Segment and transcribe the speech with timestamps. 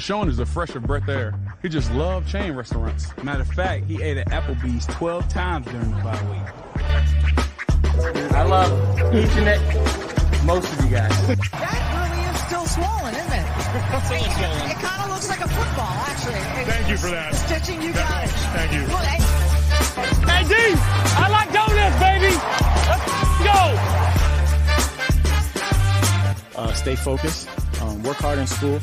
[0.00, 1.34] Marshawn is a fresher breath air.
[1.60, 3.08] He just loved chain restaurants.
[3.22, 6.40] Matter of fact, he ate at Applebee's 12 times during the bye week.
[8.32, 8.72] I love
[9.14, 11.10] each and every, most of you guys.
[11.26, 13.44] That really is still swollen, isn't it?
[13.60, 14.70] Still swollen.
[14.70, 16.32] It kind of looks like a football, actually.
[16.62, 17.34] It- Thank you for that.
[17.34, 18.30] Stitching, you got it.
[18.56, 18.80] Thank you.
[18.84, 19.20] Look, I-
[20.30, 22.32] Hey, D, I like donuts, baby.
[22.88, 23.04] Let's
[26.56, 26.62] go.
[26.62, 27.48] uh, stay focused,
[27.80, 28.78] um, work hard in school.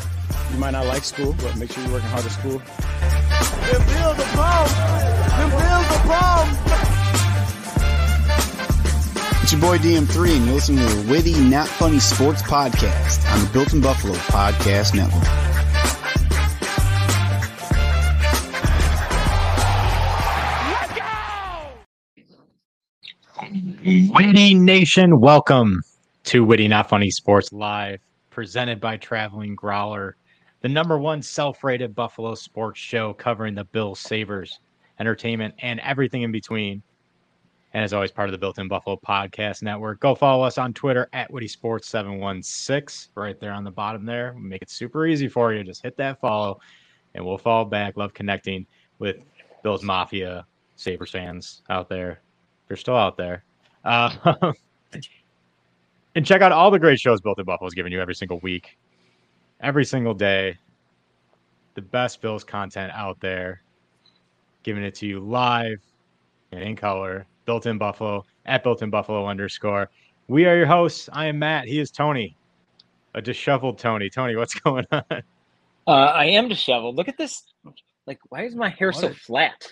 [0.52, 2.62] You might not like school, but make sure you're working hard at school.
[9.42, 13.46] It's your boy DM3, and you're listening to the Witty, Not Funny Sports Podcast on
[13.46, 15.24] the Built in Buffalo Podcast Network.
[24.14, 25.82] Witty Nation, welcome
[26.26, 28.02] to Witty Not Funny Sports Live,
[28.38, 30.16] presented by Traveling Growler,
[30.62, 34.60] the number one self-rated Buffalo sports show covering the Bills, Sabres,
[35.00, 36.84] entertainment, and everything in between.
[37.74, 40.00] And as always, part of the Built-in Buffalo Podcast Network.
[40.02, 44.36] Go follow us on Twitter at Witty Sports 716, right there on the bottom there.
[44.36, 45.64] We make it super easy for you.
[45.64, 46.60] Just hit that follow,
[47.16, 47.98] and we'll follow back.
[47.98, 48.68] Love connecting
[49.00, 49.16] with
[49.64, 52.22] Bills Mafia, Sabres fans out there.
[52.68, 53.46] They're still out there.
[53.84, 54.52] Uh,
[56.18, 58.40] and check out all the great shows Built in Buffalo is giving you every single
[58.40, 58.76] week,
[59.62, 60.58] every single day.
[61.76, 63.62] The best Bills content out there,
[64.64, 65.80] giving it to you live
[66.52, 67.28] and in color.
[67.46, 69.92] Built in Buffalo at Built in Buffalo underscore.
[70.28, 71.08] We are your hosts.
[71.14, 71.68] I am Matt.
[71.68, 72.36] He is Tony,
[73.14, 74.10] a disheveled Tony.
[74.10, 75.04] Tony, what's going on?
[75.12, 76.96] Uh, I am disheveled.
[76.96, 77.44] Look at this.
[78.08, 79.72] Like, why is my hair What so flat?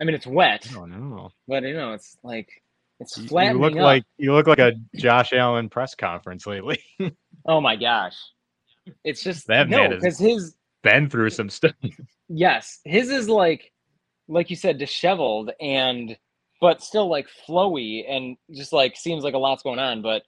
[0.00, 1.30] I mean, it's wet, Oh no!
[1.46, 2.48] but you know, it's like
[3.00, 3.78] it's You, you look up.
[3.78, 6.78] like you look like a Josh Allen press conference lately.
[7.46, 8.16] oh my gosh,
[9.04, 11.72] it's just That no man because his Been through some stuff.
[12.28, 13.72] yes, his is like
[14.28, 16.16] like you said, disheveled and
[16.60, 20.00] but still like flowy and just like seems like a lot's going on.
[20.02, 20.22] But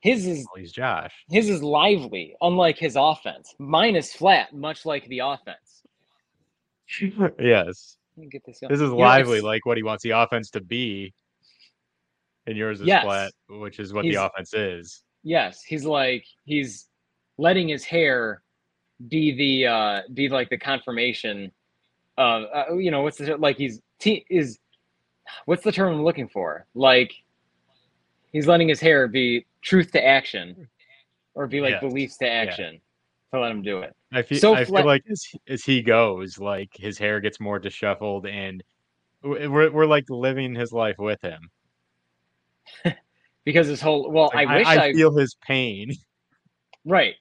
[0.00, 1.12] his is Well, he's Josh.
[1.30, 3.54] his is lively, unlike his offense.
[3.58, 5.82] Mine is flat, much like the offense.
[7.38, 7.96] yes.
[8.30, 8.58] Get this.
[8.60, 11.14] This is You lively, it's- like what he wants the offense to be.
[12.48, 13.04] And yours is Yes.
[13.04, 15.04] flat, which is what He's- the offense is.
[15.22, 16.88] Yes, he's like he's
[17.36, 18.42] letting his hair
[19.08, 21.52] be the uh be like the confirmation
[22.16, 24.58] of uh, you know what's the like he's t- is
[25.44, 26.66] what's the term I'm looking for?
[26.74, 27.12] Like
[28.32, 30.66] he's letting his hair be truth to action
[31.34, 32.80] or be like beliefs to action
[33.34, 33.94] to let him do it.
[34.10, 37.58] I feel So I feel like as as he goes, like his hair gets more
[37.58, 38.64] disheveled, and
[39.22, 41.50] we're we're like living his life with him.
[43.44, 45.90] Because his whole well, Like, I wish I, feel his pain.
[46.84, 47.14] right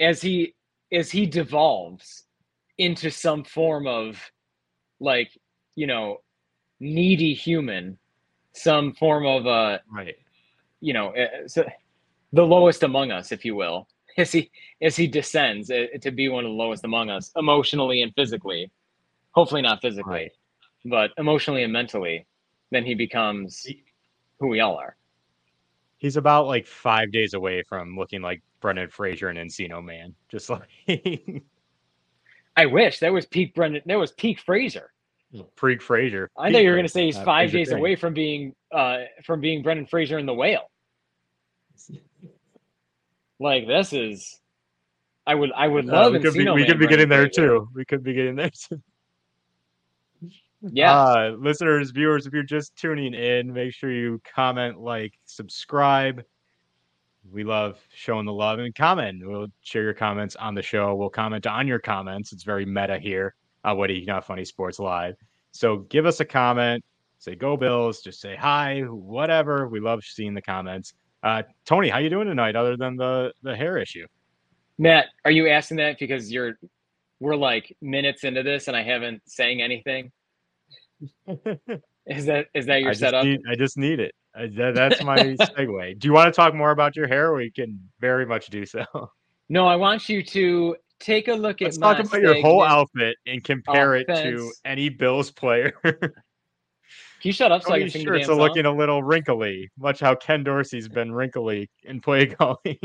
[0.00, 0.54] as he
[0.92, 2.24] as he devolves
[2.78, 4.20] into some form of
[5.00, 5.30] like
[5.76, 6.18] you know
[6.80, 7.96] needy human
[8.54, 10.16] some form of uh Right.
[10.80, 11.64] you know uh, so
[12.32, 13.88] the lowest among us if you will
[14.18, 14.50] as he
[14.82, 18.70] as he descends uh, to be one of the lowest among us emotionally and physically
[19.32, 20.32] hopefully not physically Right.
[20.84, 22.26] but emotionally and mentally
[22.72, 23.64] then he becomes
[24.42, 24.96] who we all are
[25.98, 30.14] He's about like five days away from looking like Brendan Fraser and Encino Man.
[30.28, 30.50] Just
[30.88, 31.42] like
[32.56, 34.90] i wish that was peak brendan that was peak fraser
[35.56, 36.28] freak Fraser.
[36.36, 37.78] I thought you were going to say he's five days Crane.
[37.78, 40.70] away from being uh, from being Brendan Fraser in The Whale.
[43.40, 44.40] Like this is,
[45.26, 46.12] I would I would Uh, love.
[46.12, 47.48] we could be, we could be getting Brendan there Fraser.
[47.60, 47.68] too.
[47.74, 48.82] We could be getting there too.
[50.70, 56.24] Yeah, Uh, listeners, viewers, if you're just tuning in, make sure you comment, like, subscribe.
[57.30, 59.22] We love showing the love and comment.
[59.24, 60.94] We'll share your comments on the show.
[60.94, 62.32] We'll comment on your comments.
[62.32, 63.34] It's very meta here
[63.64, 65.14] on Witty Not Funny Sports Live.
[65.52, 66.84] So give us a comment.
[67.18, 68.02] Say go Bills.
[68.02, 69.68] Just say hi, whatever.
[69.68, 70.94] We love seeing the comments.
[71.22, 72.56] Uh, Tony, how you doing tonight?
[72.56, 74.06] Other than the the hair issue,
[74.78, 76.58] Matt, are you asking that because you're
[77.20, 80.10] we're like minutes into this and I haven't saying anything?
[82.06, 83.24] Is that is that your I setup?
[83.24, 84.12] need I just need it.
[84.34, 85.98] I, that, that's my segue.
[85.98, 87.32] Do you want to talk more about your hair?
[87.32, 88.84] We can very much do so.
[89.48, 91.66] No, I want you to take a look at.
[91.66, 95.74] Let's talk about your whole outfit and compare it to any Bills player.
[95.82, 99.70] Can you shut up so I Tony's can the shirts are looking a little wrinkly,
[99.78, 102.78] much how Ken Dorsey's been wrinkly in play calling.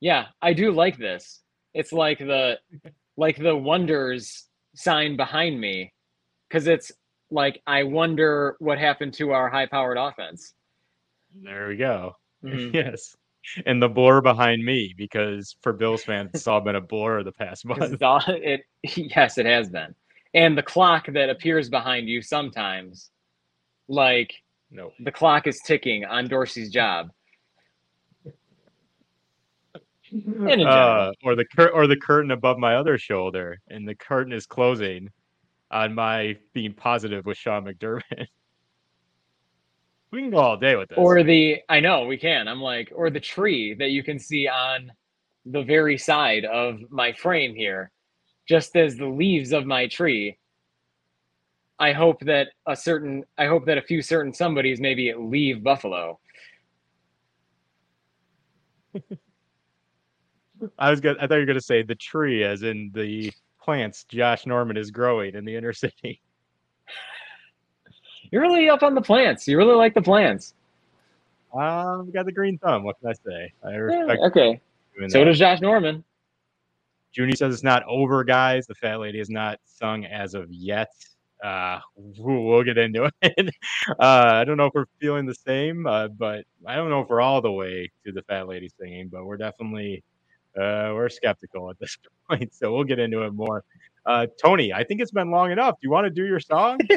[0.00, 1.40] Yeah, I do like this.
[1.74, 2.58] It's like the
[3.16, 5.92] like the wonders sign behind me
[6.50, 6.90] cuz it's
[7.30, 10.54] like I wonder what happened to our high-powered offense.
[11.42, 12.16] there we go.
[12.44, 12.72] Mhm.
[12.74, 13.16] Yes.
[13.66, 17.32] and the blur behind me because for Bills fans, it's all been a blur the
[17.32, 18.02] past month.
[18.02, 18.62] all- it,
[18.96, 19.94] yes, it has been.
[20.34, 23.10] And the clock that appears behind you sometimes,
[23.88, 24.34] like
[24.70, 27.10] No, the clock is ticking on Dorsey's job.
[30.10, 34.32] In uh, or the cur- or the curtain above my other shoulder, and the curtain
[34.32, 35.10] is closing
[35.70, 38.02] on my being positive with Sean McDermott.
[40.10, 40.98] we can go all day with this.
[40.98, 42.48] Or the I know we can.
[42.48, 44.90] I'm like, or the tree that you can see on
[45.44, 47.90] the very side of my frame here,
[48.48, 50.38] just as the leaves of my tree.
[51.78, 56.18] I hope that a certain I hope that a few certain somebodies maybe leave Buffalo.
[60.78, 63.30] I was gonna, I thought you were gonna say the tree, as in the
[63.68, 66.22] plants Josh Norman is growing in the inner city.
[68.32, 69.46] You're really up on the plants.
[69.46, 70.54] You really like the plants.
[71.52, 72.82] Um, got the green thumb.
[72.82, 73.52] What can I say?
[73.62, 74.60] I Yeah, respect okay.
[74.96, 75.26] doing So that.
[75.26, 76.02] does Josh Norman.
[77.12, 78.66] Junie says it's not over, guys.
[78.66, 80.90] The fat lady is not sung as of yet.
[81.44, 83.54] Uh, we'll, we'll get into it.
[83.90, 87.10] uh, I don't know if we're feeling the same, uh, but I don't know if
[87.10, 90.02] we're all the way to the fat lady singing, but we're definitely
[90.60, 91.96] uh, we're skeptical at this
[92.28, 92.54] point.
[92.54, 93.64] So we'll get into it more.
[94.06, 95.74] Uh, Tony, I think it's been long enough.
[95.74, 96.78] Do you want to do your song?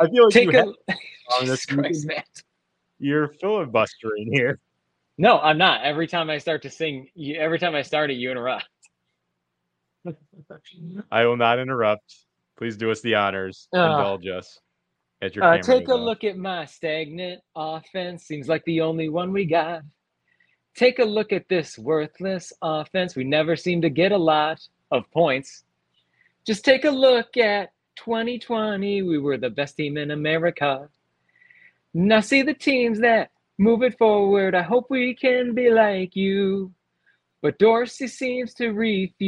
[0.00, 0.66] I feel like Take you a have
[1.30, 2.16] song this Jesus Christ, week.
[2.16, 2.24] man.
[2.98, 4.58] You're filibustering here.
[5.18, 5.82] No, I'm not.
[5.84, 8.64] Every time I start to sing, you, every time I start it, you interrupt.
[11.10, 12.14] I will not interrupt.
[12.58, 13.68] Please do us the honors.
[13.74, 13.98] Ah.
[13.98, 14.58] Indulge us.
[15.22, 16.00] As your Uh, take a off.
[16.00, 18.24] look at my stagnant offense.
[18.24, 19.82] Seems like the only one we got.
[20.74, 23.14] Take a look at this worthless offense.
[23.14, 24.60] We never seem to get a lot
[24.90, 25.64] of points.
[26.46, 29.02] Just take a look at 2020.
[29.02, 30.88] We were the best team in America.
[31.94, 34.54] Now see the teams that move it forward.
[34.54, 36.72] I hope we can be like you.
[37.40, 39.20] But Dorsey seems to refuse.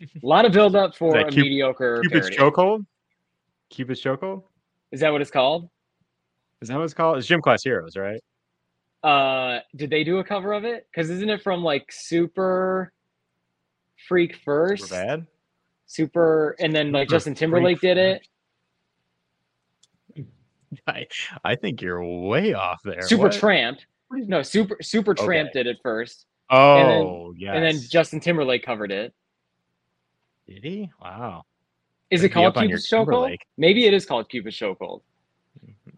[0.00, 2.56] A lot of build up for a mediocre Cupid's parody.
[2.56, 2.86] chokehold.
[3.70, 4.42] Cupid's chokehold.
[4.90, 5.68] Is that what it's called?
[6.60, 7.18] Is that what it's called?
[7.18, 8.20] It's Gym Class Heroes, right?
[9.02, 10.86] Uh, did they do a cover of it?
[10.90, 12.92] Because isn't it from like Super
[14.08, 14.88] Freak first?
[14.88, 15.26] Super bad.
[15.86, 18.28] Super, and then like Super Justin Timberlake Freak did it.
[20.86, 21.06] I,
[21.44, 23.02] I think you're way off there.
[23.02, 23.32] Super What?
[23.32, 23.78] Tramp.
[24.10, 25.50] No, Super Supertramp Okay.
[25.52, 27.52] did it first, Oh, yeah.
[27.54, 29.14] and then Justin Timberlake covered it.
[30.46, 30.90] did he?
[31.00, 31.44] Wow.
[32.10, 33.36] Is Gotta it called up on your Cupid's Chokehold?
[33.58, 35.02] Maybe it is called Cupid's Chokehold.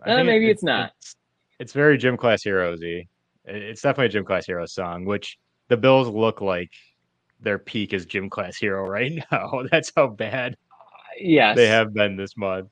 [0.06, 0.92] Uh, maybe it's not.
[0.98, 1.16] It's,
[1.58, 3.06] it's very Gym Class Heroesy.
[3.44, 5.38] It- It's definitely a Gym Class Hero song, which
[5.68, 6.70] the Bills look like
[7.40, 9.62] their peak is Gym Class Hero right now.
[9.70, 10.56] That's how bad
[11.18, 12.68] Yes, they have been this month.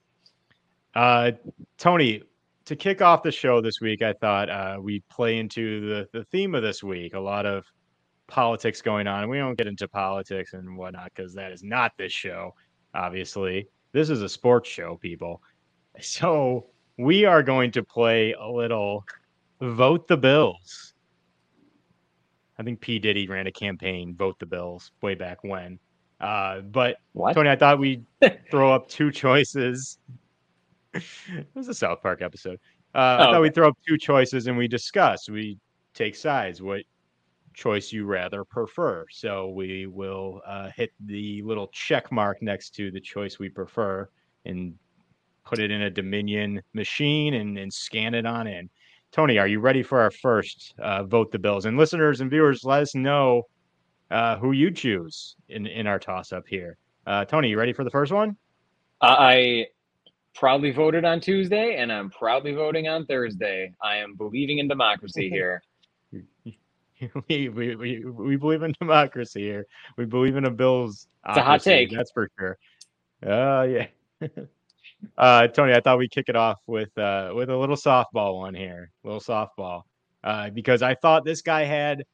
[0.95, 1.33] Uh,
[1.77, 2.23] Tony,
[2.65, 6.25] to kick off the show this week, I thought uh, we'd play into the, the
[6.27, 7.15] theme of this week.
[7.15, 7.65] A lot of
[8.27, 9.29] politics going on.
[9.29, 12.55] We don't get into politics and whatnot because that is not this show,
[12.95, 13.69] obviously.
[13.93, 15.43] This is a sports show, people.
[16.01, 16.67] So
[16.99, 19.05] we are going to play a little
[19.61, 20.95] Vote the Bills.
[22.59, 22.99] I think P.
[22.99, 25.79] Diddy ran a campaign, Vote the Bills, way back when.
[26.21, 27.35] Uh, but What?
[27.35, 28.05] Tony, I thought we'd
[28.51, 29.99] throw up two choices.
[30.95, 32.59] it was a South Park episode.
[32.95, 33.41] Uh, I Oh, thought okay.
[33.43, 35.29] we'd throw up two choices and we discuss.
[35.29, 35.59] We
[35.95, 36.61] take sides.
[36.61, 36.83] What
[37.55, 39.05] choice you rather prefer?
[39.11, 44.09] So we will uh, hit the little check mark next to the choice we prefer
[44.45, 44.75] and
[45.49, 48.69] put it in a Dominion machine and, and scan it on in.
[49.11, 51.65] Tony, are you ready for our first uh, vote the Bills?
[51.65, 53.45] And listeners and viewers, let us know
[54.11, 56.77] uh, who you choose in, in our toss up here.
[57.07, 58.37] Uh, Tony, you ready for the first one?
[59.01, 59.67] I
[60.35, 63.73] proudly voted on Tuesday, and I'm proudly voting on Thursday.
[63.83, 65.63] I am believing in democracy here.
[67.29, 69.67] we, we, we, we believe in democracy here.
[69.97, 71.07] We believe in a Bills.
[71.27, 71.91] It's a hot take.
[71.91, 72.59] That's for sure.
[73.25, 73.87] Uh, yeah.
[75.17, 78.55] uh, Tony, I thought we'd kick it off with uh, with a little softball one
[78.55, 79.83] here, little softball,
[80.25, 82.05] uh, because I thought this guy had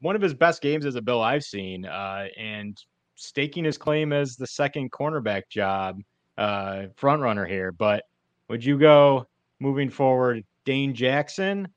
[0.00, 2.76] one of his best games as a Bill I've seen, uh, and
[3.16, 6.00] staking his claim as the second cornerback job
[6.38, 7.72] uh, front runner here.
[7.72, 8.04] But
[8.48, 9.26] would you go
[9.58, 11.68] moving forward, Dane Jackson,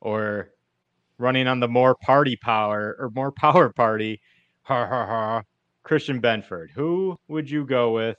[0.00, 0.50] or
[1.18, 4.20] running on the more party power or more power party,
[4.62, 5.42] ha ha ha,
[5.82, 6.70] Christian Benford?
[6.70, 8.16] Who would you go with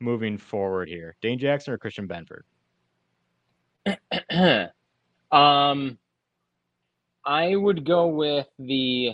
[0.00, 2.42] moving forward here, Dane Jackson or Christian Benford?
[5.32, 5.98] um,
[7.24, 9.12] I would go with the.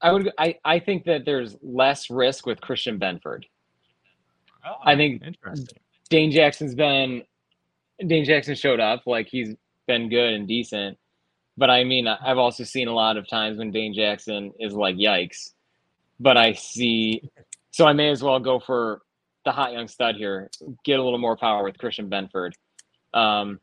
[0.00, 0.30] I would.
[0.38, 3.44] I, I think that there's less risk with Christian Benford.
[4.84, 5.78] I think Interesting.
[6.10, 7.22] Dane Jackson's been
[8.04, 9.54] Dane Jackson showed up, like he's
[9.86, 10.98] been good and decent.
[11.56, 14.96] But I mean, I've also seen a lot of times when Dane Jackson is like,
[14.96, 15.52] yikes.
[16.20, 17.30] But I see,
[17.76, 19.02] so I may as well go for
[19.44, 20.48] the hot young stud here,
[20.82, 22.52] get a little more power with Christian Benford.
[23.12, 23.60] Um,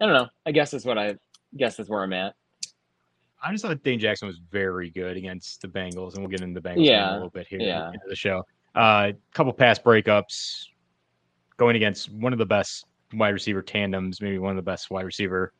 [0.00, 0.28] I don't know.
[0.46, 1.16] I guess that's what I
[1.54, 2.34] guess that's where I'm at.
[3.44, 6.58] I just thought Dane Jackson was very good against the Bengals, and we'll get into
[6.58, 7.88] the Bengals Yeah, a little bit here yeah.
[7.88, 8.42] into the show.
[8.74, 10.64] A uh, couple pass breakups,
[11.58, 15.04] going against one of the best wide receiver tandems, maybe one of the best wide
[15.04, 15.52] receiver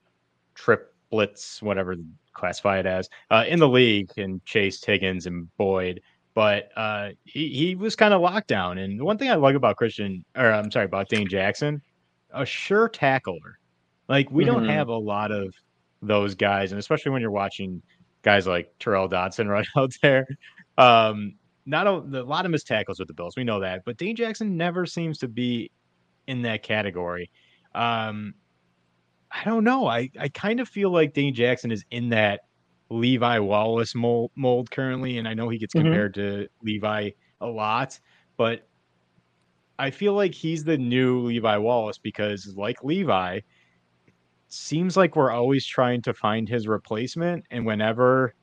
[0.54, 1.94] triplets, whatever
[2.32, 6.00] classify it as, uh, in the league, and Chase Higgins and Boyd.
[6.38, 8.78] But uh, he he was kind of locked down.
[8.78, 11.82] And the one thing I like about Christian, or I'm sorry, about Dane Jackson,
[12.32, 13.58] a sure tackler.
[14.08, 14.70] Like we don't Mhm.
[14.70, 15.52] have a lot of
[16.00, 17.82] those guys, and especially when you're watching
[18.22, 20.28] guys like Tyrel Dodson right out there.
[20.76, 21.34] Um,
[21.66, 24.14] not a, a lot of missed tackles with the Bills, we know that, but Dane
[24.14, 25.72] Jackson never seems to be
[26.28, 27.30] in that category.
[27.74, 28.34] Um,
[29.32, 29.88] I don't know.
[29.88, 32.42] I, I kind of feel like Dane Jackson is in that
[32.90, 35.82] Levi Wallace mold, mold currently, and I know he gets Mhm.
[35.82, 37.98] compared to Levi a lot,
[38.36, 38.66] but
[39.78, 43.40] I feel like he's the new Levi Wallace because, like Levi,
[44.48, 48.34] seems like we're always trying to find his replacement, and whenever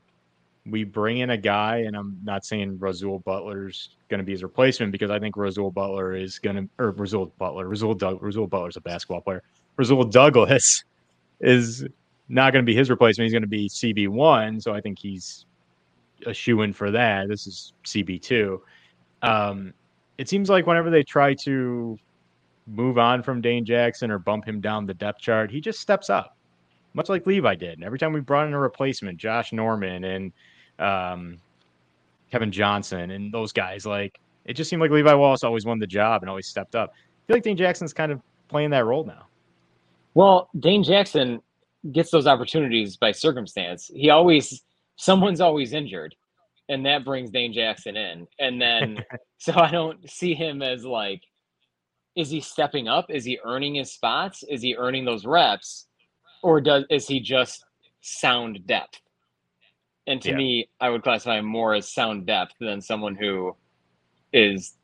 [0.67, 4.43] we bring in a guy, and I'm not saying Rasul Butler's going to be his
[4.43, 8.47] replacement because I think Rasul Butler is going to, or Rasul Butler, Rasul Doug, Rasul
[8.47, 9.43] Butler's a basketball player.
[9.77, 10.83] Rasul Douglas
[11.41, 11.85] is
[12.27, 13.25] not going to be his replacement.
[13.25, 15.45] He's going to be CB one, so I think he's
[16.25, 17.27] a shoe in for that.
[17.27, 18.61] This is CB two.
[19.21, 19.73] Um,
[20.17, 21.97] it seems like whenever they try to
[22.67, 26.09] move on from Dane Jackson or bump him down the depth chart, he just steps
[26.09, 26.35] up,
[26.93, 27.73] much like Levi did.
[27.73, 30.31] And every time we brought in a replacement, Josh Norman and
[30.79, 31.37] um,
[32.31, 35.87] Kevin Johnson and those guys, like it just seemed like Levi Wallace always won the
[35.87, 36.91] job and always stepped up.
[36.93, 39.27] I feel like Dane Jackson's kind of playing that role now.
[40.13, 41.41] Well, Dane Jackson
[41.91, 43.89] gets those opportunities by circumstance.
[43.93, 44.63] He always,
[44.97, 46.15] someone's always injured,
[46.69, 48.27] and that brings Dane Jackson in.
[48.39, 49.03] And then,
[49.39, 51.21] so I don't see him as like,
[52.15, 53.07] is he stepping up?
[53.09, 54.43] Is he earning his spots?
[54.49, 55.87] Is he earning those reps?
[56.43, 57.65] Or does is he just
[58.01, 58.99] sound depth?
[60.07, 60.37] And to Yeah.
[60.37, 63.55] me, I would classify him more as sound depth than someone who
[64.31, 64.77] is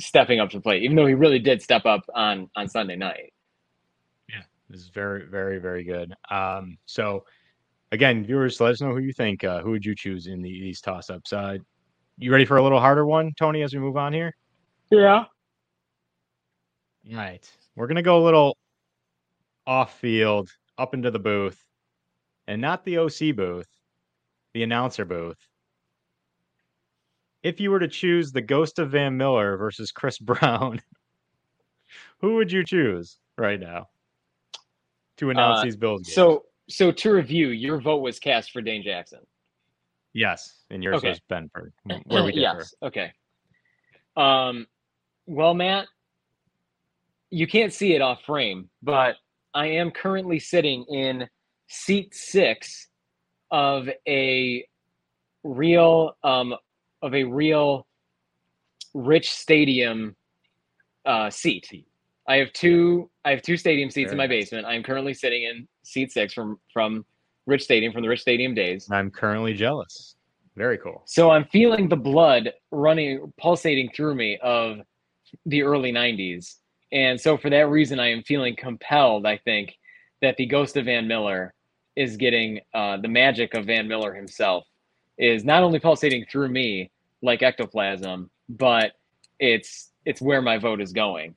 [0.00, 3.32] stepping up to play, even though he really did step up on on Sunday night.
[4.68, 6.14] This is very, very, very good.
[6.30, 7.24] Um, so
[7.92, 9.44] again, viewers, let us know who you think.
[9.44, 11.32] Uh, who would you choose in the, these toss ups?
[11.32, 11.58] Uh,
[12.18, 14.34] you ready for a little harder one, Tony, as we move on here?
[14.90, 15.24] Yeah.
[17.08, 17.48] All right.
[17.76, 18.56] We're going to go a little
[19.66, 21.62] off field, up into the booth,
[22.46, 23.68] and not the OC booth,
[24.54, 25.38] the announcer booth.
[27.42, 30.80] If you were to choose the ghost of Van Miller versus Chris Brown,
[32.18, 33.88] who would you choose right now
[35.18, 36.14] to announce Uh, these Bills games?
[36.14, 39.20] So, so to review, your vote was cast for Dane Jackson.
[40.12, 41.10] yes, and yours Okay.
[41.10, 41.72] was Benford,
[42.06, 42.58] where we differ.
[42.58, 42.74] yes.
[42.82, 43.12] Okay.
[44.16, 44.66] Um,
[45.26, 45.88] well, Matt,
[47.30, 49.16] you can't see it off frame, but
[49.52, 51.28] I am currently sitting in
[51.68, 52.88] seat six
[53.50, 54.66] of a
[55.44, 56.54] real, um,
[57.02, 57.86] of a real
[58.94, 60.16] rich stadium
[61.04, 61.84] uh, seat.
[62.28, 63.10] I have two.
[63.24, 64.44] I have two stadium seats in my nice.
[64.44, 64.66] basement.
[64.66, 67.04] I'm currently sitting in seat six from from
[67.46, 68.88] Rich Stadium from the Rich Stadium days.
[68.90, 70.16] I'm currently jealous.
[70.56, 71.02] Very cool.
[71.04, 74.78] So I'm feeling the blood running, pulsating through me of
[75.44, 76.56] the early 90s.
[76.92, 79.76] And so for that reason, I am feeling compelled, I think,
[80.22, 81.52] that the ghost of Van Miller
[81.94, 84.64] is getting uh, the magic of Van Miller himself
[85.18, 86.90] is not only pulsating through me
[87.22, 88.92] like ectoplasm, but
[89.38, 91.34] it's it's where my vote is going.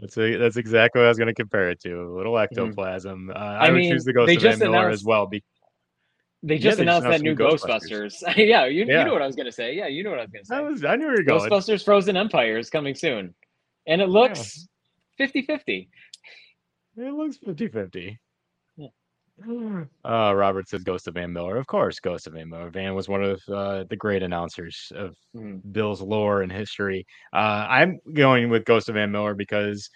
[0.00, 1.94] That's a, that's exactly what I was going to compare it to.
[2.02, 3.30] A little ectoplasm.
[3.30, 3.76] Uh, I, would Mm-hmm.
[3.78, 5.26] mean, choose the ghost of Van Miller as well.
[5.26, 5.42] Be-
[6.42, 8.22] They Yeah, just they just announced that new Ghostbusters.
[8.22, 8.36] Ghostbusters.
[8.36, 9.00] yeah, you, Yeah.
[9.00, 9.74] you know what I was going to say.
[9.74, 10.56] Yeah, you know what I was going to say.
[10.56, 11.50] I was I knew where you're going.
[11.50, 13.34] Ghostbusters Frozen Empire is coming soon.
[13.88, 14.68] And it looks
[15.18, 15.88] 50 50.
[16.98, 18.16] It looks 50-50.
[20.04, 21.56] Uh, Robert says Ghost of Van Miller.
[21.56, 22.70] Of course, Ghost of Van Miller.
[22.70, 25.60] Van was one of uh, the great announcers of Mhm.
[25.72, 27.04] Bill's lore and history.
[27.32, 29.90] Uh, I'm going with Ghost of Van Miller because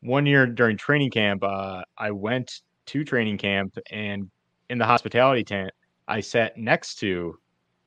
[0.00, 4.30] one year during training camp, uh, I went to training camp and
[4.70, 5.70] in the hospitality tent,
[6.08, 7.38] I sat next to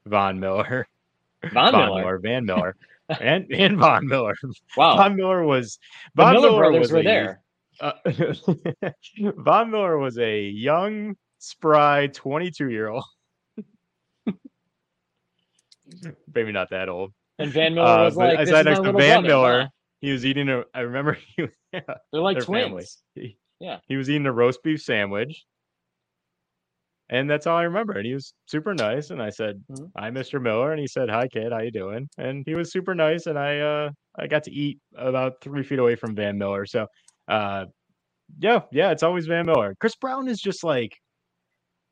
[0.06, 0.88] Von Miller,
[1.52, 2.20] Von Miller.
[2.20, 2.76] Van Miller,
[3.20, 4.36] and and Von Miller.
[4.78, 4.98] Wow.
[4.98, 5.80] Von Miller was
[6.16, 7.42] the Von Miller Miller brothers was were there.
[7.82, 7.94] Uh,
[9.38, 13.04] Von Miller was a young, spry 22 year old.
[16.34, 17.14] Maybe not that old.
[17.40, 19.62] And Van Miller Uh, was but like, I sat next to Van brother, Miller.
[19.64, 19.68] huh?
[20.02, 20.64] he was eating a.
[20.74, 23.04] I remember he, yeah, They're like twins.
[23.14, 23.80] he, Yeah.
[23.88, 25.46] he was eating a roast beef sandwich,
[27.10, 27.94] and that's all I remember.
[27.94, 29.10] And he was super nice.
[29.10, 29.92] And I said, Mhm.
[29.98, 30.42] "Hi, Mr.
[30.42, 31.52] Miller," and he said, "Hi, kid.
[31.52, 33.26] How you doing?" And he was super nice.
[33.28, 36.66] And I uh I got to eat about three feet away from Van Miller.
[36.66, 36.88] So,
[37.28, 37.66] uh,
[38.40, 39.76] yeah, yeah, it's always Van Miller.
[39.80, 40.94] Chris Brown is just like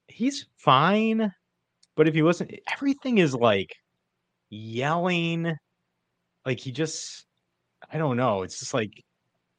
[0.07, 1.31] he's fine,
[1.95, 3.75] but if you listen, everything is like
[4.49, 5.55] yelling,
[6.45, 7.25] like he just
[7.91, 8.43] I don't know.
[8.43, 8.91] It's just like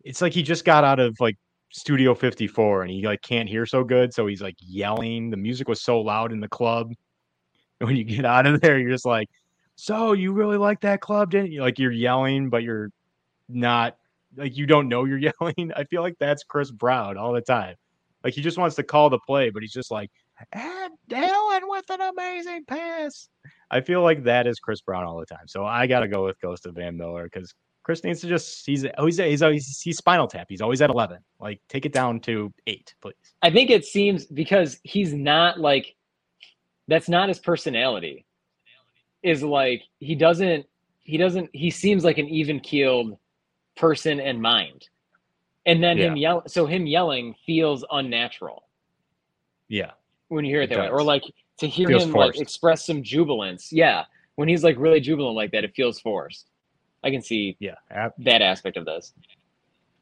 [0.04, 1.36] it's like he just got out of like
[1.70, 5.30] Studio 54 and he like can't hear so good, so he's like yelling.
[5.30, 6.92] The music was so loud in the club.
[7.80, 9.28] And when you get out of there, you're just like,
[9.76, 11.62] so you really like that club, didn't you?
[11.62, 12.90] Like you're yelling, but you're
[13.48, 13.96] not
[14.36, 15.72] like you don't know you're yelling.
[15.76, 17.76] I feel like that's Chris Brown all the time.
[18.22, 20.10] Like he just wants to call the play, but he's just like,
[20.52, 23.28] and Dylan with an amazing pass.
[23.70, 25.46] I feel like that is Chris Brown all the time.
[25.46, 28.64] So I got to go with Ghost of Van Miller because Chris needs to just
[28.64, 30.46] he's always he's always he's spinal tap.
[30.48, 31.18] He's always at eleven.
[31.38, 33.14] Like take it down to eight, please.
[33.42, 35.94] I think it seems because he's not like
[36.88, 38.24] that's not his personality.
[39.22, 40.66] Is like he doesn't
[41.02, 43.18] he doesn't he seems like an even keeled
[43.76, 44.88] person and mind.
[45.66, 48.64] And then him yell so him yelling feels unnatural
[49.68, 49.92] Yeah,
[50.28, 50.88] when you hear it, It that way.
[50.90, 51.22] Or like
[51.58, 53.72] to hear Feels him like express some jubilance.
[53.72, 54.04] Yeah.
[54.36, 56.50] When he's like really jubilant like that, it feels forced.
[57.04, 59.12] I can see yeah, ab- that aspect of this.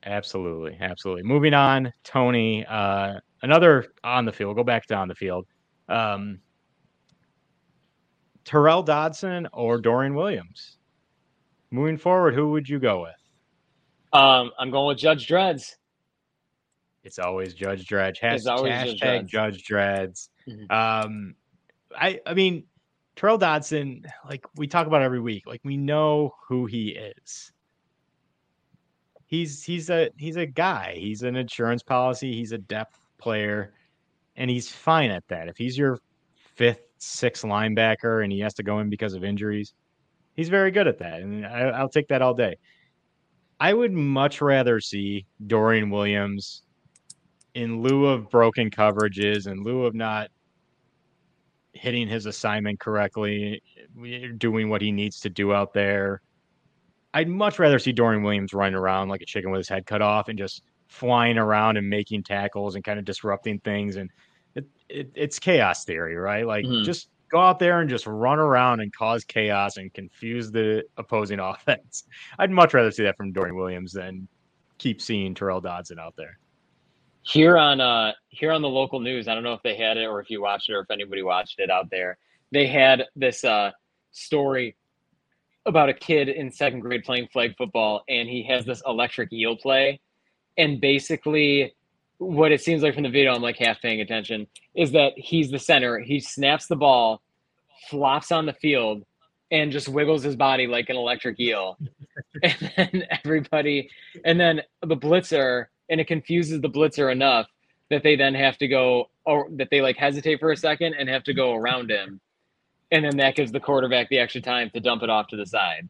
[0.05, 1.23] absolutely, absolutely.
[1.23, 2.65] Moving on, Tony.
[2.67, 4.57] Uh, another on the field.
[4.57, 5.47] Go back down the field.
[5.89, 6.41] Um,
[8.45, 10.79] Tyrel Dodson or Dorian Williams.
[11.71, 13.22] Moving forward, who would you go with?
[14.13, 15.77] Um, I'm going with Judge Dreads.
[17.05, 18.19] It's always Judge Dredd.
[18.19, 19.27] Has, always Judge hashtag Dredd.
[19.27, 20.31] Judge Dreads.
[20.49, 20.71] Mhm.
[20.71, 21.35] Um,
[21.97, 22.65] I I mean,
[23.17, 27.53] Tyrel Dodson, like we talk about every week, like we know who he is.
[29.27, 30.95] He's he's a he's a guy.
[30.99, 32.35] He's an insurance policy.
[32.35, 33.73] He's a depth player,
[34.37, 35.49] and he's fine at that.
[35.49, 35.99] If he's your
[36.37, 39.75] fifth, sixth linebacker and he has to go in because of injuries,
[40.35, 42.57] he's very good at that, and I, I'll take that all day.
[43.63, 46.65] I would much rather see Dorian Williams
[47.55, 50.31] in lieu of broken coverages, in lieu of not
[51.73, 53.63] hitting his assignment correctly,
[54.37, 56.21] doing what he needs to do out there.
[57.15, 60.03] I'd much rather see Dorian Williams running around like a chicken with his head cut
[60.03, 63.95] off and just flying around and making tackles and kind of disrupting things.
[63.95, 64.11] And
[64.57, 66.45] it, it, it's chaos theory, right?
[66.45, 66.83] Like Mhm.
[66.83, 71.41] just go out there and just run around and cause chaos and confuse the opposing
[71.51, 72.05] offense.
[72.39, 74.29] I'd much rather see that from Dorian Williams than
[74.79, 76.39] keep seeing Tyrel Dodson out there.
[77.23, 80.07] here on uh here on the local news i don't know if they had it
[80.07, 82.19] or if you watched it or if anybody watched it out there
[82.51, 83.71] they had this uh
[84.11, 84.77] story
[85.67, 89.57] about a kid in second grade playing flag football and he has this electric eel
[89.57, 90.01] play
[90.59, 91.73] and basically
[92.23, 95.51] what it seems like from the video i'm like half paying attention is that he's
[95.51, 95.99] the center.
[95.99, 97.23] He snaps the ball
[97.91, 99.05] flops on the field
[99.51, 101.79] and just wiggles his body like an electric eel.
[102.43, 103.91] And then everybody
[104.25, 107.47] and then the blitzer and it confuses the blitzer enough
[107.91, 111.09] that they then have to go or that they like hesitate for a second and
[111.09, 112.21] have to go around him.
[112.91, 115.47] And then that gives the quarterback the extra time to dump it off to the
[115.47, 115.89] side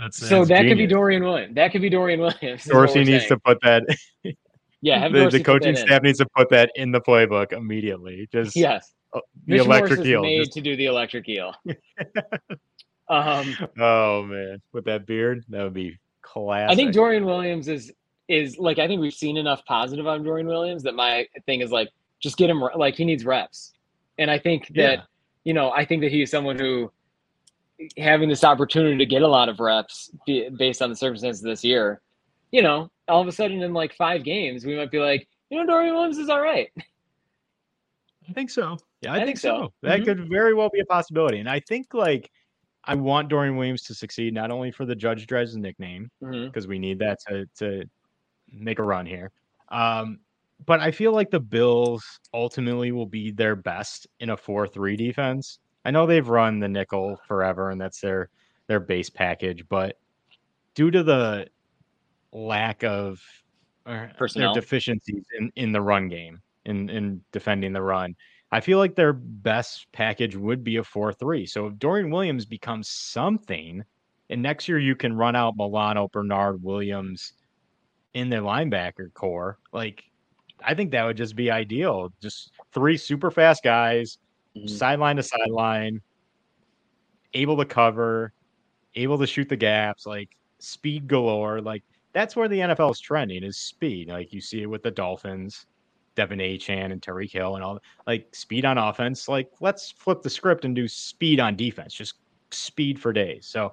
[0.00, 3.04] That's, so that could be dorian williams that could be dorian williams is Dorsey we're
[3.04, 3.82] needs to put that.
[4.80, 5.76] yeah have the, the put that coaching in.
[5.76, 8.26] staff needs to put that in the playbook immediately.
[8.32, 10.22] Just yes uh, the Mitch electric Morse is eel.
[10.22, 11.54] made just- to do the electric eel
[13.08, 16.70] um oh man, with that beard, that would be classic.
[16.72, 17.92] I think Dorian Williams is
[18.28, 21.70] is like I think we've seen enough positive on Dorian Williams that my thing is
[21.70, 21.90] like
[22.22, 23.72] just get him like he needs reps,
[24.18, 25.02] and I think that Yeah.
[25.44, 26.90] you know I think that he's someone who
[27.98, 30.10] having this opportunity to get a lot of reps
[30.56, 32.00] based on the circumstances of this year,
[32.50, 35.58] you know, all of a sudden in like five games we might be like you
[35.58, 36.68] know Dorian Williams is all right.
[38.28, 38.76] I think so.
[39.00, 39.48] Yeah, I, I think, think so.
[39.66, 39.72] so.
[39.82, 40.04] That Mhm.
[40.04, 41.38] could very well be a possibility.
[41.40, 42.30] And I think like
[42.84, 46.78] I want Dorian Williams to succeed not only for the Judge Dredd's nickname, because we
[46.78, 47.84] need that to to
[48.50, 49.30] make a run here.
[49.68, 50.20] Um,
[50.66, 55.58] but I feel like the Bills ultimately will be their best in a 4-3 defense.
[55.84, 58.30] I know they've run the nickel forever and that's their
[58.68, 59.98] their base package, but
[60.74, 61.48] due to the
[62.32, 63.20] lack of
[63.84, 64.54] uh, Personnel.
[64.54, 68.14] their deficiencies in, in the run game in in defending the run,
[68.50, 71.48] I feel like their best package would be a 4-3.
[71.48, 73.84] So if Dorian Williams becomes something
[74.32, 77.34] and next year you can run out Milano, Bernard, Williams
[78.14, 79.58] in the linebacker core.
[79.72, 80.04] Like,
[80.64, 82.12] I think that would just be ideal.
[82.22, 84.18] Just three super fast guys,
[84.56, 84.68] Mhm.
[84.68, 86.00] sideline to sideline,
[87.34, 88.32] able to cover.
[88.96, 91.60] able to shoot the gaps, like speed galore.
[91.62, 91.84] Like
[92.14, 94.08] that's where the NFL is trending is speed.
[94.08, 95.66] Like you see it with the Dolphins,
[96.16, 99.28] De'Von Achane and Tyreek Hill and all like speed on offense.
[99.28, 101.94] Like let's flip the script and do speed on defense.
[101.94, 102.16] Just
[102.52, 103.46] speed for days.
[103.48, 103.72] So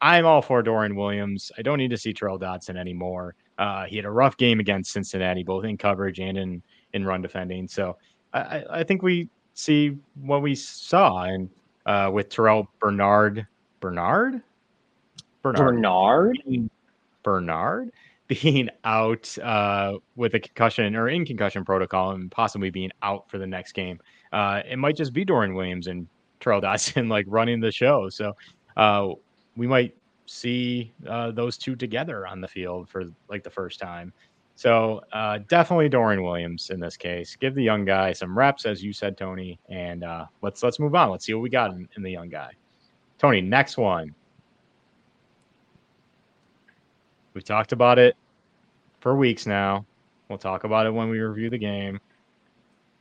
[0.00, 1.50] I'm all for Dorian Williams.
[1.58, 3.34] I don't need to see Tyrel Dodson anymore.
[3.58, 7.22] Uh, he had a rough game against Cincinnati, both in coverage and in in run
[7.22, 7.68] defending.
[7.68, 7.96] So
[8.32, 11.50] I, I think we see what we saw and
[11.86, 13.46] uh, with Terrel Bernard,
[13.80, 14.42] Bernard,
[15.42, 16.70] Bernard, Bernard
[17.22, 17.90] Bernard
[18.28, 23.38] being out uh, with a concussion or in concussion protocol and possibly being out for
[23.38, 23.98] the next game.
[24.32, 26.06] Uh, it might just be Dorian Williams and
[26.40, 28.08] Tyrel Dodson like running the show.
[28.08, 28.34] So
[28.76, 29.10] uh,
[29.56, 29.94] we might
[30.26, 34.12] see uh, those two together on the field for like the first time.
[34.58, 37.36] So uh, definitely Dorian Williams in this case.
[37.36, 40.94] Give the young guy some reps, as you said, Tony, and uh, let's let's move
[40.94, 41.10] on.
[41.10, 42.52] Let's see what we got in, in the young guy.
[43.18, 44.14] Tony, next one.
[47.34, 48.16] We've talked about it
[49.00, 49.84] for weeks now.
[50.28, 52.00] We'll talk about it when we review the game.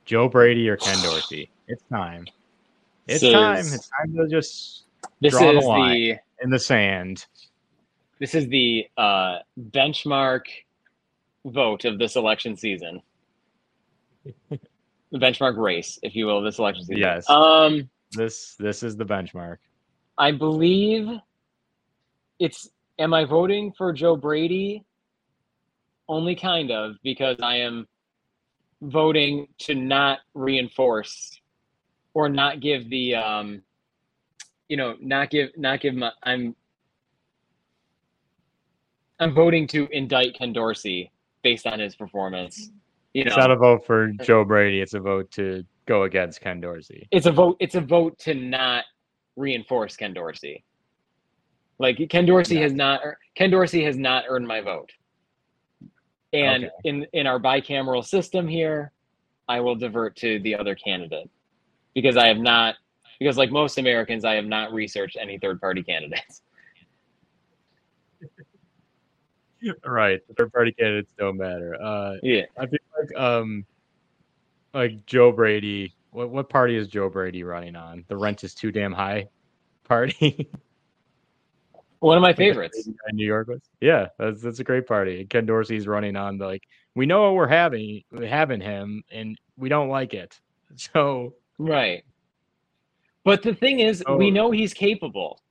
[0.04, 1.50] Joe Brady or Ken Dorsey?
[1.68, 2.26] It's time.
[3.08, 3.58] It's This time.
[3.60, 4.84] is- It's time to just
[5.22, 5.92] this Draw the line.
[5.94, 7.26] the in the sand.
[8.20, 9.38] this is the uh,
[9.72, 10.42] benchmark
[11.46, 13.02] vote of this election season.
[14.50, 14.60] the
[15.14, 17.02] benchmark race, if you will, this election season.
[17.02, 17.30] Yes.
[17.30, 19.58] Um, This this is the benchmark.
[20.18, 21.10] I believe
[22.40, 22.70] it's.
[22.98, 24.86] Am I voting for Joe Brady?
[26.08, 27.88] Only kind of because I am
[28.82, 31.42] voting to not reinforce
[32.14, 33.62] or not give the um,
[34.70, 36.56] you know not give not give my I'm
[39.20, 41.12] I'm voting to indict Ken Dorsey
[41.46, 42.72] based on his performance.
[43.14, 44.82] You It's not a vote for Joe Brady.
[44.82, 47.08] It's a vote to go against Ken Dorsey.
[47.12, 47.56] it's a vote.
[47.60, 48.84] It's a vote to not
[49.36, 50.66] reinforce Ken Dorsey.
[51.78, 53.00] Like Ken Dorsey has not.
[53.36, 54.90] Ken Dorsey has not earned my vote.
[56.34, 56.74] And Okay.
[56.86, 58.92] in in our bicameral system here,
[59.48, 61.30] I will divert to the other candidate
[61.94, 62.74] because I have not.
[63.20, 66.42] Because like most Americans, I have not researched any third party candidates.
[69.86, 70.22] Right.
[70.28, 71.76] The third party candidates don't matter.
[71.82, 72.44] Uh, Yeah.
[72.58, 73.66] I feel like um,
[74.74, 75.94] like Joe Brady.
[76.12, 78.06] What what party is Joe Brady running on?
[78.08, 79.28] The rent is too damn high.
[79.84, 80.50] Party.
[82.00, 82.88] One of my favorites.
[82.88, 83.62] in New York was.
[83.82, 85.26] Yeah, that's that's a great party.
[85.26, 89.70] Ken Dorsey's running on the, like we know what we're having having him, and we
[89.70, 90.40] don't like it.
[90.76, 92.04] So Right.
[93.24, 94.18] But the thing is, Oh.
[94.18, 95.42] we know he's capable.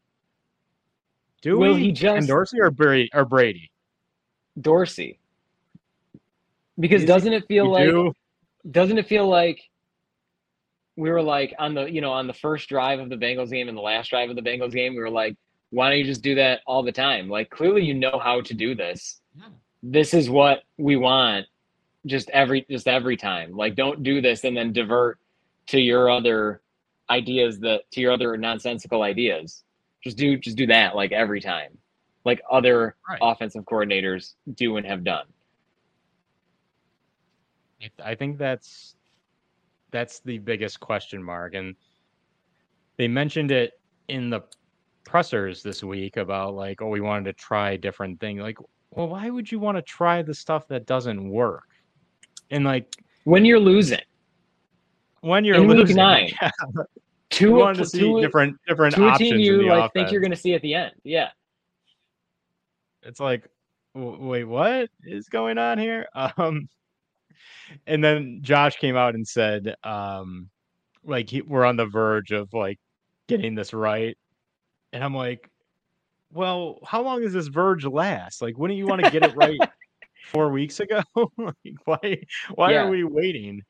[1.41, 1.81] do Will we?
[1.81, 3.71] he Ken just- Dorsey or Brady or Brady?
[4.61, 5.19] Dorsey.
[6.79, 8.13] Because Is- doesn't it feel We like do?
[8.71, 9.61] doesn't it feel like
[10.97, 13.69] we were like on the you know on the first drive of the Bengals game
[13.69, 15.37] and the last drive of the Bengals game we were like
[15.71, 17.29] why don't you just do that all the time?
[17.29, 19.21] Like clearly you know how to do this.
[19.83, 21.47] This is what we want
[22.07, 23.57] just every just every time.
[23.57, 25.19] Like don't do this and then divert
[25.69, 26.61] to your other
[27.11, 29.65] ideas that to your other nonsensical ideas.
[30.03, 31.77] Just do just do that like every time
[32.25, 33.19] like other Right.
[33.23, 35.27] offensive coordinators do and have done
[37.83, 38.97] I- I think that's
[39.91, 41.77] that's the biggest question mark, and
[42.97, 43.73] they mentioned it
[44.09, 44.41] in the
[45.05, 48.41] pressers this week about like, oh, we wanted to try different things.
[48.41, 48.59] Like,
[48.91, 51.69] well, why would you want to try the stuff that doesn't work?
[52.51, 54.01] And like when you're losing
[55.21, 56.51] when you're In losing, nine, yeah,
[57.31, 60.21] to you wanted to see a- different different a options team you like think you're
[60.21, 60.93] going to see at the end.
[61.05, 61.31] Yeah,
[63.05, 63.49] it's like
[63.95, 66.07] wait what is going on here?
[66.39, 66.69] Um
[67.87, 70.51] and then josh came out and said um
[71.05, 72.79] like he, we're on the verge of like
[73.29, 74.17] getting this right.
[74.93, 75.51] And i'm like
[76.33, 78.43] well how long does this verge last?
[78.43, 79.65] Like wouldn't you want to get it right
[80.27, 81.03] four weeks ago?
[81.39, 82.19] Like why
[82.55, 82.83] why Yeah.
[82.83, 83.63] are we waiting?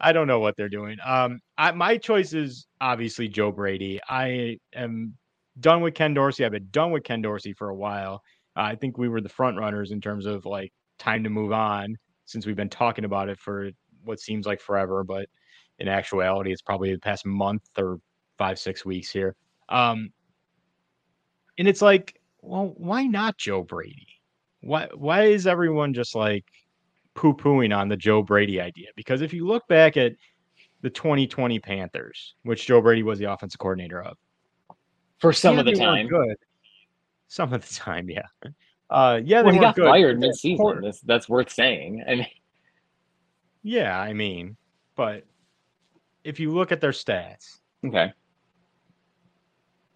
[0.00, 0.98] I don't know what they're doing.
[1.04, 4.00] Um I, my choice is obviously joe brady.
[4.08, 5.16] I am
[5.60, 6.44] done with Ken Dorsey.
[6.44, 8.22] I've been done with Ken Dorsey for a while.
[8.56, 11.52] Uh, I think we were the front runners in terms of like time to move
[11.52, 13.70] on since we've been talking about it for
[14.04, 15.28] what seems like forever, but
[15.78, 17.98] in actuality, it's probably the past month or
[18.38, 19.34] five, six weeks here.
[19.68, 20.10] Um,
[21.58, 24.06] and it's like, well, why not Joe Brady?
[24.60, 26.44] Why why is everyone just like
[27.14, 28.88] poo pooing on the Joe Brady idea?
[28.96, 30.12] Because if you look back at
[30.82, 34.16] the 2020 Panthers, which Joe Brady was the offensive coordinator of,
[35.18, 36.08] for some yeah, of the time.
[36.08, 36.36] Good.
[37.28, 38.26] Some of the time, yeah.
[38.88, 39.86] Uh, yeah, they Well, he got good.
[39.86, 40.80] fired mid-season.
[40.80, 42.04] That's that's worth saying.
[42.06, 42.26] I mean,
[43.62, 44.56] Yeah, I mean,
[44.94, 45.24] but
[46.22, 48.12] if you look at their stats, okay,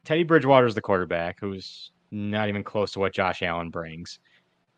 [0.05, 4.19] Teddy Bridgewater is the quarterback, who's not even close to what Josh Allen brings.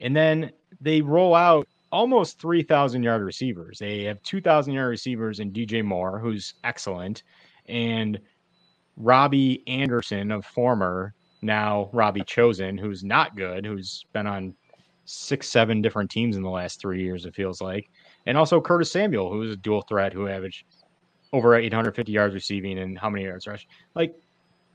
[0.01, 3.79] And then they roll out almost 3,000 yard receivers.
[3.79, 7.23] They have 2,000 yard receivers in DJ Moore, who's excellent,
[7.67, 8.21] and
[8.97, 14.55] Robbie Anderson of former, now Robbie Chosen, who's not good, who's been on
[15.05, 17.91] six, seven different teams in the last three years, it feels like.
[18.27, 20.65] And also Curtis Samuel, who's a dual threat who averaged
[21.33, 23.67] over 850 yards receiving and how many yards rush.
[23.95, 24.15] Like,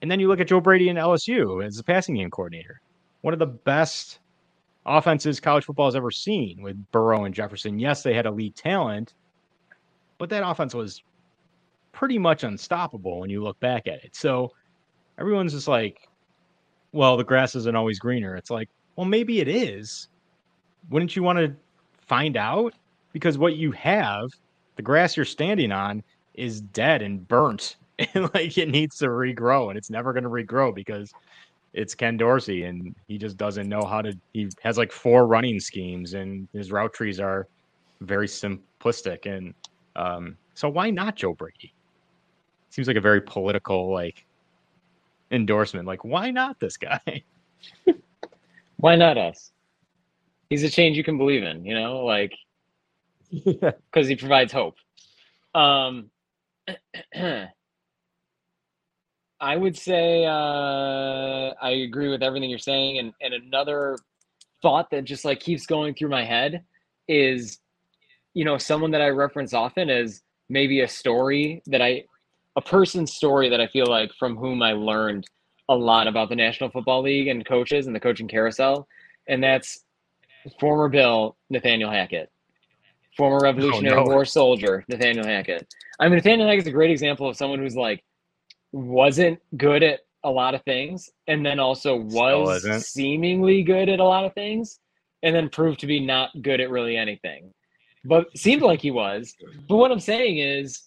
[0.01, 2.81] and then you look at Joe Brady and LSU as the passing game coordinator,
[3.21, 4.19] one of the best
[4.85, 7.79] offenses college football has ever seen with Burrow and Jefferson.
[7.79, 9.13] Yes, they had elite talent,
[10.17, 11.03] but that offense was
[11.97, 14.15] pretty much unstoppable when you look back at it.
[14.15, 14.51] So
[15.17, 16.07] everyone's just like,
[16.91, 18.35] well, the grass isn't always greener.
[18.35, 20.07] It's like, well, maybe it is.
[20.91, 21.55] Wouldn't you want to
[22.05, 22.75] find out?
[23.13, 24.29] Because what you have,
[24.75, 26.03] the grass you're standing on,
[26.35, 27.77] is dead and burnt.
[28.13, 31.11] And like it needs to regrow, and it's never going to regrow because
[31.73, 34.13] it's Ken Dorsey, and he just doesn't know how to.
[34.33, 37.47] He has like four running schemes, and his route trees are
[38.01, 39.25] very simplistic.
[39.25, 39.55] And
[39.95, 41.73] um, so, why not Joe Brady?
[42.69, 44.25] Seems like a very political like
[45.31, 45.87] endorsement.
[45.87, 47.23] Like, why not this guy?
[48.79, 49.51] Why not us?
[50.49, 52.31] He's a change you can believe in, you know, like
[53.31, 54.75] because he provides hope.
[55.55, 56.11] Um,
[59.39, 60.29] I would say uh,
[61.61, 63.97] I agree with everything you're saying, and and another
[64.61, 66.63] thought that just like keeps going through my head
[67.07, 67.59] is,
[68.33, 72.05] you know, someone that I reference often is maybe a story that I,
[72.57, 75.25] a person's story that I feel like from whom I learned
[75.69, 78.87] a lot about the National Football League and coaches and the coaching carousel,
[79.27, 79.85] and that's
[80.59, 82.31] former Bill Nathaniel Hackett,
[83.15, 84.11] former oh, Revolutionary Oh, no.
[84.11, 85.71] War soldier Nathaniel Hackett.
[85.99, 88.03] I mean, Nathaniel Hackett's a great example of someone who's like
[88.71, 94.03] wasn't good at a lot of things, and then also was seemingly good at a
[94.03, 94.79] lot of things,
[95.21, 97.53] and then proved to be not good at really anything.
[98.03, 99.35] But seemed like he was.
[99.69, 100.86] But what I'm saying is,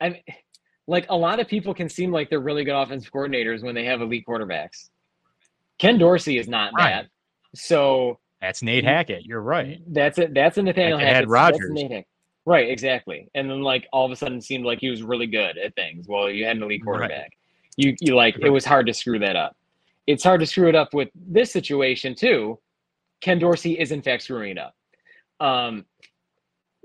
[0.00, 0.22] I mean,
[0.86, 3.84] like a lot of people can seem like they're really good offensive coordinators when they
[3.86, 4.90] have elite quarterbacks.
[5.78, 6.90] Ken Dorsey is not Right.
[7.02, 7.06] that.
[7.54, 9.24] So That's Nate Hackett.
[9.24, 9.80] You're right.
[9.88, 10.32] that's it.
[10.34, 11.22] That's a Nathaniel had Hackett.
[11.22, 11.70] that's Rodgers.
[11.70, 12.06] Nate Hackett.
[12.44, 13.28] Right, exactly.
[13.34, 16.06] And then like all of a sudden seemed like he was really good at things.
[16.08, 16.98] Well, you had an elite Right.
[16.98, 17.32] quarterback.
[17.76, 19.56] You you like it was hard to screw that up.
[20.06, 22.58] It's hard to screw it up with this situation too.
[23.20, 24.74] Ken Dorsey is in fact screwing it up.
[25.40, 25.84] Um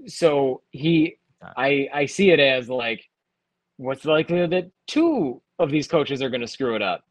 [0.08, 1.18] so he
[1.58, 3.04] I I see it as like
[3.78, 7.04] what's the likelihood that two of these coaches are going to screw it up?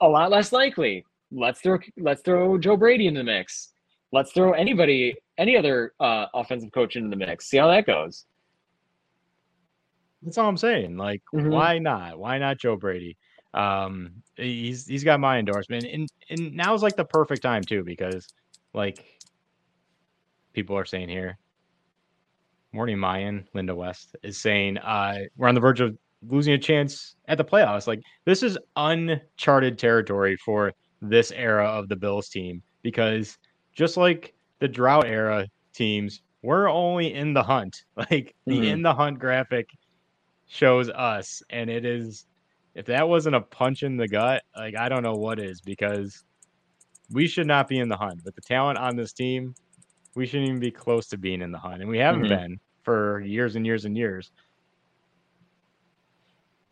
[0.00, 1.04] A lot less likely.
[1.32, 3.72] Let's throw let's throw Joe Brady in the mix.
[4.12, 7.46] Let's throw anybody, any other uh, offensive coach into the mix.
[7.48, 8.26] See how that goes.
[10.22, 10.96] That's all I'm saying.
[10.96, 11.50] Like, Mhm.
[11.50, 12.18] why not?
[12.18, 13.16] Why not Joe Brady?
[13.54, 18.28] Um, he's he's got my endorsement, and and now's like the perfect time too because,
[18.74, 19.04] like,
[20.52, 21.38] people are saying here,
[22.72, 27.16] Morning Mayan, Linda West is saying, uh, we're on the verge of losing a chance
[27.26, 27.86] at the playoffs.
[27.86, 33.36] Like, this is uncharted territory for this era of the Bills team because
[33.74, 37.76] just like the drought era teams, we're only in the hunt.
[37.96, 38.72] Like the Mhm.
[38.72, 39.66] in the hunt graphic
[40.46, 42.26] shows us, and it is
[42.74, 46.22] if that wasn't a punch in the gut, like I don't know what is because
[47.10, 48.20] we should not be in the hunt.
[48.24, 49.54] But the talent on this team,
[50.14, 52.28] we shouldn't even be close to being in the hunt, and we haven't Mhm.
[52.28, 54.30] been for years and years and years.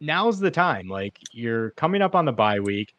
[0.00, 0.88] Now's the time.
[0.88, 2.94] Like you're coming up on the bye week.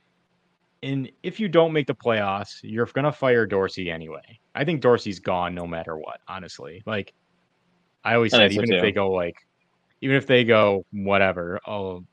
[0.81, 4.39] And if you don't make the playoffs, you're gonna fire Dorsey anyway.
[4.55, 6.81] I think Dorsey's gone no matter what, honestly.
[6.85, 7.13] Like
[8.03, 9.35] I always I said, think so even if they go like
[10.01, 12.05] even if they go whatever, oh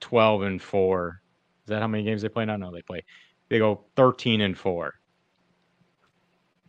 [0.00, 1.20] 12 and 4.
[1.64, 2.56] Is that how many games they play now?
[2.56, 3.02] No, they play.
[3.50, 4.99] They go 13 and 4.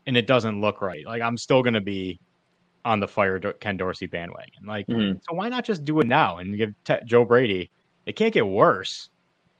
[0.08, 1.06] And it doesn't look right.
[1.06, 2.20] Like I'm still going to be
[2.84, 4.66] on the fire Ken Dorsey bandwagon.
[4.66, 5.22] Like Mhm.
[5.28, 7.70] so why not just do it now and give Te- Joe Brady?
[8.08, 9.10] It can't get worse.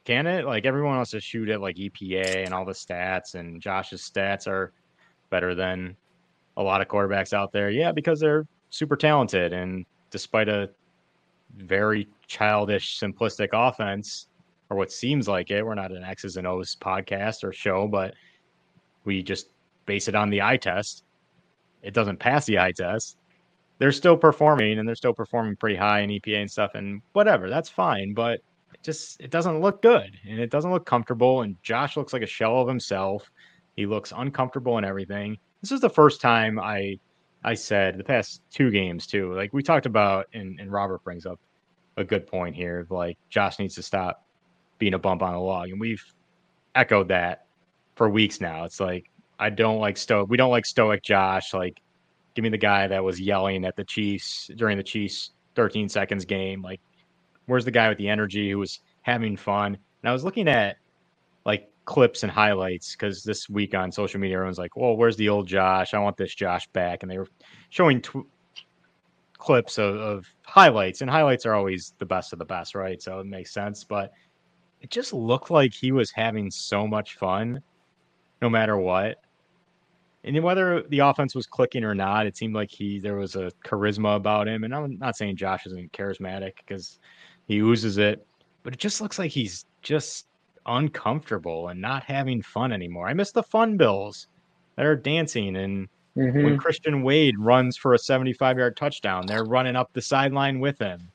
[0.04, 0.46] Can it?
[0.46, 4.48] Like everyone wants to shoot at like EPA and all the stats and Josh's stats
[4.48, 4.74] are
[5.30, 5.96] better than
[6.58, 7.70] a lot of quarterbacks out there.
[7.70, 10.72] Yeah, because they're super talented and despite a
[11.58, 14.28] very childish, simplistic offense,
[14.70, 15.64] or what seems like it.
[15.64, 18.16] We're not an X's and O's podcast or show, but
[19.06, 19.48] we just
[19.86, 21.04] base it on the eye test.
[21.82, 23.18] It doesn't pass the eye test.
[23.80, 27.50] They're still performing and they're still performing pretty high in EPA and stuff, and whatever,
[27.50, 28.40] that's fine, but
[28.74, 31.42] it just it doesn't look good and it doesn't look comfortable.
[31.42, 33.30] And Josh looks like a shell of himself.
[33.76, 35.38] He looks uncomfortable and everything.
[35.62, 37.00] This is the first time I
[37.44, 39.34] I said the past two games too.
[39.34, 41.40] Like we talked about and, and Robert brings up
[41.98, 42.86] a good point here.
[42.90, 44.26] Like Josh needs to stop
[44.78, 46.04] being a bump on a log, and we've
[46.76, 47.46] echoed that
[47.96, 48.64] for weeks now.
[48.64, 49.10] It's like
[49.42, 50.30] I don't like stoic.
[50.30, 51.52] We don't like stoic Josh.
[51.52, 51.82] Like,
[52.36, 56.26] give me the guy that was yelling at the Chiefs during the Chiefs 13 seconds
[56.26, 56.62] game.
[56.62, 56.80] Like,
[57.48, 59.76] where's the guy with the energy who was having fun?
[59.76, 60.78] And I was looking at
[61.44, 65.30] like clips and highlights because this week on social media, everyone's like, "Well, where's the
[65.30, 65.96] old Josh?
[65.96, 67.28] I want this Josh back." And they were
[67.70, 68.28] showing tw-
[69.40, 73.02] clips of, of highlights, and highlights are always the best of the best, right?
[73.02, 73.84] So it makes sense.
[73.84, 74.12] But
[74.82, 77.64] it just looked like he was having so much fun,
[78.40, 79.18] no matter what.
[80.24, 83.52] And whether the offense was clicking or not, it seemed like he there was a
[83.66, 84.64] charisma about him.
[84.64, 87.00] And I'm not saying Josh isn't charismatic because
[87.48, 88.26] he oozes it,
[88.64, 90.28] but it just looks like he's just
[90.68, 93.08] uncomfortable and not having fun anymore.
[93.08, 94.28] I miss the fun bills
[94.76, 96.44] that are dancing and Mhm.
[96.44, 100.78] when Christian Wade runs for a 75 yard touchdown, they're running up the sideline with
[100.78, 101.10] him,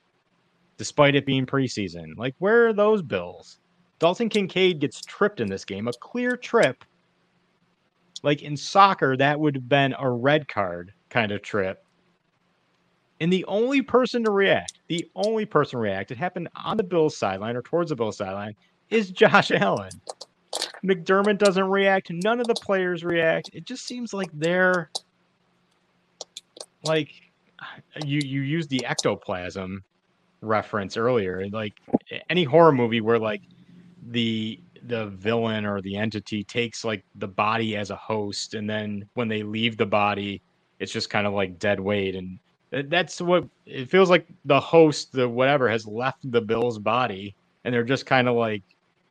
[0.78, 2.16] despite it being preseason.
[2.16, 3.60] Like, where are those bills?
[3.98, 6.82] Dalton Kincaid gets tripped in this game, a clear trip.
[8.22, 11.84] Like in soccer, that would have been a red card kind of trip.
[13.20, 16.82] And the only person to react, the only person to react, it happened on the
[16.82, 18.54] Bills sideline or towards the Bills sideline,
[18.90, 19.90] is Josh Allen.
[20.84, 22.10] McDermott doesn't react.
[22.10, 23.50] None of the players react.
[23.52, 24.90] It just seems like they're
[26.84, 27.10] like
[28.04, 29.82] you you used the ectoplasm
[30.40, 31.46] reference earlier.
[31.50, 31.74] Like
[32.30, 33.42] any horror movie where like
[34.08, 39.08] the the villain or the entity takes like the body as a host, and then
[39.14, 40.42] when they leave the body,
[40.78, 42.14] it's just kind of like dead weight.
[42.14, 42.38] And
[42.90, 44.26] that's what it feels like.
[44.44, 48.62] The host, the whatever, has left the Bill's body, and they're just kind of like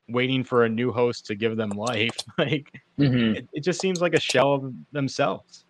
[0.07, 2.15] waiting for a new host to give them life.
[2.37, 3.37] like Mhm.
[3.37, 5.65] it, it just seems like a shell of themselves.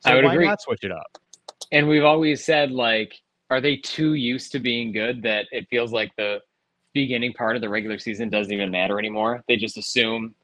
[0.00, 0.46] So I would why agree.
[0.46, 1.06] not switch it up?
[1.72, 3.14] And we've always said, like,
[3.50, 6.40] are they too used to being good that it feels like the
[6.94, 9.42] beginning part of the regular season doesn't even matter anymore?
[9.48, 10.34] They just assume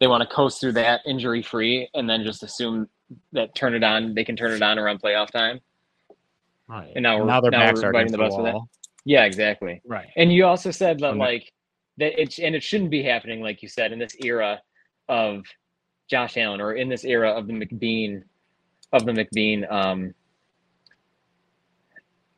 [0.00, 2.88] they want to coast through that injury free and then just assume
[3.32, 5.60] that turn it on, they can turn it on around playoff time.
[6.68, 6.92] Right.
[6.94, 8.60] And now we're- now their now backs we're are biting the bus with that.
[9.04, 9.80] Yeah, exactly.
[9.86, 10.08] Right.
[10.16, 11.52] And you also said that, like,
[11.98, 14.60] that it's, and it shouldn't be happening, like you said, in this era
[15.08, 15.44] of
[16.08, 18.22] Josh Allen or in this era of the McBean,
[18.92, 20.14] of the McBean, um,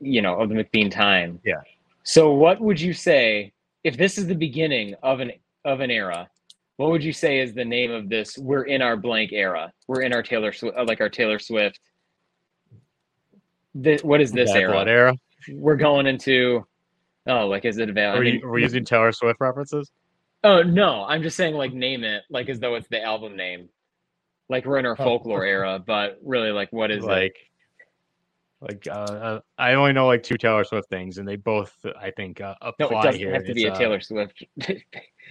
[0.00, 1.40] you know, of the McBean time.
[1.44, 1.60] Yeah.
[2.02, 3.52] So, what would you say
[3.84, 5.32] if this is the beginning of an
[5.64, 6.28] of an era?
[6.76, 8.36] What would you say is the name of this?
[8.38, 9.72] We're in our blank era.
[9.86, 11.78] We're in our Taylor Swift, uh, like our Taylor Swift.
[13.74, 14.72] What is this Bad era?
[14.72, 15.16] blood era.
[15.50, 16.66] We're going into.
[17.26, 18.16] Oh, like is it about?
[18.18, 19.90] Are, we, are we using Taylor Swift references?
[20.44, 23.68] Oh no, I'm just saying like name it like as though it's the album name.
[24.48, 25.04] Like we're in our Oh.
[25.04, 27.06] folklore era, but really like what is it?
[28.62, 32.12] Like, uh, uh, I only know like two Taylor Swift things, and they both I
[32.12, 33.32] think uh, No, it doesn't here.
[33.32, 34.44] have to be It's, a uh, Taylor Swift.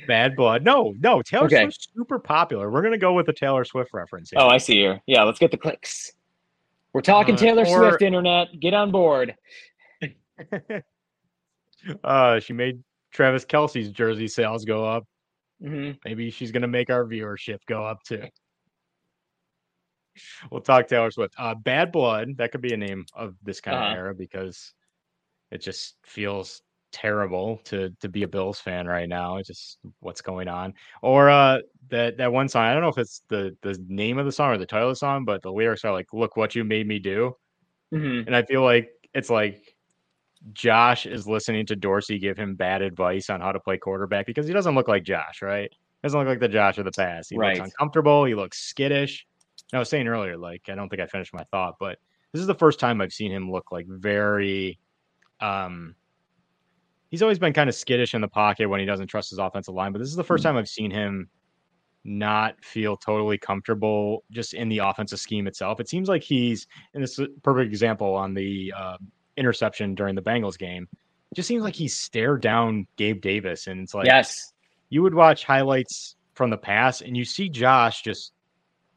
[0.07, 0.65] Bad blood.
[0.65, 1.21] No, no.
[1.21, 1.61] Taylor Okay.
[1.63, 2.69] Swift's super popular.
[2.69, 4.31] We're gonna go with the Taylor Swift reference.
[4.31, 4.39] Here.
[4.41, 4.99] oh, I see here.
[5.05, 6.11] Yeah, let's get the clicks.
[6.91, 8.47] We're talking Uh, Taylor or- Swift internet.
[8.59, 9.35] Get on board.
[12.03, 15.05] uh, she made Travis Kelce's jersey sales go up.
[15.61, 18.23] hmm Maybe she's gonna make our viewership go up too.
[20.51, 21.33] We'll talk Taylor Swift.
[21.37, 22.37] Uh, Bad Blood.
[22.37, 23.83] That could be a name of this kind Uh-huh.
[23.83, 24.73] of era because
[25.51, 29.37] it just feels terrible to to be a Bills fan right now.
[29.37, 30.73] It's just what's going on.
[31.01, 32.65] Or uh, that that one song.
[32.65, 34.93] I don't know if it's the the name of the song or the title of
[34.93, 37.35] the song, but the lyrics are like, "Look what you made me do."
[37.91, 39.75] hmm And I feel like it's like
[40.53, 44.47] Josh is listening to Dorsey give him bad advice on how to play quarterback because
[44.47, 45.71] he doesn't look like Josh, right?
[46.03, 47.29] Doesn't look like the Josh of the past.
[47.31, 47.57] He Right.
[47.57, 48.25] looks uncomfortable.
[48.25, 49.25] He looks skittish.
[49.73, 51.97] I was saying earlier, like I don't think I finished my thought, but
[52.31, 54.79] this is the first time I've seen him look like very.
[55.39, 55.95] Um,
[57.09, 59.73] he's always been kind of skittish in the pocket when he doesn't trust his offensive
[59.73, 61.29] line, but this is the first time I've seen him
[62.03, 65.79] not feel totally comfortable just in the offensive scheme itself.
[65.79, 68.97] It seems like he's, and this is a perfect example on the uh,
[69.37, 70.87] interception during the Bengals game.
[71.31, 74.53] It just seems like he stared down Gabe Davis, and it's like yes.
[74.89, 78.33] you would watch highlights from the past, and you see Josh just,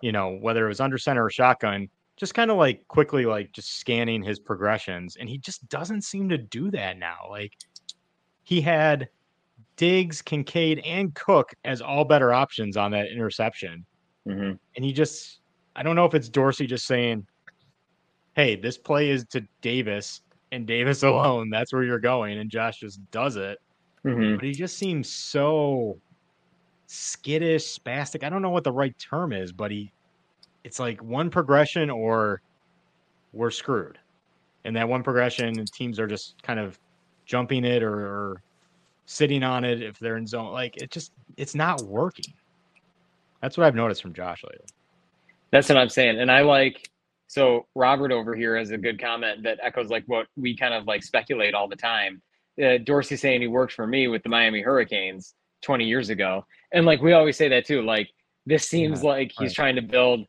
[0.05, 3.53] you know, whether it was under center or shotgun, just kind of like quickly like
[3.53, 7.27] just scanning his progressions, and he just doesn't seem to do that now.
[7.31, 7.55] Like
[8.45, 9.09] he had
[9.77, 13.87] Diggs, Kincaid, and Cook as all better options on that interception
[14.27, 15.41] hmm and he just
[15.77, 17.27] I don't know if it's Dorsey just saying,
[18.37, 20.21] "Hey, this play is to Davis
[20.53, 21.51] and Davis alone.
[21.51, 23.59] That's where you're going," and Josh just does it.
[24.05, 25.99] hmm But he just seems so
[26.87, 28.25] skittish, spastic.
[28.25, 29.94] I don't know what the right term is, but he
[30.65, 32.41] it's like one progression or
[33.33, 33.99] we're screwed.
[34.65, 36.79] And that one progression teams are just kind of
[37.27, 38.43] jumping it or, or
[39.07, 40.53] sitting on it if they're in zone.
[40.53, 42.33] Like it just it's not working.
[43.43, 44.67] That's what I've noticed from Josh lately.
[45.51, 46.19] That's what I'm saying.
[46.19, 46.91] And I like
[47.27, 50.87] so Robert over here has a good comment that echoes like what we kind of
[50.87, 52.23] like speculate all the time.
[52.63, 56.47] Uh, Dorsey saying he worked for me with the Miami Hurricanes 20 years ago.
[56.73, 57.83] And like we always say that too.
[57.83, 58.09] Like
[58.47, 59.55] this seems Yeah, like he's right.
[59.55, 60.27] trying to build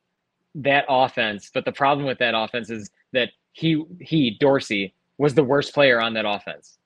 [0.55, 5.43] that offense, but the problem with that offense is that he he Dorsey was the
[5.43, 6.77] worst player on that offense.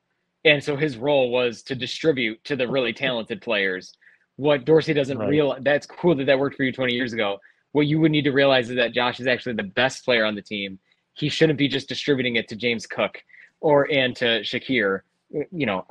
[0.46, 3.94] And so his role was to distribute to the really talented players.
[4.38, 5.30] What Dorsey doesn't Right.
[5.30, 7.40] realize that's cool that that worked for you 20 years ago.
[7.74, 10.36] What you would need to realize is that Josh is actually the best player on
[10.36, 10.80] the team.
[11.14, 13.22] He shouldn't be just distributing it to James Cook
[13.60, 15.02] or and to Shakir.
[15.52, 15.86] You know,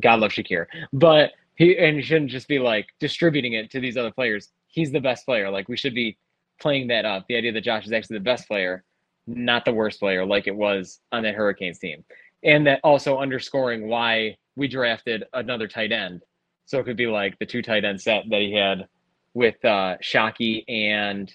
[0.00, 3.96] God love Shakir, but he and he shouldn't just be like distributing it to these
[3.96, 4.50] other players.
[4.68, 5.50] He's the best player.
[5.50, 6.16] Like we should be
[6.60, 7.26] playing that up.
[7.28, 8.84] The idea that Josh is actually the best player,
[9.26, 12.04] not the worst player, like it was on that Hurricanes team,
[12.42, 16.22] and that also underscoring why we drafted another tight end.
[16.66, 18.86] So it could be like the two tight end set that he had
[19.34, 21.32] with uh Shockey and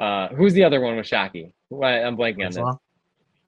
[0.00, 1.52] uh who's the other one with Shockey?
[1.72, 2.78] I'm blanking on this.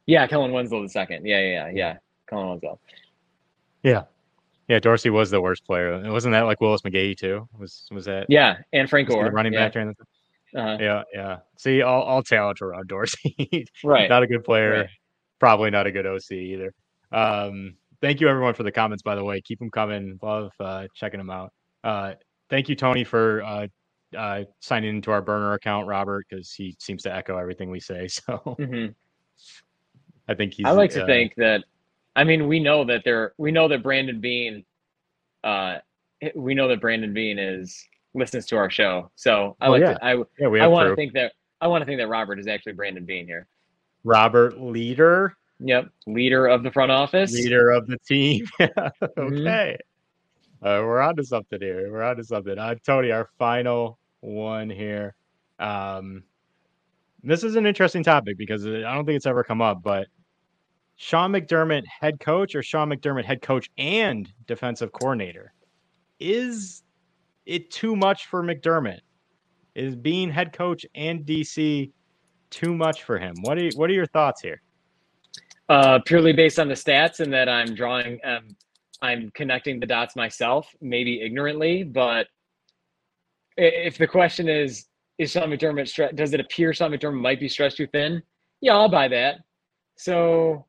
[0.07, 1.27] Yeah, Kellen Winslow the second.
[1.27, 1.97] Yeah, yeah, yeah, yeah.
[2.29, 2.79] Kellen Winslow.
[3.83, 4.05] Yeah.
[4.69, 5.93] Yeah, Dorsey was the worst player.
[5.93, 7.49] And Wasn't that like Willis McGahee too?
[7.59, 9.25] Was was that Yeah, and Frank Gore.
[9.25, 9.67] the running yeah.
[9.67, 9.95] back during the
[10.57, 10.77] Uh-huh.
[10.81, 11.37] Yeah, yeah.
[11.59, 13.67] See, all all talent around Dorsey.
[13.85, 14.09] Right.
[14.09, 14.81] not a good player.
[14.81, 14.89] Right.
[15.39, 16.75] Probably not a good OC either.
[17.13, 19.03] Um, thank you everyone for the comments.
[19.03, 20.19] By the way, keep them coming.
[20.23, 21.53] Love uh, checking them out.
[21.85, 22.15] Uh,
[22.51, 23.67] thank you, Tony, for uh,
[24.17, 28.09] uh, signing into our burner account, Robert, because he seems to echo everything we say.
[28.27, 28.95] So Mhm.
[30.29, 30.67] I think he's.
[30.67, 31.65] I like to uh, think that
[32.17, 34.65] I mean we know that they're we know that Brandon Beane
[35.45, 35.79] uh
[36.35, 37.87] we know that Brandon Beane is
[38.19, 39.11] listens to our show.
[39.17, 39.95] So I Oh, like yeah.
[39.95, 42.39] to I Yeah, we I want to think that I want to think that Robert
[42.39, 43.47] is actually Brandon Beane here.
[44.05, 47.33] Robert leader, Yep, leader of the front office.
[47.33, 48.47] leader of the team.
[48.61, 49.21] Mm-hmm.
[49.47, 49.77] okay.
[50.61, 51.91] Uh, we're on to something here.
[51.93, 52.59] We're on to something.
[52.59, 55.15] Uh, Tony, our final one here.
[55.61, 56.25] Um,
[57.23, 60.09] this is an interesting topic because I don't think it's ever come up, but
[60.97, 65.53] Sean McDermott, head coach, or Sean McDermott, head coach and defensive coordinator.
[66.19, 66.83] Is
[67.49, 69.01] it too much for McDermott?
[69.75, 71.91] Is being head coach and DC
[72.51, 73.35] too much for him?
[73.43, 74.63] What are what are your thoughts here?
[75.69, 78.57] uh, purely based on the stats and that I'm drawing, um,
[79.03, 81.85] I'm connecting the dots myself, maybe ignorantly.
[81.85, 82.27] But
[83.57, 84.87] if the question is,
[85.19, 88.23] is Sean McDermott, stre- does it appear Sean McDermott might be stretched too thin?
[88.61, 89.41] Yeah, I'll buy that.
[89.97, 90.65] So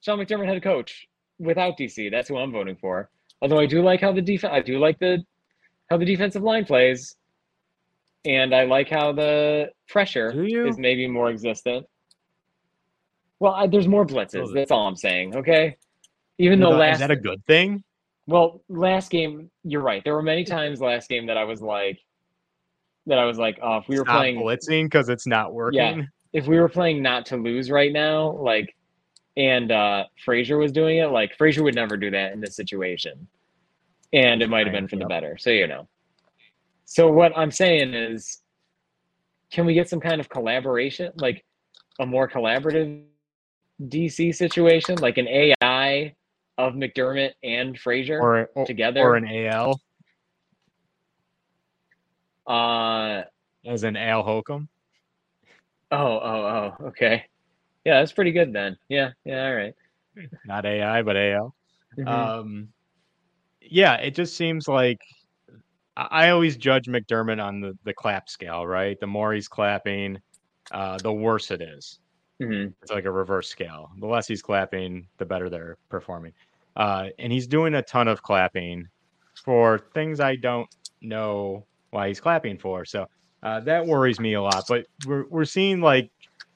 [0.00, 1.06] Sean McDermott head coach
[1.38, 3.10] without DC, that's who I'm voting for.
[3.42, 5.24] Although I do like how the defense, I do like the
[5.90, 7.16] how the defensive line plays,
[8.24, 11.86] and I like how the pressure is maybe more existent.
[13.40, 14.54] Well, I, there's more blitzes.
[14.54, 15.34] That's all I'm saying.
[15.36, 15.76] Okay.
[16.38, 17.82] Even though last Is that a good thing?
[18.26, 20.02] well, last game, you're right.
[20.04, 21.98] There were many times last game that I was like,
[23.06, 25.80] that I was like, oh, if we were Stop playing, blitzing because it's not working.
[25.80, 28.76] Yeah, if we were playing not to lose right now, like,
[29.36, 33.26] and uh Frazier was doing it, like Frazier would never do that in this situation,
[34.12, 35.36] and it might have been for the better.
[35.38, 35.88] So you know.
[36.84, 38.42] So what I'm saying is,
[39.52, 41.44] can we get some kind of collaboration, like
[42.00, 43.04] a more collaborative
[43.82, 46.14] DC situation, like an AI
[46.58, 49.00] of McDermott and Frazier Or, or together?
[49.00, 49.80] or an AL
[52.46, 53.22] uh
[53.66, 54.68] as an Al Holcomb.
[55.92, 57.24] oh oh oh okay.
[57.84, 58.76] Yeah, that's pretty good then.
[58.88, 59.74] Yeah, yeah, all right.
[60.44, 61.54] Not AI, but AL.
[61.96, 62.06] Mhm.
[62.08, 62.68] Um,
[63.70, 65.00] yeah, it just seems like
[65.96, 68.98] I always judge McDermott on the, the clap scale, right?
[69.00, 70.18] The more he's clapping,
[70.70, 71.98] uh, the worse it is.
[72.40, 72.72] Mhm.
[72.82, 73.90] It's like a reverse scale.
[73.98, 76.32] The less he's clapping, the better they're performing.
[76.76, 78.88] Uh, and he's doing a ton of clapping
[79.44, 80.68] for things I don't
[81.02, 82.84] know why he's clapping for.
[82.84, 83.06] So
[83.42, 84.64] uh, that worries me a lot.
[84.68, 86.10] But we're we're seeing like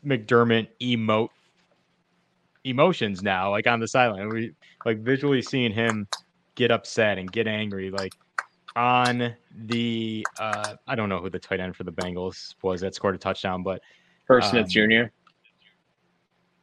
[0.05, 1.31] McDermott emote
[2.65, 4.29] emotions now, like on the sideline.
[4.31, 4.53] We
[4.85, 6.07] like visually seeing him
[6.55, 8.13] get upset and get angry, like
[8.77, 9.35] on
[9.67, 13.15] the uh, I don't know who the tight end for the Bengals was that scored
[13.15, 13.81] a touchdown, but
[14.29, 15.03] Irv Smith Um, Jr.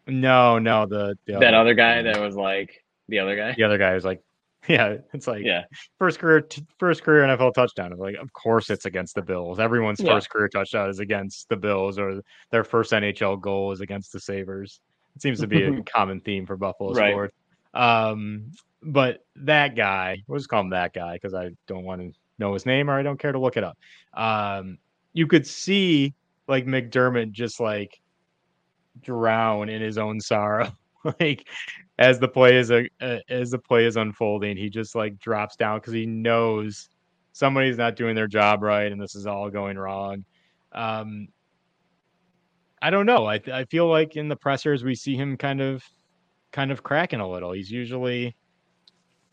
[0.08, 3.54] no, no, the, the That other guy that was like the other guy.
[3.56, 4.22] the other guy was like,
[4.68, 5.64] yeah, it's like Yeah.
[6.00, 7.96] first career t- first career NFL touchdown.
[7.98, 9.60] Like, of course it's against the Bills.
[9.60, 10.14] Everyone's Yeah.
[10.16, 12.22] first career touchdown is against the Bills, or
[12.52, 14.80] their first NHL goal is against the Sabres.
[15.16, 17.12] It seems to be a common theme for Buffalo Right.
[17.12, 17.36] sports.
[17.74, 18.52] Um,
[18.84, 22.54] but that guy, we'll just call him that guy because I don't want to know
[22.54, 23.78] his name or I don't care to look it up.
[24.14, 24.78] Um,
[25.14, 26.14] you could see
[26.48, 28.02] like McDermott just like
[29.02, 30.72] drown in his own sorrow
[31.20, 31.48] like
[32.00, 35.56] as the play is a uh, as the play is unfolding, he just like drops
[35.56, 36.90] down because he knows
[37.34, 40.24] somebody's not doing their job right, and this is all going wrong.
[40.72, 41.28] Um,
[42.82, 43.26] I don't know.
[43.26, 45.84] I I feel like in the pressers we see him kind of
[46.52, 47.52] kind of cracking a little.
[47.52, 48.36] He's usually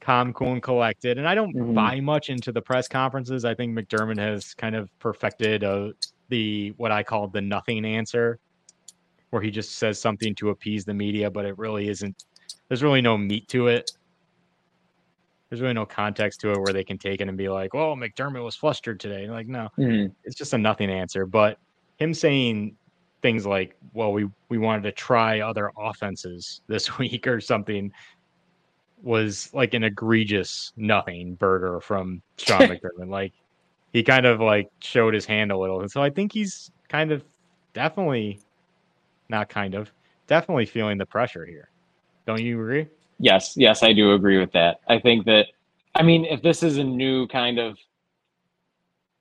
[0.00, 1.18] calm, cool, and collected.
[1.18, 1.74] And I don't Mhm.
[1.74, 3.44] buy much into the press conferences.
[3.44, 5.92] I think McDermott has kind of perfected uh,
[6.28, 8.38] the what I call the nothing answer,
[9.30, 12.24] where he just says something to appease the media, but it really isn't.
[12.68, 13.90] There's really no meat to it.
[15.48, 17.96] There's really no context to it where they can take it and be like, "Well,
[17.96, 20.14] McDermott was flustered today." Like, no, Mhm.
[20.24, 21.24] it's just a nothing answer.
[21.24, 21.58] But
[21.96, 22.76] him saying
[23.22, 27.92] things like, "Well, we we wanted to try other offenses this week" or something
[29.02, 33.08] was like an egregious nothing burger from Sean McDermott.
[33.08, 33.32] Like
[33.92, 37.12] he kind of like showed his hand a little, and so I think he's kind
[37.12, 37.24] of
[37.74, 38.40] definitely
[39.28, 39.92] not kind of
[40.26, 41.70] definitely feeling the pressure here.
[42.26, 42.86] Don't you agree?
[43.18, 44.80] Yes, yes, I do agree with that.
[44.88, 45.46] I think that,
[45.94, 47.76] I mean, if this is a new kind of,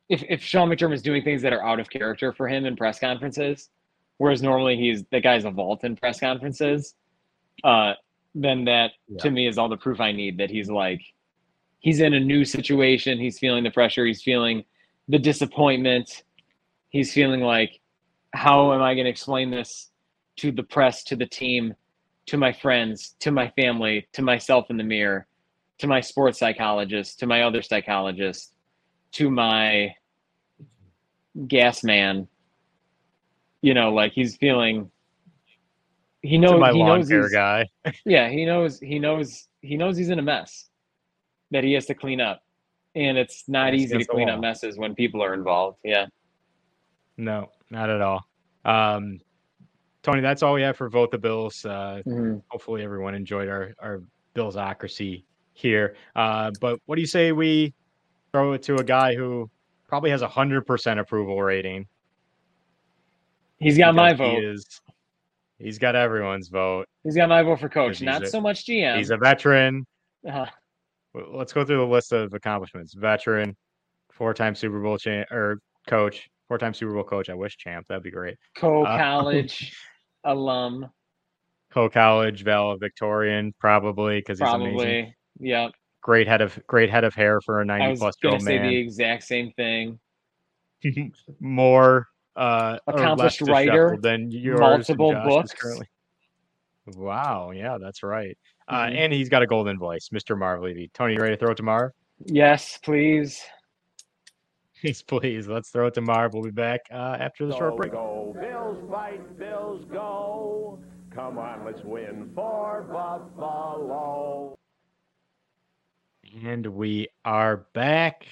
[0.10, 2.76] if if Sean McDermott is doing things that are out of character for him in
[2.76, 3.70] press conferences,
[4.18, 6.96] whereas normally he's the guy's a vault in press conferences,
[7.64, 7.94] uh,
[8.36, 11.02] then that to me is all the proof I need that he's like,
[11.80, 13.20] he's in a new situation.
[13.20, 14.06] He's feeling the pressure.
[14.06, 14.64] He's feeling
[15.08, 16.24] the disappointment.
[16.90, 17.80] He's feeling like,
[18.34, 19.90] how am I going to explain this
[20.38, 21.74] to the press, to the team?
[22.28, 25.26] to my friends, to my family, to myself in the mirror,
[25.80, 28.54] to my sports psychologist, to my other psychologist,
[29.14, 29.96] to my
[31.48, 32.28] gas man.
[33.62, 34.92] You know, like he's feeling.
[36.22, 36.60] He knows.
[36.60, 37.10] my he lawn knows.
[37.10, 37.66] care he's- guy.
[38.06, 38.80] Yeah, he knows.
[38.80, 39.48] He knows.
[39.62, 40.70] He knows he's in a mess
[41.52, 42.42] that he has to clean up,
[42.96, 45.78] and it's not It's easy to clean up messes when people are involved.
[45.84, 46.06] Yeah.
[47.18, 48.28] No, not at all.
[48.66, 49.20] Um,
[50.04, 51.66] Tony, that's all we have for vote the Bills.
[51.66, 52.44] Uh, Mhm.
[52.50, 54.04] hopefully everyone enjoyed our our
[54.36, 55.96] Billsocracy here.
[56.16, 57.74] Uh, but what do you say we
[58.32, 59.50] throw it to a guy who
[59.88, 61.88] probably has a hundred percent approval rating?
[63.60, 64.44] He's got my because he vote.
[64.44, 64.82] is-
[65.60, 66.86] he's got everyone's vote.
[67.04, 68.98] He's got my vote for coach, not a- so much GM.
[68.98, 69.86] He's a veteran.
[70.28, 70.46] Uh,
[71.16, 72.94] W- Let's go through the list of accomplishments.
[72.94, 73.56] Veteran,
[74.12, 77.30] four-time Super Bowl champ or coach, four-time Super Bowl coach.
[77.30, 77.88] I wish champ.
[77.88, 78.38] That'd be great.
[78.56, 79.74] co-college
[80.24, 80.90] alum,
[81.72, 84.76] Co-college valedictorian, probably because he's amazing.
[84.76, 85.16] probably.
[85.40, 85.72] Yep.
[86.02, 88.58] Great head of great head of hair for a I ninety was gonna old say
[88.60, 90.00] the exact same thing.
[91.40, 92.08] More
[92.38, 94.60] uh, Accomplished writer, than yours.
[94.60, 95.54] multiple Josh's books.
[95.54, 95.88] currently.
[96.96, 98.38] Wow, yeah, that's right.
[98.70, 98.96] Uh, Mhm.
[98.98, 100.38] and he's got a golden voice, Mr.
[100.38, 100.90] Marv Levy.
[100.94, 101.92] Tony, you ready to throw it to Marv?
[102.26, 103.44] Yes, please.
[104.82, 105.48] Please, please.
[105.48, 106.36] Let's throw it to Marv.
[106.36, 107.94] We'll be back uh, after the short break.
[107.94, 110.78] Go, Bills fight, Bills go.
[111.10, 114.56] Come on, let's win for Buffalo.
[116.46, 118.28] And we are back.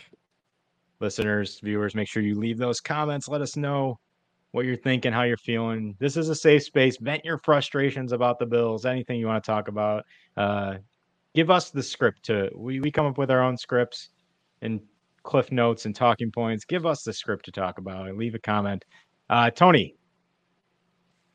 [0.99, 3.27] Listeners, viewers, make sure you leave those comments.
[3.27, 3.99] Let us know
[4.51, 5.95] what you're thinking, how you're feeling.
[5.99, 6.97] This is a safe space.
[6.97, 10.05] Vent your frustrations about the Bills, anything you want to talk about.
[10.37, 10.75] Uh,
[11.33, 14.09] give us the script to we, we come up with our own scripts
[14.61, 14.79] and
[15.23, 16.63] cliff notes and talking points.
[16.63, 18.85] Give us the script to talk about and leave a comment.
[19.29, 19.95] Uh, Tony,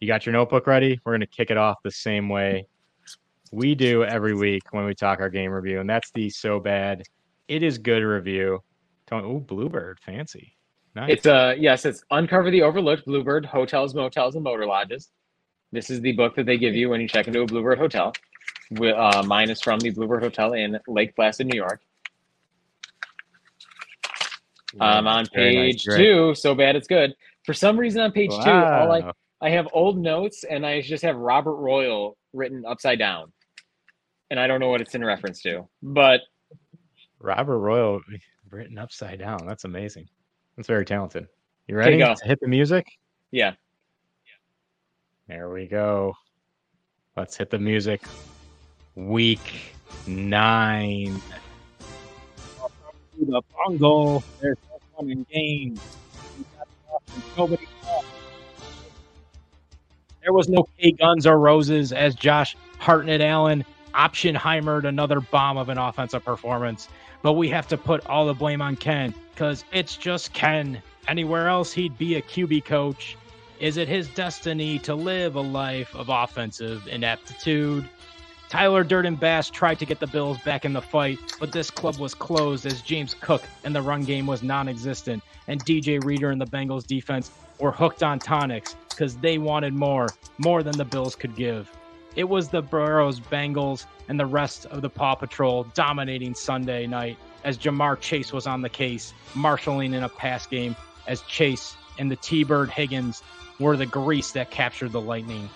[0.00, 0.98] you got your notebook ready?
[1.04, 2.66] We're going to kick it off the same way
[3.52, 7.02] we do every week when we talk our game review, and that's the so bad
[7.48, 8.60] it is good review.
[9.12, 10.56] Oh, Bluebird, fancy,
[10.94, 11.10] nice.
[11.10, 15.10] It's uh yes, it's Uncover the Overlooked Bluebird Hotels, Motels, and Motor Lodges.
[15.72, 18.12] This is the book that they give you when you check into a Bluebird hotel.
[18.80, 21.80] Uh, mine is from the Bluebird Hotel in Lake Placid, New York.
[24.78, 26.34] I'm on Very nice, page two.
[26.36, 27.14] So bad it's good.
[27.44, 31.02] For some reason, on page two, all I I have old notes and I just
[31.02, 33.32] have Robert Royal written upside down,
[34.30, 35.68] and I don't know what it's in reference to.
[35.82, 36.20] But
[37.18, 38.00] Robert Royal
[38.50, 39.38] written upside down.
[39.46, 40.08] That's amazing.
[40.56, 41.28] That's very talented.
[41.68, 42.86] You ready to hit the music?
[43.30, 43.52] yeah,
[45.28, 46.14] There we go.
[47.16, 48.02] Let's hit the music.
[48.96, 49.40] Week
[50.06, 51.20] nine.
[53.20, 54.24] the bungle.
[54.40, 55.80] There's no fun in games.
[57.36, 57.66] Nobody.
[60.22, 65.68] There was no K guns or roses as Josh Hartnett Allen optionheimered another bomb of
[65.68, 66.88] an offensive performance.
[67.22, 70.82] But we have to put all the blame on Ken because it's just Ken.
[71.08, 73.16] Anywhere else, he'd be a QB coach.
[73.58, 77.88] Is it his destiny to live a life of offensive ineptitude?
[78.48, 81.98] Tyler Durden Bass tried to get the Bills back in the fight, but this club
[81.98, 86.30] was closed as James Cook and the run game was non existent, and DJ Reader
[86.30, 90.08] and the Bengals defense were hooked on tonics because they wanted more,
[90.38, 91.70] more than the Bills could give.
[92.16, 97.16] It was the Burrows Bengals and the rest of the Paw Patrol dominating Sunday night
[97.44, 100.74] as Ja'Marr Chase was on the case, marshaling in a pass game
[101.06, 103.22] as Chase and the T Bird Higgins
[103.60, 105.48] were the grease that captured the lightning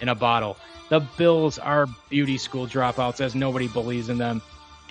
[0.00, 0.56] in a bottle.
[0.90, 4.40] The Bills are beauty school dropouts as nobody believes in them,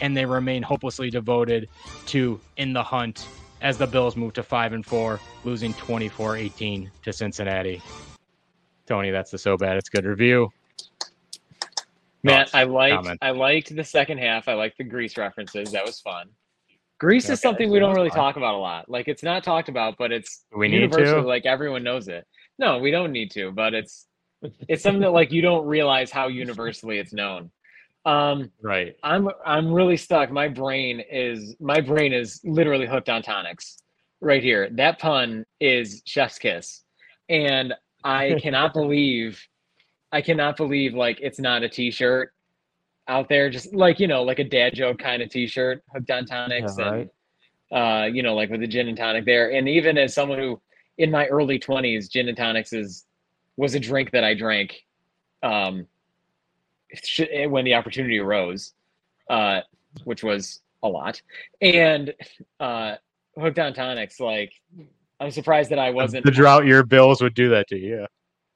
[0.02, 1.70] and they remain hopelessly devoted
[2.08, 3.26] to in the hunt
[3.62, 7.82] as the Bills move to 5 and 4, losing 24-18 to Cincinnati.
[8.86, 10.52] Tony, that's the so bad it's good review.
[12.26, 13.20] Man, I liked comment?
[13.22, 14.48] I liked the second half.
[14.48, 15.72] I liked the Grease references.
[15.72, 16.28] That was fun.
[17.00, 18.18] Grease is something we don't really fun.
[18.18, 18.90] talk about a lot.
[18.90, 21.28] Like it's not talked about, but it's we need universally to?
[21.28, 22.26] like everyone knows it.
[22.58, 24.08] No, we don't need to, but it's
[24.68, 27.52] it's something that like you don't realize how universally it's known.
[28.06, 28.96] Um Right.
[29.04, 30.32] I'm I'm really stuck.
[30.32, 33.78] My brain is my brain is literally hooked on tonics
[34.22, 34.70] right here.
[34.72, 36.84] That pun is chef's kiss.
[37.30, 37.74] And
[38.04, 39.40] I cannot believe
[40.16, 42.32] I cannot believe like it's not a t-shirt
[43.10, 46.26] out there just like you know like a dad joke kind of t-shirt hooked on
[46.26, 47.10] tonics Yeah, and
[47.74, 49.52] uh you know like with the gin and tonic there.
[49.52, 50.62] And even as someone who
[50.98, 53.06] in my early 20s gin and tonics is
[53.58, 54.86] was a drink that I drank
[55.44, 55.86] um
[56.94, 58.74] sh- when the opportunity arose
[59.30, 59.60] uh
[60.06, 61.22] which was a lot.
[61.62, 62.14] And
[62.62, 62.96] uh
[63.38, 64.54] hooked on tonics like
[65.20, 68.08] I'm surprised that I wasn't the drought your bills would do that to you.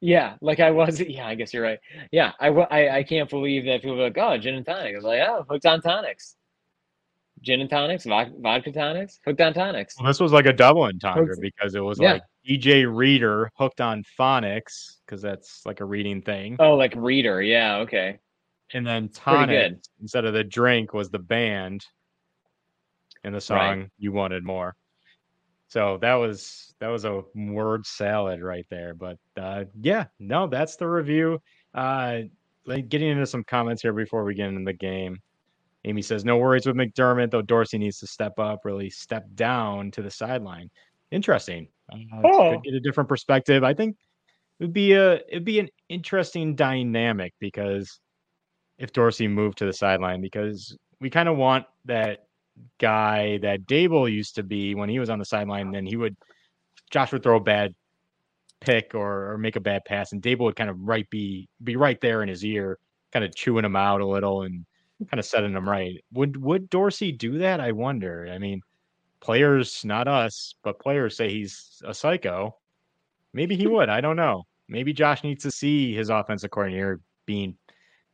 [0.01, 0.35] Yeah.
[0.41, 0.99] like I was.
[1.07, 1.79] Yeah, I guess you're right.
[2.11, 4.93] Yeah, I, I, I can't believe that people are like, oh, gin and tonic.
[4.93, 6.35] I was like, oh, hooked on tonics.
[7.41, 9.95] Gin and tonics, vodka, vodka tonics, hooked on tonics.
[9.97, 12.13] Well, this was like a double entendre Hooked- because it was Yeah.
[12.13, 17.41] like DJ Reader hooked on phonics because that's like a reading thing, Oh, like reader.
[17.41, 18.19] Yeah, okay.
[18.73, 21.85] and then tonic instead of the drink was the band,
[23.23, 23.89] and the song Right.
[23.97, 24.75] "You Wanted More."
[25.69, 28.93] So that was that was a word salad right there.
[28.93, 31.39] But uh, yeah, no, that's the review.
[31.73, 32.21] Uh,
[32.65, 35.19] like getting into some comments here before we get into the game.
[35.85, 39.91] Amy says, "No worries with McDermott, though Dorsey needs to step up, really step down
[39.91, 40.69] to the sideline."
[41.11, 41.67] Interesting.
[41.91, 42.51] Uh, Oh.
[42.51, 43.63] Could get a different perspective.
[43.63, 43.95] I think
[44.59, 47.99] it would be a it'd be an interesting dynamic because
[48.79, 52.25] if Dorsey moved to the sideline, because we kind of want that
[52.79, 55.67] guy that Daboll used to be when he was on the sideline.
[55.67, 56.15] And then he would
[56.89, 57.75] Josh would throw a bad
[58.61, 61.75] pick or, or make a bad pass, and Daboll would kind of right be be
[61.75, 62.77] right there in his ear,
[63.11, 64.65] kind of chewing him out a little and
[65.09, 66.03] kind of setting him right.
[66.13, 67.59] Would would Dorsey do that?
[67.59, 68.29] I wonder.
[68.31, 68.61] I mean,
[69.21, 72.55] players, not us, but players say he's a psycho.
[73.33, 73.73] Maybe he hmm.
[73.73, 73.89] would.
[73.89, 74.43] I don't know.
[74.67, 77.55] Maybe Josh needs to see his offensive coordinator being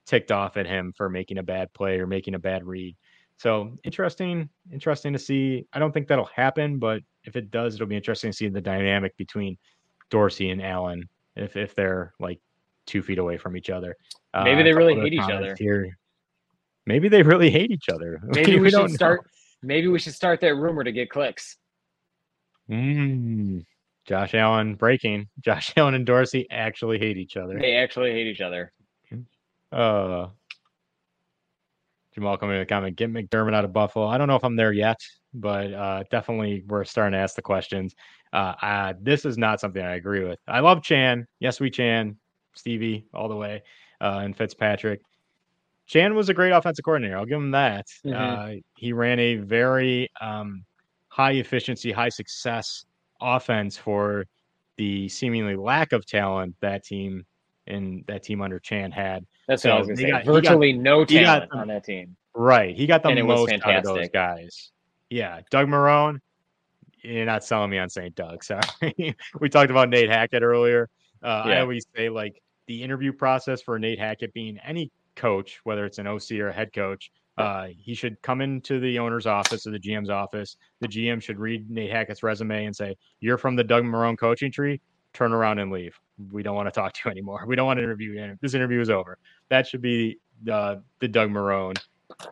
[0.06, 2.96] ticked off at him for making a bad play or making a bad read.
[3.38, 5.66] So interesting, interesting to see.
[5.74, 8.62] I don't think that'll happen, but if it does, it'll be interesting to see the
[8.62, 9.58] dynamic between
[10.10, 12.40] Dorsey and Allen if if they're like
[12.86, 13.96] two feet away from each other.
[14.34, 15.56] Maybe Uh, they really hate each other.
[15.58, 15.98] Here.
[16.86, 18.20] Maybe they really hate each other.
[18.24, 18.96] Maybe we, don't should know.
[18.96, 19.28] start.
[19.64, 21.58] Maybe we should start that rumor to get clicks.
[22.70, 23.66] Mm.
[24.06, 25.28] Josh Allen breaking.
[25.42, 27.60] Josh Allen and Dorsey actually hate each other.
[27.60, 28.72] They actually hate each other.
[29.72, 30.28] Uh,
[32.16, 34.08] Jamal coming in the comment, get McDermott out of Buffalo.
[34.08, 34.98] I don't know if I'm there yet,
[35.34, 37.94] but uh, definitely we're starting to ask the questions.
[38.32, 40.40] Uh, uh, this is not something I agree with.
[40.48, 41.28] I love Chan.
[41.40, 42.16] Yes, we Chan,
[42.54, 43.62] Stevie, all the way,
[44.00, 45.02] uh, and Fitzpatrick.
[45.88, 47.18] Chan was a great offensive coordinator.
[47.18, 47.86] I'll give him that.
[48.06, 48.14] Mhm.
[48.16, 50.64] Uh, he ran a very um,
[51.10, 52.86] high efficiency, high success
[53.22, 54.26] offense for
[54.78, 57.26] the seemingly lack of talent that team
[57.68, 59.26] and that team under Chan had.
[59.48, 60.12] That's what I So was gonna say.
[60.12, 62.16] got- he got- Virtually no he got talent on that team.
[62.34, 62.76] Right.
[62.76, 64.72] He got the most out of those guys.
[65.10, 65.42] Yeah.
[65.52, 66.20] Doug Marrone,
[67.02, 68.14] you're not selling me on St.
[68.16, 68.44] Doug.
[68.44, 68.62] Sorry.
[69.40, 70.90] we talked about Nate Hackett earlier.
[71.24, 75.86] Uh, I always say, like, the interview process for Nate Hackett being any coach, whether
[75.86, 79.66] it's an OC or a head coach, uh, he should come into the owner's office
[79.68, 80.58] or the GM's office.
[80.82, 84.52] The GM should read Nate Hackett's resume and say, You're from the Doug Marrone coaching
[84.52, 84.82] tree.
[85.14, 85.98] Turn around and leave.
[86.32, 87.46] We don't want to talk to you anymore.
[87.48, 88.38] We don't want to interview you.
[88.42, 89.18] This interview is over.
[89.50, 90.20] That should be
[90.52, 91.76] uh, the Doug Marrone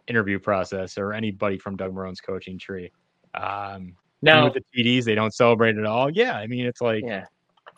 [0.07, 2.91] interview process or anybody from Doug Marrone's coaching tree.
[3.34, 6.09] Um, Now, with the TDs, they don't celebrate at all.
[6.09, 7.25] Yeah, I mean, it's like yeah,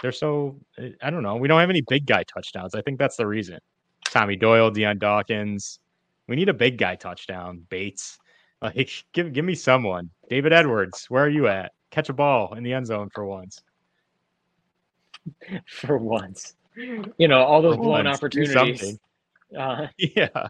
[0.01, 0.60] they're so.
[1.01, 1.36] I don't know.
[1.36, 2.76] We don't have any big guy touchdowns.
[2.76, 3.60] I think that's the reason.
[4.06, 5.80] Tommy Doyle, Dion Dawkins.
[6.28, 7.66] We need a big guy touchdown.
[7.70, 8.18] Bates.
[8.62, 10.10] Like, give give me someone.
[10.30, 11.72] David Edwards, where are you at?
[11.91, 13.62] Catch a ball in the end zone for once.
[15.68, 19.00] for once, you know all those blown once, opportunities.
[19.58, 20.48] Uh, Yeah.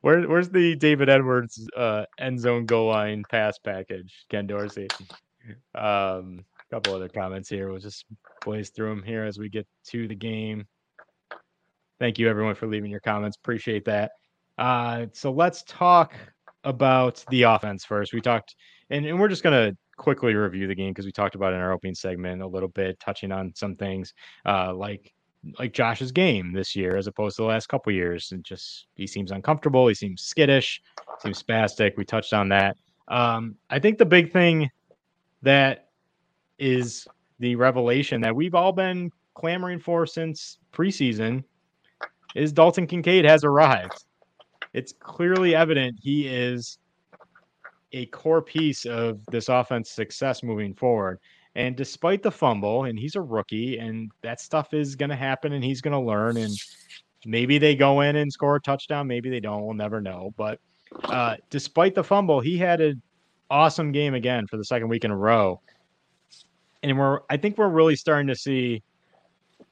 [0.00, 4.86] Where, where's the David Edwards uh, end zone goal line pass package, Ken Dorsey?
[5.74, 7.70] Um, a couple other comments here.
[7.70, 8.04] We'll just
[8.44, 10.66] blaze through them here as we get to the game.
[11.98, 13.36] Thank you everyone for leaving your comments.
[13.36, 14.12] Appreciate that.
[14.58, 16.14] Uh, so let's talk
[16.64, 18.12] about the offense first.
[18.12, 18.54] We talked,
[18.90, 21.72] and, and we're just gonna quickly review the game because we talked about in our
[21.72, 25.12] opening segment a little bit, touching on some things uh, like
[25.60, 28.32] like Josh's game this year as opposed to the last couple years.
[28.32, 30.82] And just he seems uncomfortable, he seems skittish,
[31.20, 31.96] seems spastic.
[31.96, 32.76] We touched on that.
[33.08, 34.70] Um, I think the big thing
[35.42, 35.88] that
[36.58, 37.06] is
[37.38, 41.44] the revelation that we've all been clamoring for since preseason
[42.34, 44.04] is Dalton Kincaid has arrived.
[44.72, 46.78] It's clearly evident he is
[47.92, 51.18] a core piece of this offense success moving forward.
[51.54, 55.54] And despite the fumble, and he's a rookie, and that stuff is going to happen,
[55.54, 56.36] and he's going to learn.
[56.36, 56.54] And
[57.24, 59.64] maybe they go in and score a touchdown, maybe they don't.
[59.64, 60.34] We'll never know.
[60.36, 60.60] But
[61.04, 63.00] uh, despite the fumble, he had an
[63.50, 65.60] awesome game again for the second week in a row.
[66.82, 68.82] And we're, I think we're really starting to see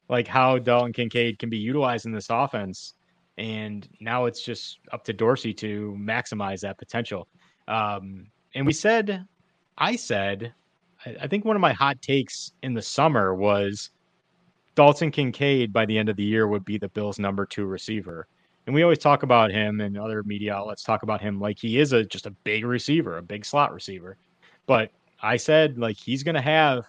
[0.09, 2.95] like how Dalton Kincaid can be utilized in this offense.
[3.37, 7.29] And now it's just up to Dorsey to maximize that potential.
[7.69, 9.27] Um, and we said,
[9.79, 10.53] I said,
[11.05, 13.91] I, I think one of my hot takes in the summer was
[14.75, 18.27] Dalton Kincaid by the end of the year would be the Bills' number two receiver.
[18.67, 21.79] And we always talk about him and other media outlets talk about him like he
[21.79, 24.17] is a just a big receiver, a big slot receiver.
[24.67, 24.91] But
[25.23, 26.85] I said like he's going to have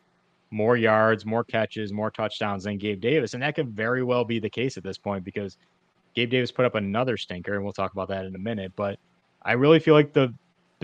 [0.51, 4.39] more yards, more catches, more touchdowns than Gabe Davis, and that could very well be
[4.39, 5.57] the case at this point because
[6.15, 8.71] Gabe Davis put up another stinker, and we'll talk about that in a minute.
[8.75, 8.97] But
[9.41, 10.33] I really feel like the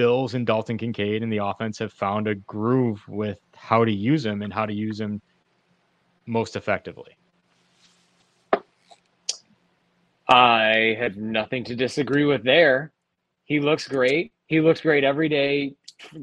[0.01, 4.25] Bills and Dalton Kincaid and the offense have found a groove with how to use
[4.25, 5.21] him and how to use him
[6.25, 7.15] most effectively.
[10.27, 12.91] I have nothing to disagree with there.
[13.45, 14.33] He looks great.
[14.47, 15.75] He looks great every day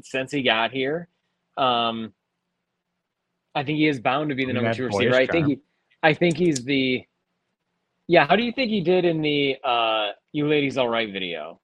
[0.03, 1.07] since he got here.
[1.55, 2.11] Um,
[3.55, 5.15] I think he is bound to be the number two receiver.
[5.15, 5.59] I think he,
[6.03, 7.05] I think he's the.
[8.07, 11.61] Yeah, how do you think he did in the uh, "You Ladies All Right" video?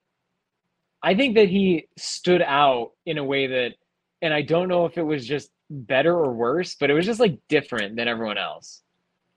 [1.06, 3.76] I think that he stood out in a way that,
[4.24, 7.20] and I don't know if it was just better or worse, but it was just
[7.20, 8.82] like different than everyone else.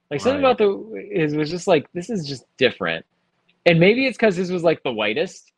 [0.09, 0.49] Like something Right.
[0.51, 3.05] about the is was just like this is just different,
[3.67, 5.51] and maybe it's because this was like the whitest,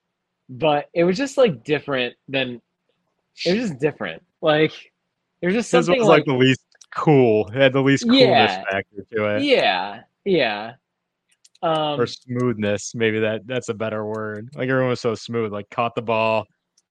[0.49, 2.62] but it was just like different than
[3.45, 4.22] it was just different.
[4.41, 4.74] Like
[5.41, 6.62] there's just This something was like, like, the least
[6.93, 7.47] cool.
[7.47, 8.64] It had the least coolness Yeah.
[8.70, 9.43] factor to it.
[9.43, 10.74] yeah, yeah.
[11.64, 12.93] Um, or smoothness.
[12.95, 14.49] Maybe that that's a better word.
[14.55, 16.45] Like everyone was so smooth, like caught the ball.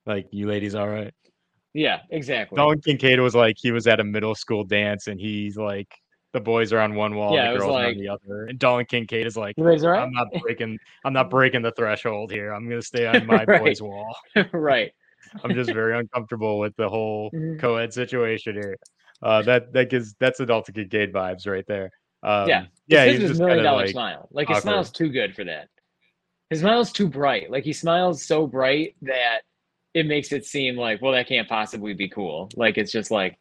[0.06, 1.12] Like you ladies, all right.
[1.74, 2.56] yeah, exactly.
[2.56, 5.88] Dalton Kincaid was like he was at a middle school dance and he's like
[6.32, 8.44] the boys are on one wall Yeah, and the girls are like- on the other.
[8.46, 10.02] And Dalton Kincaid is like You ladies all right?
[10.02, 12.52] I'm not breaking I'm not breaking the threshold here.
[12.52, 13.60] I'm gonna stay on my Right.
[13.62, 14.16] boys' wall.
[14.52, 14.90] right.
[15.44, 17.58] I'm just very uncomfortable with the whole Mhm.
[17.60, 18.76] co-ed situation here.
[19.22, 21.90] Uh, that that gives that's adult Kincaid vibes right there.
[22.22, 24.28] Um, yeah, yeah, his is million dollar like smile.
[24.30, 24.70] Like his awkward.
[24.70, 25.68] smile's too good for that.
[26.50, 27.50] His smile's too bright.
[27.50, 29.42] Like he smiles so bright that
[29.94, 32.50] it makes it seem like, well, that can't possibly be cool.
[32.56, 33.38] Like it's just like,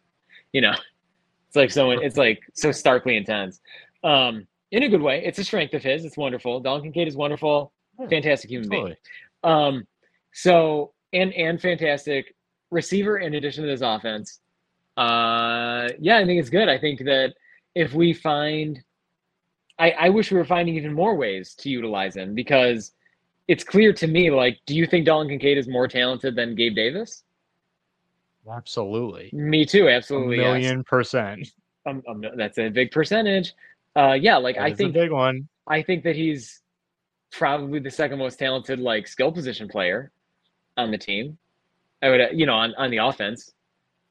[0.53, 0.73] you know,
[1.47, 3.59] it's like so it's like so starkly intense.
[4.03, 5.23] Um, in a good way.
[5.25, 6.05] It's a strength of his.
[6.05, 6.59] It's wonderful.
[6.59, 7.73] Dalton Kincaid is wonderful.
[8.09, 8.95] Fantastic human being.
[9.43, 9.87] Um,
[10.31, 12.35] so and and fantastic
[12.71, 14.39] receiver in addition to this offense.
[14.95, 16.69] Uh, yeah, I think it's good.
[16.69, 17.33] I think that
[17.75, 18.81] if we find,
[19.77, 22.93] I I wish we were finding even more ways to utilize him because
[23.47, 24.29] it's clear to me.
[24.31, 27.23] Like, do you think Dalton Kincaid is more talented than Gabe Davis?
[28.51, 29.29] Absolutely.
[29.33, 30.37] Me too, A absolutely.
[30.37, 30.43] yes.
[30.45, 31.47] million percent.
[31.85, 33.53] Um, um, that's a big percentage.
[33.95, 35.47] Uh, yeah, like That I a think big one.
[35.65, 36.61] I think that he's
[37.31, 40.11] probably the second most talented like skill position player
[40.75, 41.37] on the team.
[42.03, 43.53] I would, uh, you know, on, on the offense,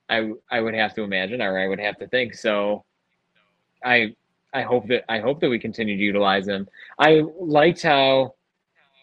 [0.08, 2.34] I I would have to imagine, or I would have to think.
[2.34, 2.84] So,
[3.84, 4.14] I
[4.52, 6.68] I hope that I hope that we continue to utilize him.
[6.98, 8.34] I liked how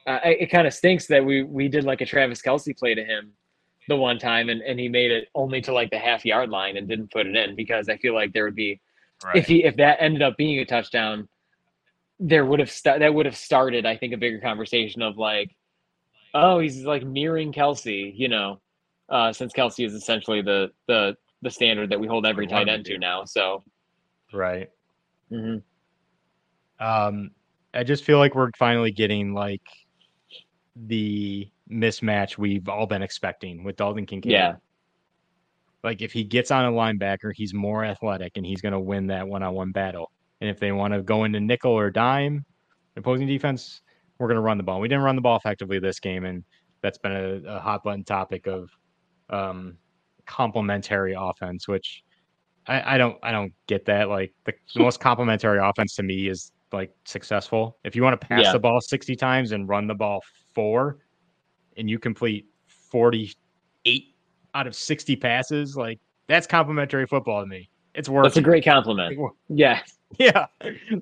[0.07, 3.03] uh, it kind of stinks that we we did like a Travis Kelce play to
[3.03, 3.31] him
[3.87, 6.77] the one time, and and he made it only to like the half yard line
[6.77, 8.79] and didn't put it in because I feel like there would be
[9.33, 11.27] if he if that ended up being a touchdown,
[12.19, 15.55] there would have sta- that would have started, I think, a bigger conversation of like,
[16.33, 18.59] oh, he's like mirroring Kelce, you know,
[19.09, 22.85] uh, since Kelce is essentially the the the standard that we hold every tight end
[22.85, 23.23] to now.
[23.23, 23.63] So,
[24.33, 24.69] Right.
[25.31, 25.63] mhm.
[26.79, 27.31] Um,
[27.73, 29.61] I just feel like we're finally getting like
[30.75, 34.31] the mismatch we've all been expecting with Dalton Kincaid.
[34.31, 34.55] Yeah.
[35.83, 39.07] Like if he gets on a linebacker, he's more athletic and he's going to win
[39.07, 40.11] that one-on-one battle.
[40.41, 42.45] And if they want to go into nickel or dime,
[42.97, 43.81] opposing defense,
[44.17, 44.79] we're going to run the ball.
[44.79, 46.43] We didn't run the ball effectively this game, and
[46.81, 48.69] that's been a, a hot button topic of
[49.29, 49.77] um,
[50.25, 52.03] complementary offense, which
[52.67, 54.09] I, I don't I don't get that.
[54.09, 57.77] Like the, the most complimentary offense to me is like successful.
[57.83, 58.51] If you want to pass Yeah.
[58.53, 60.21] the ball 60 times and run the ball
[60.53, 60.99] four
[61.77, 62.47] and you complete
[62.91, 64.15] 48
[64.53, 67.69] out of 60 passes, like that's complimentary football to me.
[67.93, 69.17] It's worth That's a great compliment.
[69.47, 69.81] Yeah.
[70.17, 70.47] yeah.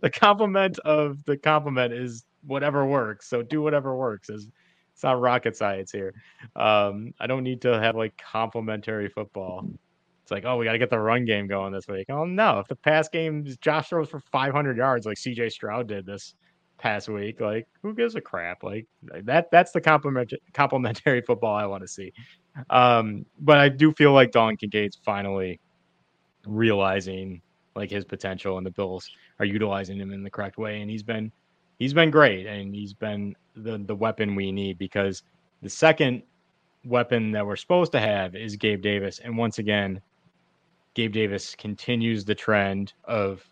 [0.02, 3.28] The compliment of the compliment is whatever works.
[3.28, 4.30] So do whatever works.
[4.30, 4.50] Is
[4.94, 6.14] it's not rocket science here.
[6.56, 9.68] Um, I don't need to have like complimentary football.
[10.24, 12.06] It's like, oh, we got to get the run game going this week.
[12.10, 16.06] Oh no, if the pass game Josh throws for 500 yards like CJ Stroud did
[16.06, 16.36] this
[16.78, 18.64] past week, like who gives a crap?
[18.64, 18.88] Like
[19.24, 22.14] that that's the compliment complimentary football I want to see.
[22.70, 25.60] Um, but I do feel like Dalton Kincaid's finally
[26.46, 27.42] realizing
[27.76, 29.10] like his potential and the Bills
[29.40, 31.34] are utilizing him in the correct way and he's been
[31.80, 35.24] he's been great and he's been the the weapon we need because
[35.62, 36.24] the second
[36.86, 40.00] weapon that we're supposed to have is Gabe Davis and once again
[40.94, 43.44] Gabe Davis continues the trend of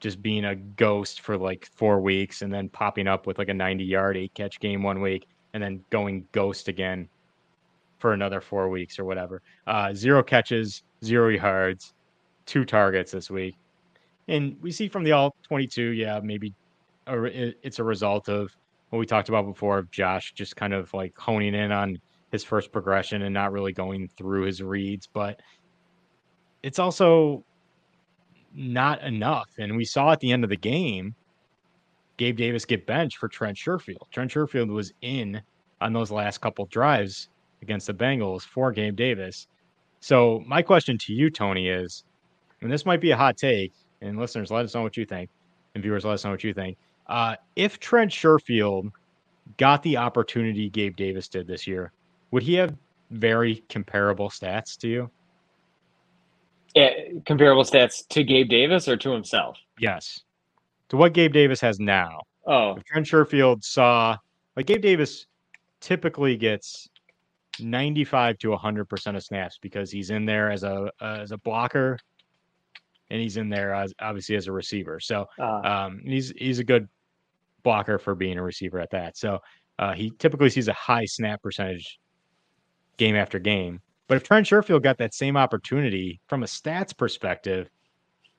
[0.00, 3.54] just being a ghost for like 4 weeks and then popping up with like a
[3.54, 7.08] 90 yard 8 catch game one week and then going ghost again
[7.98, 9.42] for another 4 weeks or whatever.
[9.66, 11.94] Uh zero catches, zero yards,
[12.46, 13.56] two targets this week.
[14.28, 16.54] And we see from the all 22, yeah, maybe
[17.06, 17.24] a,
[17.66, 18.56] it's a result of
[18.90, 21.98] what we talked about before of Josh just kind of like honing in on
[22.30, 25.40] his first progression and not really going through his reads, but
[26.64, 27.44] it's also
[28.54, 29.50] not enough.
[29.58, 31.14] And we saw at the end of the game,
[32.16, 34.10] Gabe Davis get benched for Trent Sherfield.
[34.10, 35.42] Trent Sherfield was in
[35.82, 37.28] on those last couple drives
[37.60, 39.46] against the Bengals for Gabe Davis.
[40.00, 42.04] So my question to you, Tony, is,
[42.62, 45.28] and this might be a hot take, and listeners, let us know what you think,
[45.74, 46.78] and viewers, let us know what you think.
[47.08, 48.90] Uh, if Trent Sherfield
[49.58, 51.92] got the opportunity Gabe Davis did this year,
[52.30, 52.74] would he have
[53.10, 55.10] very comparable stats to you?
[56.74, 56.90] Yeah,
[57.24, 59.56] comparable stats to Gabe Davis or to himself?
[59.78, 60.20] Yes.
[60.88, 62.20] To what Gabe Davis has now.
[62.46, 64.16] Oh, If Trent Sherfield saw,
[64.56, 65.26] like Gabe Davis
[65.80, 66.88] typically gets
[67.60, 71.98] 95 to 100% of snaps because he's in there as a as a blocker
[73.10, 74.98] and he's in there as obviously as a receiver.
[75.00, 76.88] So uh, um, he's he's a good
[77.62, 79.16] blocker for being a receiver at that.
[79.16, 79.38] So
[79.78, 81.98] uh, he typically sees a high snap percentage
[82.96, 83.80] game after game.
[84.08, 87.70] But if Trent Sherfield got that same opportunity from a stats perspective,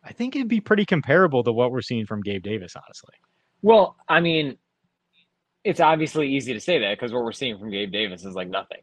[0.04, 3.16] I think it'd be pretty comparable to what we're seeing from Gabe Davis, honestly.
[3.62, 4.58] well, I mean,
[5.64, 8.48] it's obviously easy to say that because what we're seeing from Gabe Davis is like
[8.50, 8.82] nothing.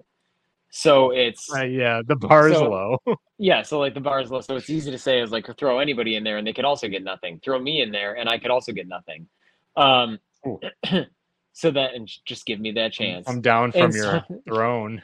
[0.71, 2.97] So it's Uh, yeah, the bar is So- low.
[3.39, 3.63] yeah.
[3.63, 4.41] So like the bar is low.
[4.41, 6.89] So it's easy to say is like throw anybody in there and they could also
[6.89, 7.39] get nothing.
[7.45, 9.29] Throw me in there and I could also get nothing.
[9.77, 10.19] Um,
[11.53, 13.29] so that and just give me that chance.
[13.29, 15.03] I'm down from And your so- throne.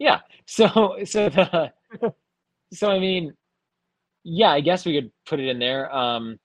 [0.00, 0.20] Yeah.
[0.46, 1.72] So so the
[2.72, 3.34] so I mean,
[4.24, 5.94] yeah, I guess we could put it in there.
[5.94, 6.40] Um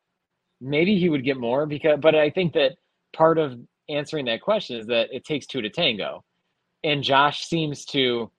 [0.62, 2.74] maybe he would get more because but I think that
[3.14, 6.24] part of answering that question is that it takes two to tango.
[6.84, 8.32] And Josh seems to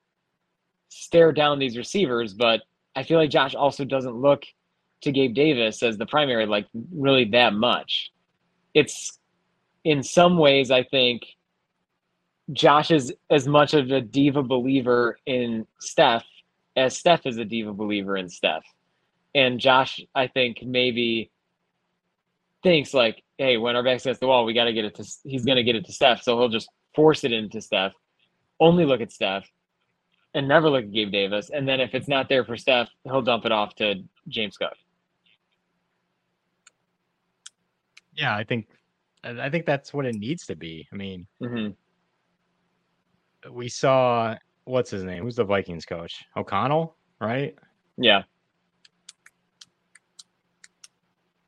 [0.89, 2.63] stare down these receivers, but
[2.95, 4.45] I feel like Josh also doesn't look
[5.03, 8.11] to Gabe Davis as the primary like really that much.
[8.75, 9.19] It's
[9.85, 11.23] in some ways I think
[12.53, 16.25] Josh is as much of a diva believer in Steph
[16.77, 18.65] as Steph is a diva believer in Steph.
[19.35, 21.31] And Josh, I think, maybe
[22.63, 25.05] thinks like, hey, when our back's against the wall, we got to get it to,
[25.25, 26.23] he's going to get it to Steph.
[26.23, 27.93] So he'll just force it into Steph,
[28.61, 29.47] only look at Steph,
[30.35, 31.51] and never look at Gabe Davis.
[31.51, 33.97] And then if it's not there for Steph, he'll dump it off to
[34.29, 34.75] James Cook.
[38.15, 38.69] Yeah, I think
[39.23, 40.87] I think that's what it needs to be.
[40.93, 41.69] I mean, hmm
[43.51, 45.23] we saw what's his name?
[45.23, 46.25] Who's the Vikings coach?
[46.37, 47.55] O'Connell, right?
[47.97, 48.23] Yeah.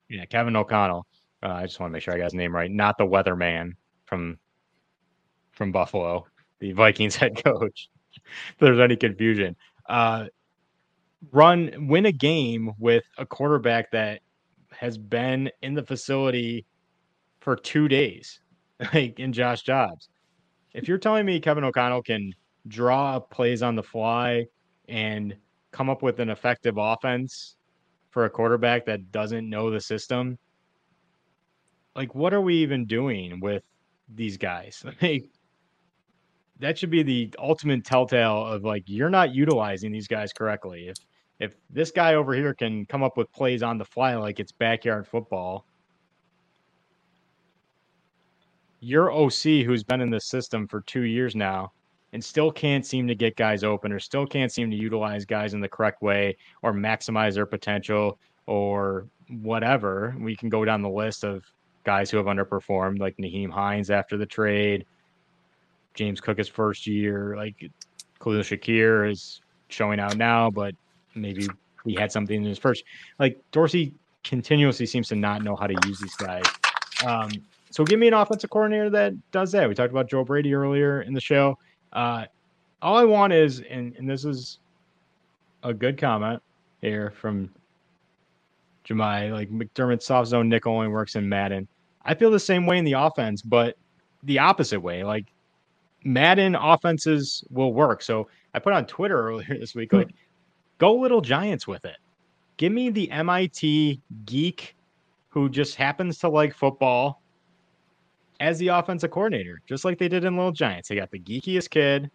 [0.08, 1.06] Yeah, Kevin O'Connell.
[1.42, 2.70] Uh, I just want to make sure I got his name right.
[2.70, 3.72] Not the weatherman
[4.06, 4.38] from
[5.52, 6.26] from Buffalo,
[6.60, 7.88] the Vikings head coach.
[8.14, 9.56] if there's any confusion,
[9.88, 10.26] uh,
[11.32, 14.20] run win a game with a quarterback that
[14.70, 16.64] has been in the facility
[17.40, 18.40] for two days,
[18.94, 20.08] like in Josh Dobbs.
[20.78, 22.32] If you're telling me Kevin O'Connell can
[22.68, 24.46] draw up plays on the fly
[24.88, 25.36] and
[25.72, 27.56] come up with an effective offense
[28.10, 30.38] for a quarterback that doesn't know the system,
[31.96, 33.64] like what are we even doing with
[34.14, 34.84] these guys?
[35.02, 35.28] Like
[36.60, 40.86] that should be the ultimate telltale of like you're not utilizing these guys correctly.
[40.88, 40.96] If
[41.40, 44.52] if this guy over here can come up with plays on the fly like it's
[44.52, 45.66] backyard football,
[48.80, 51.72] your OC who's been in the system for two years now
[52.12, 55.54] and still can't seem to get guys open or still can't seem to utilize guys
[55.54, 60.16] in the correct way or maximize their potential or whatever.
[60.18, 61.44] We can go down the list of
[61.84, 64.86] guys who have underperformed, like Nyheim Hines after the trade,
[65.94, 67.70] James Cook his first year, like
[68.20, 70.74] Khalil Shakir is showing out now, but
[71.14, 71.46] maybe
[71.84, 72.84] he had something in his first.
[73.18, 73.92] Like Dorsey
[74.24, 76.44] continuously seems to not know how to use these guys.
[77.06, 77.30] Um,
[77.70, 79.68] so give me an offensive coordinator that does that.
[79.68, 81.58] We talked about Joe Brady earlier in the show.
[81.92, 82.24] Uh,
[82.82, 84.60] all I want is, and, and this is
[85.62, 86.42] a good comment
[86.80, 87.50] here from
[88.88, 91.68] Jemai, like McDermott's soft zone nickel only works in Madden.
[92.04, 93.76] I feel the same way in the offense, but
[94.22, 95.04] the opposite way.
[95.04, 95.26] Like
[96.04, 98.02] Madden offenses will work.
[98.02, 100.10] So I put on Twitter earlier this week, like,
[100.78, 101.96] go little giants with it.
[102.56, 104.74] Give me the MIT geek
[105.28, 107.22] who just happens to like football
[108.40, 110.88] as the offensive coordinator, just like they did in Little Giants.
[110.88, 112.10] They got the geekiest kid,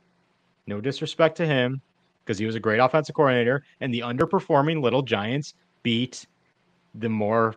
[0.68, 1.82] no disrespect to him,
[2.24, 6.26] because he was a great offensive coordinator, and the underperforming Little Giants beat
[6.96, 7.56] the more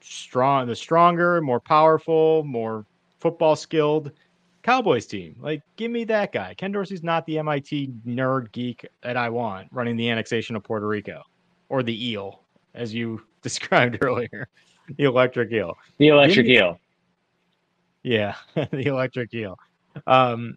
[0.00, 2.86] strong, the stronger, more powerful, more
[3.18, 4.12] football skilled
[4.62, 5.36] Cowboys team.
[5.40, 6.54] Like, give me that guy.
[6.54, 10.86] Ken Dorsey's not the MIT nerd geek that I want running the annexation of Puerto
[10.86, 11.22] Rico
[11.68, 12.40] or the eel,
[12.74, 14.48] as you described earlier,
[14.96, 15.76] the electric eel.
[15.98, 16.80] The electric me, eel.
[18.04, 19.58] Yeah, the electric eel.
[20.06, 20.56] Um,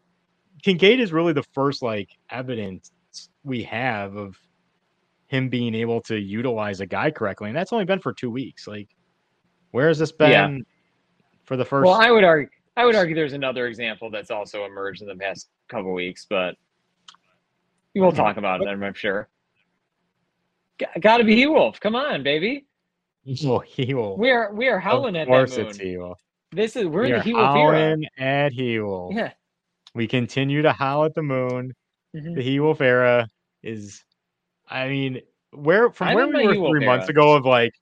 [0.63, 2.91] Kincaid is really the first like evidence
[3.43, 4.37] we have of
[5.27, 8.67] him being able to utilize a guy correctly, and that's only been for two weeks.
[8.67, 8.89] Like,
[9.71, 10.57] where has this been Yeah.
[11.45, 11.85] for the first?
[11.85, 12.49] Well, I would argue.
[12.75, 16.55] I would argue there's another example that's also emerged in the past couple weeks, but
[17.95, 18.17] we'll Hmm.
[18.17, 18.67] talk about it.
[18.67, 19.29] I'm sure.
[21.01, 21.79] Got to be He Wolf.
[21.79, 22.65] Come on, baby.
[23.43, 24.15] Well, he will.
[24.17, 25.67] We are we are howling of at that moon.
[25.69, 26.17] it's he will.
[26.51, 27.97] This is we're We in the He Wolf era.
[28.17, 29.09] at he will.
[29.13, 29.33] Yeah.
[29.93, 31.73] We continue to howl at the moon.
[32.15, 32.35] Mhm.
[32.35, 33.27] The he wolf era
[33.63, 34.03] is,
[34.67, 35.21] I mean,
[35.51, 37.73] where from I'm where we were three months ago of like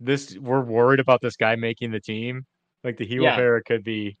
[0.00, 2.46] this, we're worried about this guy making the team.
[2.84, 3.38] Like the he wolf Yeah.
[3.42, 4.16] era could be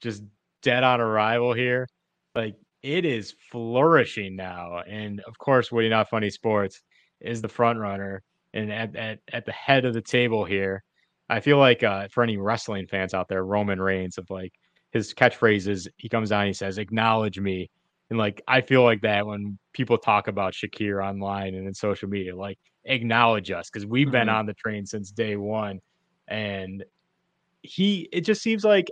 [0.00, 0.22] just
[0.62, 1.88] dead on arrival here.
[2.34, 6.82] Like it is flourishing now, and of course, Witty Not Funny Sports
[7.20, 8.22] is the front runner
[8.52, 10.82] and at, at, at the head of the table here.
[11.28, 14.52] I feel like uh, for any wrestling fans out there, Roman Reigns of like
[14.92, 17.70] his catchphrases, he comes down, he says, "Acknowledge me,"
[18.10, 22.08] and like I feel like that when people talk about Shakir online and in social
[22.08, 24.34] media, like acknowledge us because we've been Mhm.
[24.34, 25.80] on the train since day one,
[26.28, 26.84] and
[27.62, 28.90] he it just seems like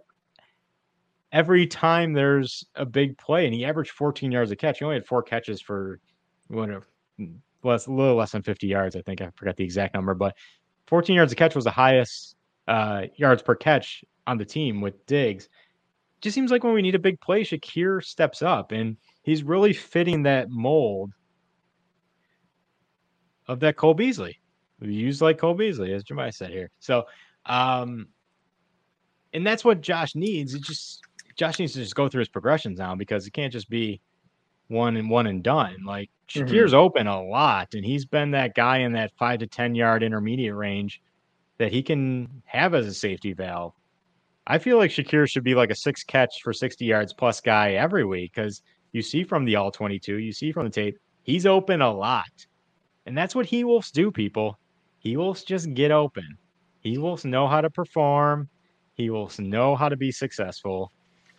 [1.32, 4.78] every time there's a big play, and he averaged 14 yards a catch.
[4.78, 6.00] He only had four catches for
[6.48, 6.86] one of
[7.62, 8.96] less, a little less than 50 yards.
[8.96, 10.36] I think I forgot the exact number, but
[10.90, 12.34] 14 yards a catch was the highest
[12.66, 15.48] uh, yards per catch on the team with Diggs.
[16.20, 19.72] Just seems like when we need a big play, Shakir steps up, and he's really
[19.72, 21.12] fitting that mold
[23.46, 24.40] of that Cole Beasley.
[24.80, 26.70] We use like Cole Beasley, as Jemai said here.
[26.80, 27.04] So,
[27.46, 28.08] um,
[29.32, 30.54] and that's what Josh needs.
[30.54, 31.02] It just
[31.36, 34.00] Josh needs to just go through his progressions now because it can't just be
[34.70, 35.84] one and one and done.
[35.84, 36.10] Like.
[36.28, 36.76] Shakir's mm-hmm.
[36.76, 40.54] open a lot, and he's been that guy in that five to ten yard intermediate
[40.54, 41.02] range
[41.58, 43.74] that he can have as a safety valve.
[44.46, 47.72] I feel like Shakir should be like a six catch for 60 yards plus guy
[47.72, 48.62] every week because
[48.92, 52.46] you see from the all 22, you see from the tape, he's open a lot.
[53.06, 54.58] And that's what He Wolves do, people.
[54.98, 56.38] He Wolves just get open.
[56.80, 58.48] He Wolves know how to perform.
[58.94, 60.90] He Wolves know how to be successful.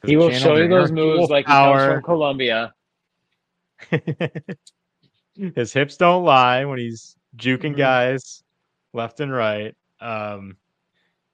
[0.05, 2.73] He will show you those moves Wolf like he comes from Colombia.
[5.55, 7.77] His hips don't lie when he's juking Mhm.
[7.77, 8.43] guys
[8.93, 9.75] left and right.
[9.99, 10.57] Um,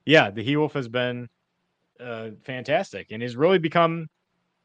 [0.06, 1.28] yeah, the He Wolf has been
[2.00, 4.08] uh, fantastic and has really become.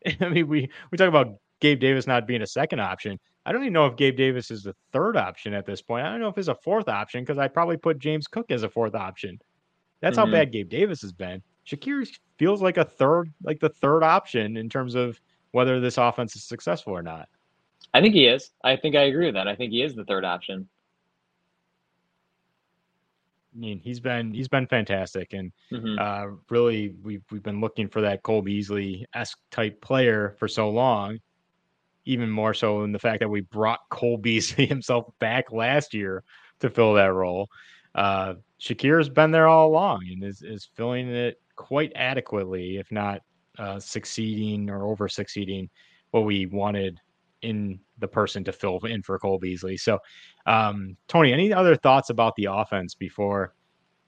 [0.21, 3.19] I mean, we we talk about Gabe Davis not being a second option.
[3.47, 6.05] I don't even know if Gabe Davis is the third option at this point.
[6.07, 8.63] I don't know if he's a fourth option because I probably put James Cook as
[8.63, 9.39] a fourth option.
[10.01, 10.21] That's Mhm.
[10.21, 11.43] how bad Gabe Davis has been.
[11.67, 12.07] Shakir
[12.39, 15.21] feels like a third, like the third option in terms of
[15.53, 17.29] whether this offense is successful or not.
[17.95, 18.51] I think he is.
[18.65, 19.49] I think I agree with that.
[19.49, 20.69] I think he is the third option.
[23.55, 25.99] I mean, he's been he's been fantastic, and Mhm.
[26.01, 30.71] uh, really we've we've been looking for that Cole Beasley esque type player for so
[30.71, 31.19] long.
[32.05, 36.25] Even more so in the fact that we brought Cole Beasley himself back last year
[36.61, 37.49] to fill that role.
[37.95, 43.21] Uh, Shakir's been there all along and is is filling it quite adequately, if not
[43.59, 45.69] uh, succeeding or over succeeding
[46.11, 46.99] what we wanted
[47.43, 49.77] in the person to fill in for Cole Beasley.
[49.77, 49.99] So,
[50.47, 53.55] um, Tony, any other thoughts about the offense before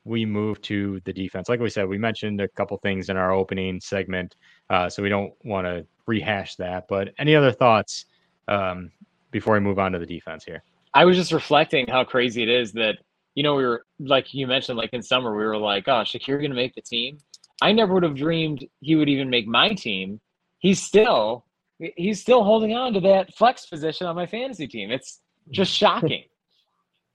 [0.05, 1.49] we move to the defense?
[1.49, 4.37] Like we said, we mentioned a couple things in our opening segment,
[4.70, 6.87] uh, so we don't want to rehash that.
[6.89, 8.07] But any other thoughts
[8.49, 8.91] um,
[9.30, 10.62] before we move on to the defense here?
[10.93, 12.99] I was just reflecting how crazy it is that
[13.35, 16.41] you know, we were like you mentioned, like in summer, we were like, oh, Shakir
[16.41, 17.18] gonna make the team.
[17.61, 20.20] I never would have dreamed he would even make my team.
[20.59, 21.45] He's still
[21.79, 24.91] he's still holding on to that flex position on my fantasy team.
[24.91, 25.20] It's
[25.51, 26.25] just shocking.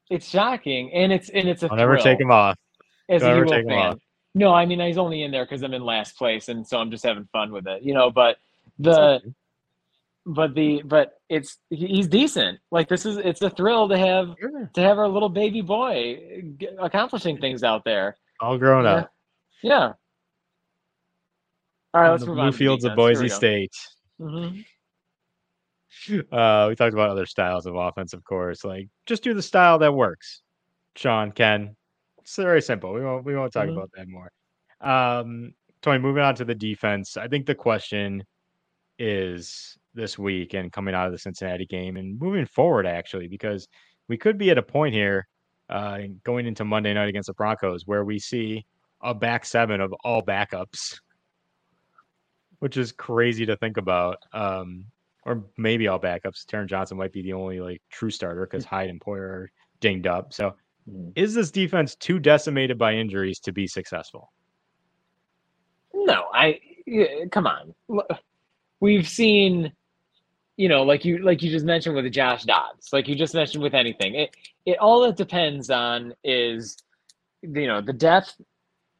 [0.09, 2.57] it's shocking, and it's and it's a I'll never take him off.
[3.07, 3.77] as Don't take him fan.
[3.93, 3.97] off.
[4.35, 6.91] No, I mean he's only in there because I'm in last place, and so I'm
[6.91, 8.11] just having fun with it, you know.
[8.11, 8.37] But
[8.77, 9.21] the,
[10.25, 12.59] but the, but it's he's decent.
[12.71, 14.35] Like this is it's a thrill to have
[14.73, 18.17] to have our little baby boy g- accomplishing things out there.
[18.39, 18.91] All grown Yeah.
[18.91, 19.11] up.
[19.63, 19.93] Yeah.
[21.93, 22.51] All right, let's move blue on.
[22.51, 23.29] to fields of Boise.
[23.29, 23.73] State.
[24.19, 24.65] Mhm.
[26.31, 28.63] Uh, we talked about other styles of offense, of course.
[28.63, 30.41] Like just do the style that works.
[30.95, 31.75] Sean, Ken.
[32.19, 32.93] It's very simple.
[32.93, 33.73] We won't we won't talk Mhm.
[33.73, 34.31] about that more.
[34.81, 37.17] Um, Tony, moving on to the defense.
[37.17, 38.23] I think the question
[38.99, 43.67] is this week and coming out of the Cincinnati game and moving forward actually, because
[44.07, 45.27] we could be at a point here
[45.69, 48.65] uh, going into Monday night against the Broncos where we see
[49.01, 50.99] a back seven of all backups,
[52.59, 54.17] which is crazy to think about.
[54.33, 54.85] Um,
[55.23, 56.45] or maybe all backups.
[56.45, 60.07] Taron Johnson might be the only like true starter because Hyde and Poyer are dinged
[60.07, 60.33] up.
[60.33, 60.55] So,
[60.89, 61.11] Mhm.
[61.15, 64.31] is this defense too decimated by injuries to be successful?
[65.93, 66.59] No, I
[67.31, 67.75] come on.
[68.79, 69.73] We've seen,
[70.57, 73.61] you know, like you like you just mentioned with Josh Dobbs, like you just mentioned
[73.61, 74.15] with anything.
[74.15, 74.35] It
[74.65, 76.77] it all it depends on is,
[77.41, 78.39] you know, the depth.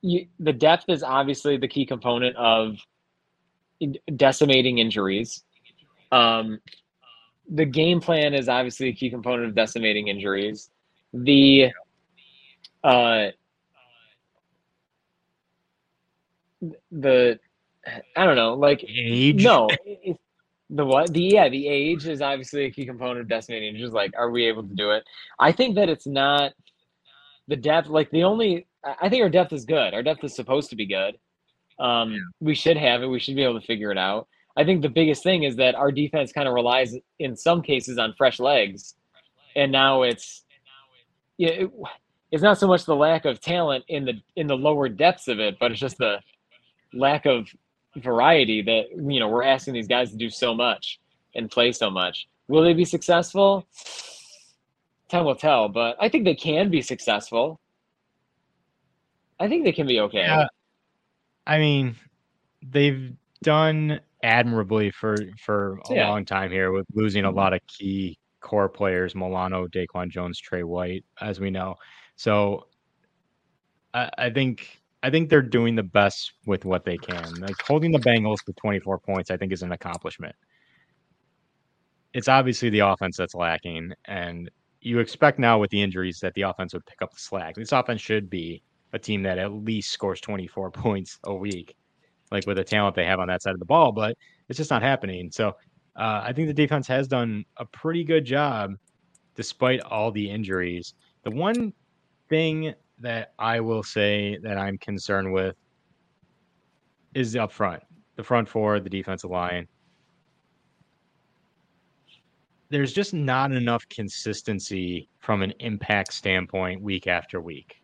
[0.01, 2.77] You, the depth is obviously the key component of
[4.15, 5.43] decimating injuries.
[6.11, 6.59] Um,
[7.49, 10.69] the game plan is obviously a key component of decimating injuries.
[11.13, 11.69] The
[12.83, 13.27] uh,
[16.91, 17.39] the
[18.15, 19.43] I don't know, like Age?
[19.43, 19.69] no,
[20.69, 21.11] the what?
[21.11, 23.77] The yeah, the age is obviously a key component of decimating.
[23.77, 25.03] Just like, are we able to do it?
[25.39, 26.53] I think that it's not
[27.47, 27.87] the depth.
[27.87, 29.93] Like the only, I I think our depth is good.
[29.93, 31.17] Our depth is supposed to be good.
[31.79, 33.07] Um, we should have it.
[33.07, 34.27] We should be able to figure it out.
[34.57, 37.97] I think the biggest thing is that our defense kind of relies in some cases
[37.97, 38.95] on fresh legs,
[39.55, 40.43] and now it's
[41.37, 41.71] yeah, it,
[42.31, 45.39] it's not so much the lack of talent in the in the lower depths of
[45.39, 46.19] it, but it's just the
[46.93, 47.47] lack of
[47.95, 50.99] variety that you know we're asking these guys to do so much
[51.35, 52.27] and play so much.
[52.47, 53.65] Will they be successful?
[55.07, 57.59] Time will tell, but I think they can be successful.
[59.39, 60.19] I think they can be okay.
[60.19, 60.47] Yeah.
[61.47, 61.95] I mean,
[62.61, 63.13] they've
[63.43, 66.09] done admirably for for a Yeah.
[66.09, 67.37] long time here with losing a mm-hmm.
[67.37, 71.75] lot of key core players, Milano, Daquan Jones, Tre White, as we know.
[72.15, 72.67] So
[73.93, 77.35] I, I think I think they're doing the best with what they can.
[77.35, 80.35] Like holding the Bengals to 24 points, I think is an accomplishment.
[82.13, 84.49] It's obviously the offense that's lacking, and
[84.81, 87.55] you expect now with the injuries that the offense would pick up the slack.
[87.55, 88.63] This offense should be
[88.93, 91.75] a team that at least scores 24 points a week,
[92.31, 94.17] like with the talent they have on that side of the ball, but
[94.47, 95.31] it's just not happening.
[95.31, 95.49] So
[95.95, 98.73] uh, I think the defense has done a pretty good job
[99.35, 100.93] despite all the injuries.
[101.23, 101.73] The one
[102.29, 105.55] thing that I will say that I'm concerned with
[107.13, 107.83] is up front,
[108.15, 109.67] the front four, the defensive line.
[112.69, 117.78] There's just not enough consistency from an impact standpoint week after week.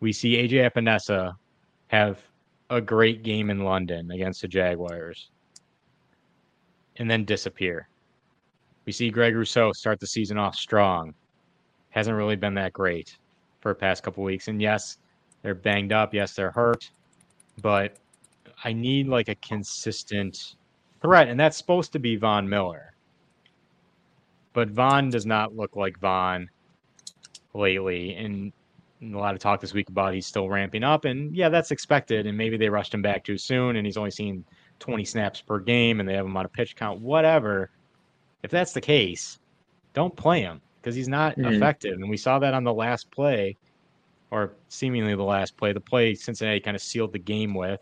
[0.00, 1.34] We see AJ Epenesa
[1.88, 2.18] have
[2.70, 5.30] a great game in London against the Jaguars
[6.96, 7.88] and then disappear.
[8.84, 11.14] We see Greg Rousseau start the season off strong.
[11.90, 13.16] Hasn't really been that great
[13.60, 14.48] for the past couple weeks.
[14.48, 14.98] And yes,
[15.42, 16.14] they're banged up.
[16.14, 16.90] Yes, they're hurt.
[17.60, 17.96] But
[18.64, 20.56] I need like a consistent
[21.00, 21.28] threat.
[21.28, 22.94] And that's supposed to be Von Miller.
[24.52, 26.48] But Von does not look like Von
[27.54, 28.14] lately.
[28.14, 28.52] And
[29.02, 31.04] a lot of talk this week about he's still ramping up.
[31.04, 32.26] And yeah, that's expected.
[32.26, 34.44] And maybe they rushed him back too soon and he's only seen
[34.80, 37.70] 20 snaps per game and they have him on a pitch count, whatever.
[38.42, 39.38] If that's the case,
[39.94, 41.54] don't play him because he's not Mhm.
[41.56, 41.94] effective.
[41.94, 43.56] And we saw that on the last play,
[44.30, 47.80] or seemingly the last play, the play Cincinnati kind of sealed the game with,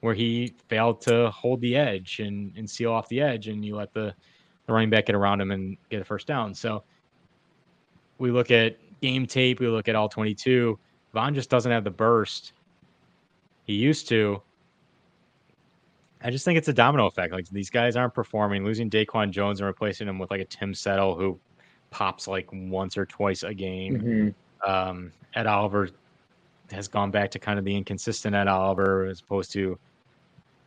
[0.00, 3.76] where he failed to hold the edge and, and seal off the edge, and you
[3.76, 4.14] let the,
[4.66, 6.54] the running back get around him and get a first down.
[6.54, 6.84] So
[8.18, 10.78] we look at game tape, we look at all 22.
[11.12, 12.52] Von just doesn't have the burst
[13.64, 14.42] he used to.
[16.22, 17.32] I just think it's a domino effect.
[17.32, 18.64] Like these guys aren't performing.
[18.64, 21.38] Losing Daquan Jones and replacing him with like a Tim Settle who
[21.90, 24.34] pops like once or twice a game.
[24.64, 24.68] Mhm.
[24.68, 25.90] Um, Ed Oliver
[26.72, 29.78] has gone back to kind of the inconsistent Ed Oliver as opposed to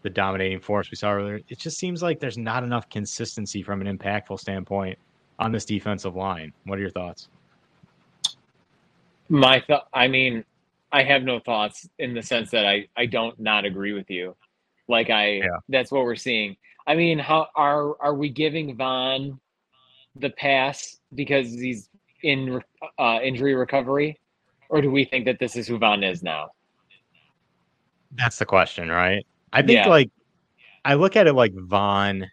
[0.01, 1.41] the dominating force we saw earlier.
[1.49, 4.97] It just seems like there's not enough consistency from an impactful standpoint
[5.39, 6.53] on this defensive line.
[6.65, 7.27] What are your thoughts?
[9.29, 9.87] My thought.
[9.93, 10.43] I mean,
[10.91, 14.35] I have no thoughts in the sense that I I don't not agree with you.
[14.87, 15.45] Like I, Yeah.
[15.69, 16.57] that's what we're seeing.
[16.87, 19.39] I mean, how are are we giving Von
[20.15, 21.89] the pass because he's
[22.23, 22.61] in
[22.97, 24.19] uh, injury recovery,
[24.69, 26.49] or do we think that this is who Von is now?
[28.13, 29.23] That's the question, right?
[29.53, 29.87] I think Yeah.
[29.87, 30.09] like
[30.85, 32.25] I look at it like Von.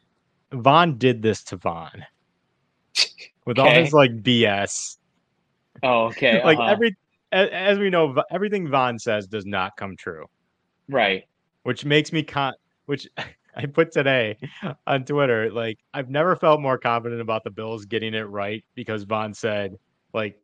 [0.52, 2.06] Von did this to Von
[3.44, 4.96] with all his like BS.
[5.82, 6.42] Oh, okay.
[6.44, 6.70] like uh-huh.
[6.70, 6.96] every
[7.32, 10.26] as, as we know, everything Von says does not come true,
[10.88, 11.24] right.
[11.64, 12.54] which makes me con.
[12.86, 13.08] Which
[13.56, 14.36] I put today
[14.86, 15.50] on Twitter.
[15.50, 19.76] Like I've never felt more confident about the Bills getting it right because Von said
[20.12, 20.38] like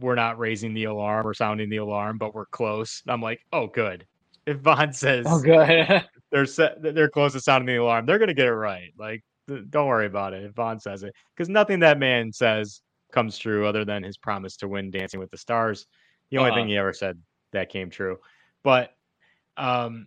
[0.00, 3.02] we're not raising the alarm or sounding the alarm, but we're close.
[3.06, 4.06] And I'm like, oh, good.
[4.46, 6.04] If Von says Oh, good.
[6.30, 8.06] they're set, they're close to sounding the alarm.
[8.06, 8.92] They're gonna get it right.
[8.98, 12.80] Like, don't worry about it if Von says it, because nothing that man says
[13.16, 15.86] comes true other than his promise to win Dancing with the Stars.
[16.30, 16.60] The only Uh-huh.
[16.60, 17.18] thing he ever said
[17.52, 18.18] that came true.
[18.62, 18.94] But,
[19.56, 20.06] um,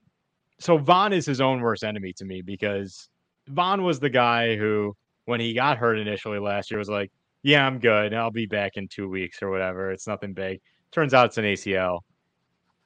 [0.60, 3.10] so Von is his own worst enemy to me because
[3.48, 4.96] Von was the guy who,
[5.26, 7.12] when he got hurt initially last year, was like,
[7.42, 8.14] "Yeah, I'm good.
[8.14, 9.92] I'll be back in two weeks or whatever.
[9.92, 10.62] It's nothing big."
[10.92, 12.02] Turns out it's an ACL.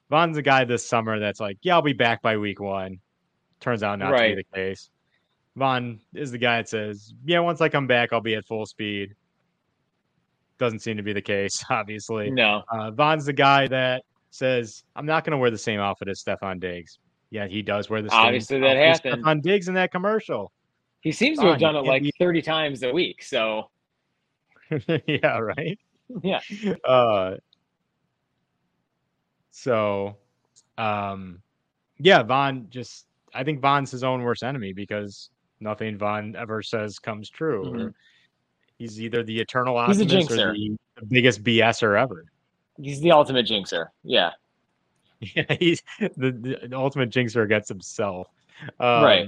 [0.08, 3.00] Von's the guy this summer that's like, yeah, I'll be back by week one.
[3.60, 4.88] Turns out not to be the case.
[5.56, 8.64] Von is the guy that says, yeah, once I come back, I'll be at full
[8.66, 9.14] speed.
[10.58, 12.30] Doesn't seem to be the case, obviously.
[12.30, 12.62] No.
[12.70, 16.22] Uh, Von's the guy that says, I'm not going to wear the same outfit as
[16.22, 16.98] Stefon Diggs.
[17.30, 19.24] Yeah, he does wear the same Obviously, that happened.
[19.24, 20.52] Stefon Diggs in that commercial.
[21.00, 23.22] He seems to have done it like be- 30 times a week.
[23.22, 23.70] So,
[25.06, 25.78] yeah, right.
[26.22, 26.40] yeah.
[26.84, 27.36] uh
[29.50, 30.16] so
[30.78, 31.40] um
[31.98, 36.98] yeah von just i think von's his own worst enemy because nothing von ever says
[36.98, 37.94] comes true or Mhm.
[38.84, 42.24] He's either the eternal optimist or the, the biggest bs'er ever
[42.82, 43.86] He's the ultimate jinxer.
[44.02, 44.30] Yeah.
[45.20, 46.32] yeah he's the,
[46.68, 48.28] the, ultimate jinxer against himself
[48.78, 49.26] um, Right.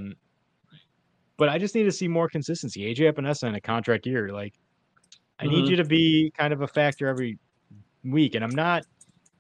[1.39, 4.53] but i just need to see more consistency aj epenesa in a contract year like
[5.41, 5.71] i need Mhm.
[5.71, 7.39] you to be kind of a factor every
[8.05, 8.85] week and i'm not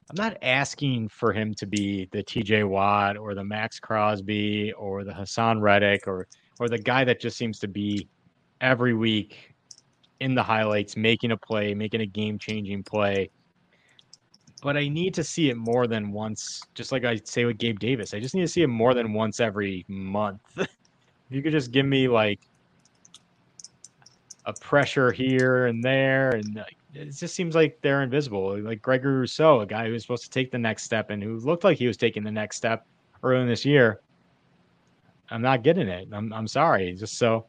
[0.09, 5.05] i'm not asking for him to be the tj watt or the maxx crosby or
[5.05, 6.26] the haason reddick or
[6.59, 8.09] or the guy that just seems to be
[8.62, 9.55] every week
[10.20, 13.30] in the highlights making a play making a game changing play
[14.62, 17.78] but I need to see it more than once, just like I say with Gabe
[17.78, 18.14] Davis.
[18.14, 20.40] I just need to see it more than once every month.
[20.56, 20.68] if
[21.30, 22.40] you could just give me like
[24.47, 28.59] a pressure here and there, and like, it just seems like they're invisible.
[28.60, 31.36] Like Gregory Rousseau, a guy who was supposed to take the next step and who
[31.38, 32.86] looked like he was taking the next step
[33.22, 34.01] early in this year.
[35.30, 36.09] I'm not getting it.
[36.12, 36.93] I'm I'm sorry.
[36.94, 37.47] Just so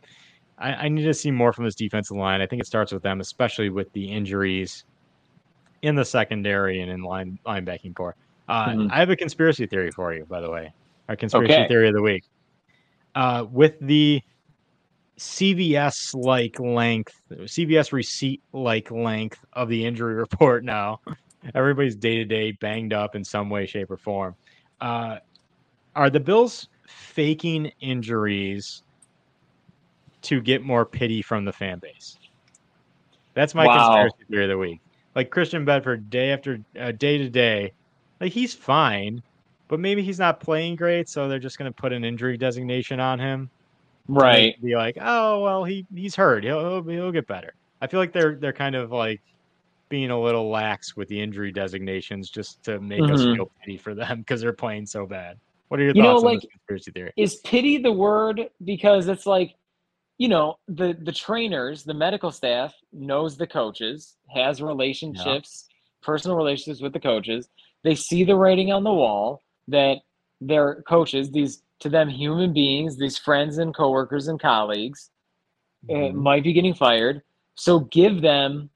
[0.57, 2.41] I, I need to see more from this defensive line.
[2.41, 4.83] I think it starts with them, especially with the injuries
[5.81, 8.15] in the secondary and in line linebacking core.
[8.47, 8.91] Uh, Mhm.
[8.91, 10.71] I have a conspiracy theory for you, by the way.
[11.09, 11.67] Our conspiracy Okay.
[11.67, 12.23] theory of the week.
[13.13, 14.21] Uh, with the
[15.19, 20.99] CVS like length, CVS receipt like length of the injury report now,
[21.55, 24.35] everybody's day to day banged up in some way, shape, or form.
[24.79, 25.17] Uh,
[25.95, 28.83] are the Bills faking injuries
[30.23, 32.17] to get more pity from the fan base?
[33.33, 33.87] That's my Wow.
[33.87, 34.79] conspiracy theory of the week.
[35.15, 37.71] Like Christian Benford, day after uh, day to day,
[38.21, 39.21] like he's fine,
[39.67, 42.99] but maybe he's not playing great, so they're just going to put an injury designation
[42.99, 43.49] on him.
[44.07, 44.61] Right.
[44.61, 46.43] Be like, oh well, he he's hurt.
[46.43, 47.53] He'll, he'll he'll get better.
[47.81, 49.21] I feel like they're they're kind of like
[49.89, 53.35] being a little lax with the injury designations just to make us Mhm.
[53.35, 55.37] feel pity for them because they're playing so bad.
[55.69, 57.11] What are your You know, thoughts on like- this conspiracy theory?
[57.17, 58.49] Is pity the word?
[58.65, 59.55] Because it's like,
[60.17, 65.67] you know, the the trainers, the medical staff knows the coaches, has relationships,
[66.01, 67.49] personal relationships with the coaches.
[67.83, 69.99] They see the writing on the wall that
[70.41, 75.11] their coaches, these to them human beings, these friends and coworkers and colleagues,
[75.89, 76.17] uh, Mm-hmm.
[76.19, 77.21] might be getting fired.
[77.55, 78.69] So give them,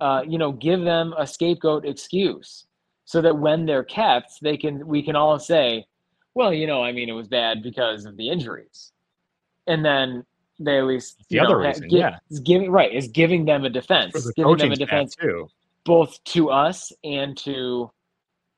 [0.00, 2.66] uh, you know, give them a scapegoat excuse,
[3.04, 5.86] so that when they're kept, they can we can all say,
[6.34, 8.92] well, you know, I mean, it was bad because of the injuries,
[9.66, 10.24] and then
[10.58, 12.16] they at least The you know, other reason, gi- yeah.
[12.30, 15.48] is giving right is giving them a defense, the giving them a defense too.
[15.84, 17.90] both to us and to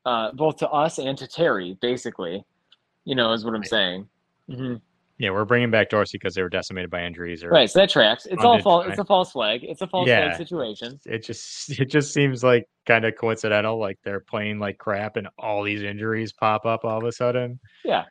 [0.06, 2.44] uh, both to us and to Terry, basically.
[3.04, 4.08] You know, is what I'm saying.
[4.48, 4.74] hmm
[5.18, 7.42] Yeah, we're bringing back Dorsey because they were decimated by injuries.
[7.42, 8.24] Or Right, so that tracks.
[8.26, 8.86] It's all false.
[8.88, 9.64] It's a false flag.
[9.64, 10.28] It's a false Yeah.
[10.28, 11.00] flag situation.
[11.04, 13.78] it just it just seems like kind of coincidental.
[13.78, 17.58] Like they're playing like crap, and all these injuries pop up all of a sudden.
[17.84, 18.04] Yeah.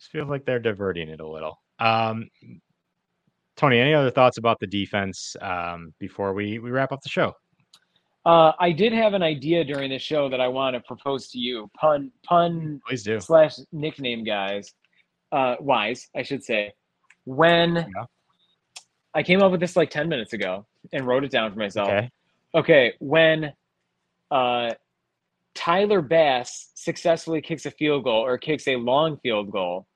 [0.00, 1.58] Just feels like they're diverting it a little.
[1.78, 2.28] Um,
[3.56, 7.32] Tony, any other thoughts about the defense um, before we we wrap up the show?
[8.24, 11.38] Uh, I did have an idea during the show that I want to propose to
[11.38, 11.70] you.
[11.78, 13.20] Pun pun Please do.
[13.20, 14.74] slash nickname guys,
[15.32, 16.72] uh, wise, I should say.
[17.24, 18.04] When Yeah.
[19.14, 21.88] I came up with this like ten minutes ago and wrote it down for myself.
[21.88, 22.10] Okay.
[22.54, 23.52] Okay, when
[24.30, 24.72] uh,
[25.54, 29.86] Tyler Bass successfully kicks a field goal or kicks a long field goal,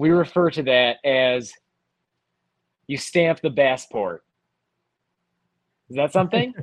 [0.00, 1.52] we refer to that as
[2.86, 4.20] you stamp the Bassport.
[5.90, 6.54] Is that something?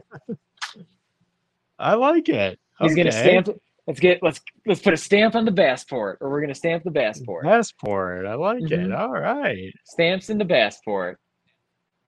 [1.79, 2.59] I like it.
[2.79, 3.43] He's gonna Okay.
[3.43, 3.49] stamp.
[3.85, 6.89] Let's get let's let's put a stamp on the Bassport, or we're gonna stamp the
[6.89, 7.43] Bassport.
[7.43, 8.25] Passport.
[8.25, 8.71] I like it.
[8.71, 8.97] Mhm.
[8.97, 9.71] All right.
[9.85, 11.15] Stamps in the Bassport.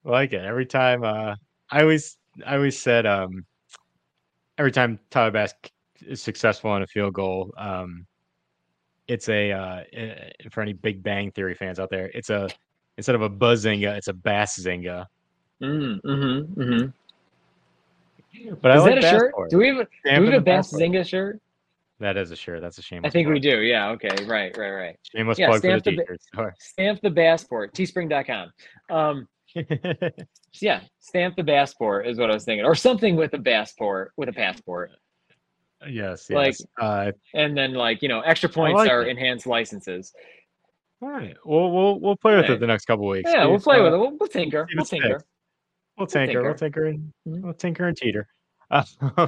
[0.06, 0.44] I like it.
[0.44, 1.36] Every time uh
[1.70, 3.46] I always I always said um
[4.58, 5.54] every time Tyler Bass
[6.02, 8.08] is successful on a field goal, um
[9.10, 12.48] it's a uh eh, for any Big Bang Theory fans out there, it's a
[12.98, 15.06] instead of a bazinga, it's a bass zinga.
[15.62, 16.86] Mm, mm-hmm, mm-hmm.
[18.62, 19.34] But I Is like that a shirt?
[19.50, 21.42] Do we have a, do we have a the Bass Zinga shirt?
[22.00, 22.62] That is a shirt.
[22.62, 23.02] That's a shame.
[23.04, 23.60] I think we do.
[23.60, 23.90] Yeah.
[23.90, 24.16] Okay.
[24.26, 24.56] Right.
[24.58, 24.72] Right.
[24.72, 25.00] Right.
[25.04, 26.56] Shameless Yeah, plug for the stamp the ba- t-shirt store.
[26.60, 27.74] Stamp the Bassport.
[27.74, 28.52] Teespring.com.
[28.90, 29.28] Um,
[30.62, 34.30] yeah, stamp the Bassport is what I was thinking, or something with a passport with
[34.30, 34.92] a passport,
[35.88, 36.66] yes, Like- yes.
[36.82, 39.10] uh and then like you know, extra points like are it.
[39.10, 40.14] enhanced licenses.
[41.02, 41.36] all right.
[41.46, 42.52] We'll we'll we'll play with Right.
[42.52, 43.30] it the next couple weeks.
[43.32, 43.98] Yeah, we'll play uh, with it.
[43.98, 44.68] We'll, we'll tinker.
[44.76, 45.22] We'll tinker.
[45.98, 46.86] We'll tinker, we'll tinker.
[46.86, 47.42] and Mhm.
[47.42, 48.28] we'll tinker and teeter.
[48.72, 48.84] Uh,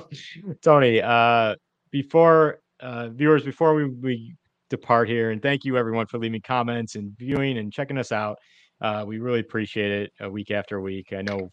[0.61, 1.55] Tony, uh,
[1.91, 4.35] before uh, viewers, before we, we
[4.69, 8.37] depart here, and thank you everyone for leaving comments and viewing and checking us out.
[8.79, 11.13] Uh, we really appreciate it uh, week after week.
[11.13, 11.49] I know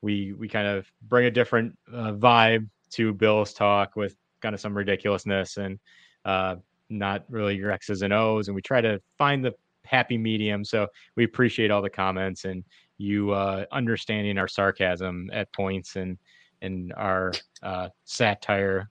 [0.00, 4.60] we we kind of bring a different uh, vibe to Bill's talk with kind of
[4.60, 5.78] some ridiculousness and
[6.24, 6.56] uh,
[6.90, 9.54] not really your X's and O's, and we try to find the
[9.84, 10.64] happy medium.
[10.64, 10.86] So
[11.16, 12.64] we appreciate all the comments and
[12.98, 16.18] you uh, understanding our sarcasm at points and
[16.60, 17.32] and our
[17.62, 18.88] uh, satire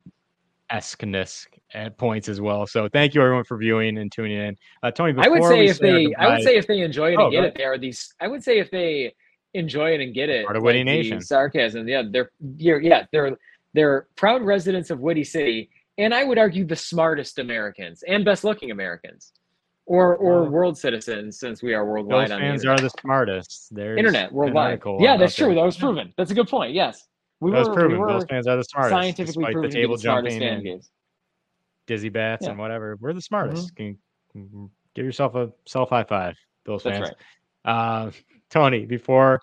[0.70, 2.66] esqueness at points as well.
[2.68, 4.58] So thank you everyone for viewing and tuning in.
[4.84, 7.26] Uh, Tony, I would say if they, I would say if they enjoy it Oh,
[7.26, 8.14] and get it, there are these.
[8.20, 9.14] I would say if they
[9.54, 11.22] enjoy it and get it, Part of like the Nation.
[11.22, 11.88] sarcasm.
[11.88, 13.38] Yeah, they're, you're, yeah, they're
[13.74, 18.44] they're proud residents of Witty City, and I would argue the smartest Americans and best
[18.44, 19.34] looking Americans,
[19.86, 23.68] or or world citizens, since we are Those worldwide on the fans are the smartest.
[23.74, 24.82] There's internet worldwide.
[25.00, 25.50] Yeah, that's true.
[25.50, 25.56] that.
[25.56, 26.14] That was proven.
[26.18, 26.74] That's a good point.
[26.74, 27.08] Yes,
[27.40, 28.02] we That was were, proven.
[28.02, 28.92] we Those were fans are the smartest.
[28.92, 30.92] scientifically proven the to be table the smartest jumping fan games.
[31.88, 32.48] dizzy bats Yeah.
[32.48, 32.52] Mm-hmm.
[32.52, 32.98] and whatever.
[33.00, 33.76] We're the smartest.
[33.76, 33.98] Can,
[34.32, 36.36] can give yourself a self high five,
[36.66, 37.12] Bills That's fans.
[37.66, 37.72] right.
[37.72, 38.12] Uh,
[38.50, 39.42] Tony, before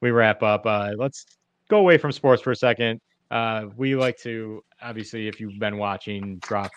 [0.00, 1.24] we wrap up, uh, let's
[1.68, 3.00] go away from sports for a second.
[3.30, 6.70] Uh, we like to, obviously, if you've been watching, drop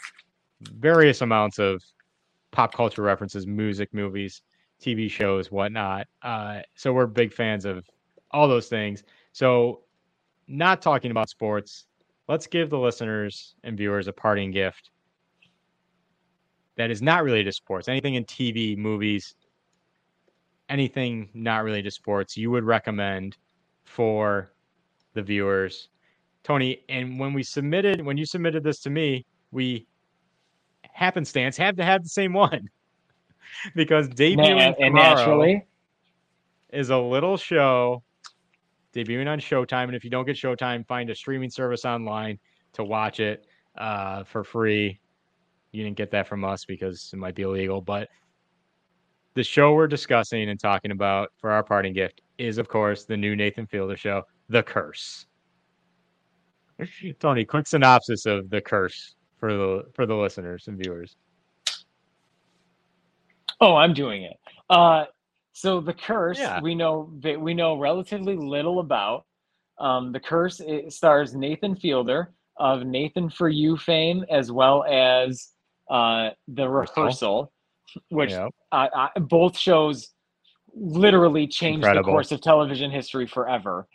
[0.62, 1.84] various amounts of
[2.52, 4.42] pop culture references, music, movies,
[4.82, 6.08] TV shows, whatnot.
[6.22, 7.86] Uh, so we're big fans of
[8.32, 9.04] all those things.
[9.32, 9.82] So,
[10.48, 11.86] not talking about sports,
[12.28, 14.90] let's give the listeners and viewers a parting gift
[16.76, 17.88] that is not related to sports.
[17.88, 19.36] Anything in TV, movies,
[20.70, 23.38] anything not related to sports you would recommend
[23.84, 24.54] for
[25.14, 25.90] the viewers.
[26.44, 29.88] Tony, and when we submitted, when you submitted this to me, we
[30.94, 32.70] happenstance had to have the same one
[33.76, 35.66] because debuting and naturally,
[36.72, 38.04] is a little show
[38.94, 39.86] debuting on Showtime.
[39.86, 42.40] And if you don't get Showtime, find a streaming service online
[42.74, 43.46] to watch it
[43.78, 45.00] uh, for free.
[45.72, 48.10] You didn't get that from us because it might be illegal, but
[49.36, 53.16] the show we're discussing and talking about for our parting gift is, of course, the
[53.16, 55.28] new Nathan Fielder show, The Curse.
[57.20, 61.16] Tony, quick synopsis of The Curse for the for the listeners and viewers.
[63.62, 64.38] Oh, I'm doing it.
[64.70, 65.06] Uh,
[65.52, 66.62] so the curse Yeah.
[66.62, 69.26] we know we know relatively little about.
[69.80, 75.50] Um, the curse it stars Nathan Fielder of Nathan for You fame, as well as
[75.90, 77.52] uh, the Rehearsal.
[78.10, 78.52] which Yep.
[78.72, 80.10] uh, I, both shows
[80.76, 82.06] literally changed Incredible.
[82.06, 83.88] the course of television history forever,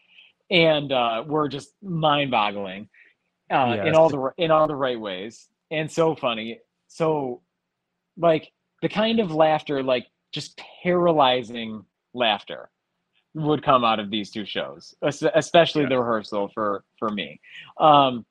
[0.50, 2.88] and uh, were just mind-boggling
[3.50, 6.60] uh, in all the in all the right ways, and so funny.
[6.88, 7.42] So,
[8.16, 8.52] like
[8.82, 12.70] the kind of laughter, like just paralyzing laughter,
[13.34, 17.40] would come out of these two shows, es- especially the rehearsal for for me.
[17.78, 18.24] Um,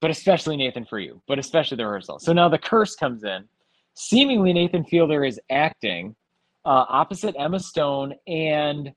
[0.00, 2.18] but especially Nathan for you, but especially the rehearsal.
[2.20, 3.44] So now the curse comes in.
[3.94, 6.14] Seemingly, Nathan Fielder is acting
[6.64, 8.92] uh, opposite Emma Stone and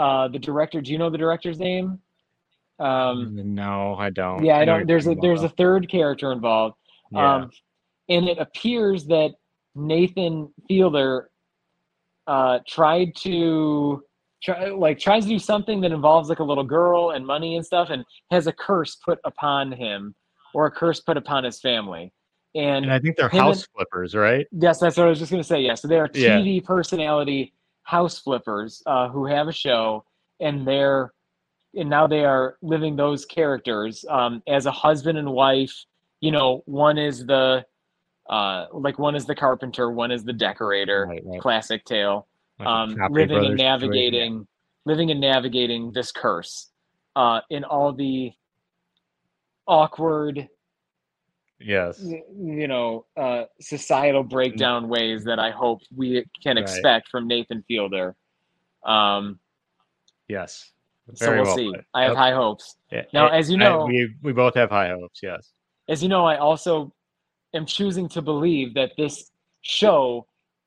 [0.00, 0.80] uh, the director.
[0.80, 1.98] Do you know the director's name?
[2.78, 4.42] Um, no, I don't.
[4.44, 4.86] yeah, I don't.
[4.86, 6.76] There's a there's a third character involved.
[7.12, 7.34] Yeah.
[7.34, 7.50] um,
[8.08, 9.32] and it appears that
[9.74, 11.30] Nathan Fielder
[12.26, 14.02] uh, tried to
[14.42, 17.66] try, like tries to do something that involves like a little girl and money and
[17.66, 20.14] stuff, and has a curse put upon him
[20.54, 22.12] or a curse put upon his family.
[22.54, 24.46] And, And I think they're house and- flippers, right?
[24.50, 25.60] Yes, that's what I was just going to say.
[25.60, 26.38] Yeah, so they are Yeah.
[26.38, 27.52] TV personality
[27.82, 30.04] house flippers uh, who have a show,
[30.40, 31.12] and they're
[31.74, 35.84] and now they are living those characters um, as a husband and wife.
[36.20, 37.64] You know, one is the
[38.28, 41.06] uh, like one is the carpenter, one is the decorator.
[41.08, 41.40] Right, right.
[41.40, 42.28] Classic tale.
[42.58, 44.46] Like Um, living and navigating,
[44.84, 46.70] living and navigating this curse
[47.16, 48.32] uh, in all the
[49.66, 50.48] awkward
[51.60, 52.02] Yes.
[52.02, 56.62] you know uh, societal breakdown ways that I hope we can Right.
[56.62, 58.16] expect from Nathan Fielder.
[58.84, 59.38] Um,
[60.28, 60.72] Yes.
[61.14, 61.70] so we'll well see.
[61.72, 61.84] put.
[61.92, 62.16] I have Yep.
[62.18, 62.76] high hopes.
[62.90, 65.20] Yeah, Now, I- as you I- know- we we both have high hopes.
[65.22, 65.52] Yes.
[65.88, 66.92] As you know, I also
[67.52, 69.30] am choosing to believe that this
[69.62, 70.26] show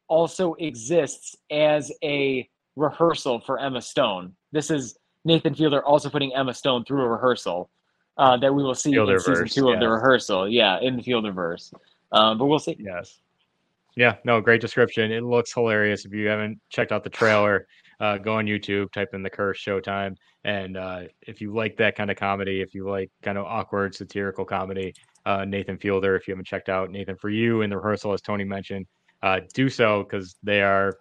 [0.10, 4.36] also exists as a rehearsal for Emma Stone.
[4.52, 7.72] This is Nathan Fielder also putting Emma Stone through a rehearsal
[8.18, 10.48] uh, that we will see in season two of the rehearsal.
[10.48, 11.74] Yeah, in the Fielderverse.
[12.12, 12.78] Um, but we'll see.
[12.80, 13.20] Yes.
[13.96, 14.16] Yeah.
[14.24, 14.42] No.
[14.42, 15.12] Great description.
[15.12, 16.06] It looks hilarious.
[16.06, 17.68] If you haven't checked out the trailer,
[18.00, 21.96] uh, go on YouTube, type in the Curse Showtime, and uh, if you like that
[21.96, 24.94] kind of comedy, if you like kind of awkward satirical comedy,
[25.26, 26.16] uh, Nathan Fielder.
[26.16, 28.88] If you haven't checked out Nathan for You in the rehearsal, as Tony mentioned,
[29.22, 30.98] uh, do so because they are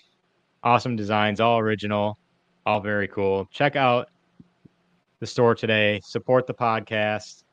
[0.62, 2.18] Awesome designs, all original,
[2.66, 3.46] all very cool.
[3.50, 4.08] Check out
[5.20, 6.00] the store today.
[6.04, 7.44] Support the podcast.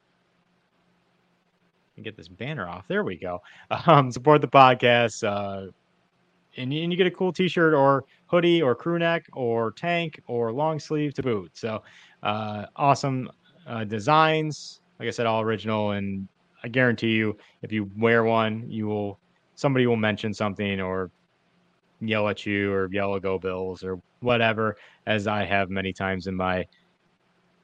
[2.01, 2.87] Get this banner off.
[2.87, 3.41] There we go.
[3.85, 5.23] Um, support the podcast.
[5.23, 5.71] Uh,
[6.57, 10.19] and you, and you get a cool t-shirt or hoodie or crew neck or tank
[10.27, 11.51] or long sleeve to boot.
[11.53, 11.83] So
[12.23, 13.29] uh, awesome
[13.67, 14.81] uh, designs.
[14.99, 15.91] Like I said, all original.
[15.91, 16.27] And
[16.63, 19.19] I guarantee you, if you wear one, you will
[19.55, 21.11] somebody will mention something or
[21.99, 24.75] yell at you or yell at go Bills or whatever,
[25.05, 26.65] as I have many times in my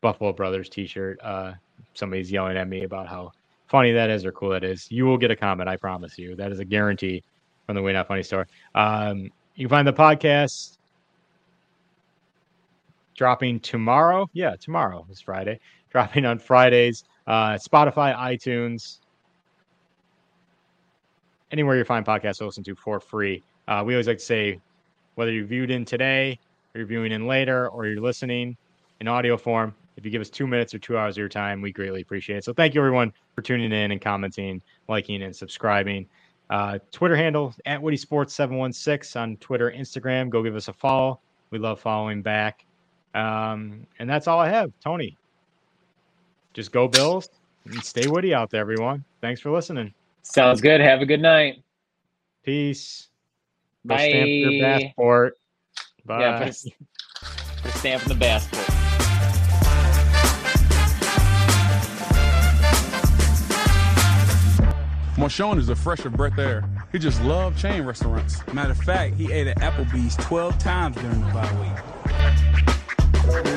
[0.01, 1.19] Buffalo Brothers t-shirt.
[1.23, 1.53] Uh,
[1.93, 3.31] somebody's yelling at me about how
[3.67, 4.91] funny that is or cool that is.
[4.91, 6.35] You will get a comment, I promise you.
[6.35, 7.23] That is a guarantee
[7.67, 8.47] from the Way Not Funny store.
[8.73, 10.77] Um, you can find the podcast
[13.15, 14.27] dropping tomorrow.
[14.33, 15.59] Yeah, tomorrow is Friday.
[15.89, 17.05] Dropping on Fridays.
[17.25, 18.99] Uh, Spotify, iTunes,
[21.51, 23.43] anywhere you find podcasts to listen to for free.
[23.67, 24.59] Uh, we always like to say,
[25.15, 26.39] whether you viewed in today,
[26.73, 28.55] or you're viewing in later, or you're listening
[28.99, 31.61] in audio form, if you give us two minutes or two hours of your time,
[31.61, 32.43] we greatly appreciate it.
[32.43, 36.07] So thank you everyone for tuning in and commenting, liking, and subscribing.
[36.49, 40.29] Uh, Twitter handle at Witty Sports 716 on Twitter, Instagram.
[40.29, 41.19] Go give us a follow.
[41.51, 42.65] We love following back.
[43.13, 44.71] Um, and that's all I have.
[44.81, 45.17] Tony,
[46.53, 47.29] just go Bills
[47.65, 49.03] and stay Witty out there, everyone.
[49.21, 49.93] Thanks for listening.
[50.21, 50.79] Sounds good.
[50.81, 51.63] Have a good night.
[52.43, 53.07] Peace.
[53.85, 55.37] Go stamp your passport.
[56.05, 56.19] Bye.
[56.21, 56.67] Yeah, put a, s-
[57.61, 58.86] put a stamp the passport.
[65.17, 66.63] Marshawn is a fresh of breath air.
[66.91, 68.45] He just loved chain restaurants.
[68.53, 71.73] Matter of fact, he ate at Applebee's 12 times during the bye week.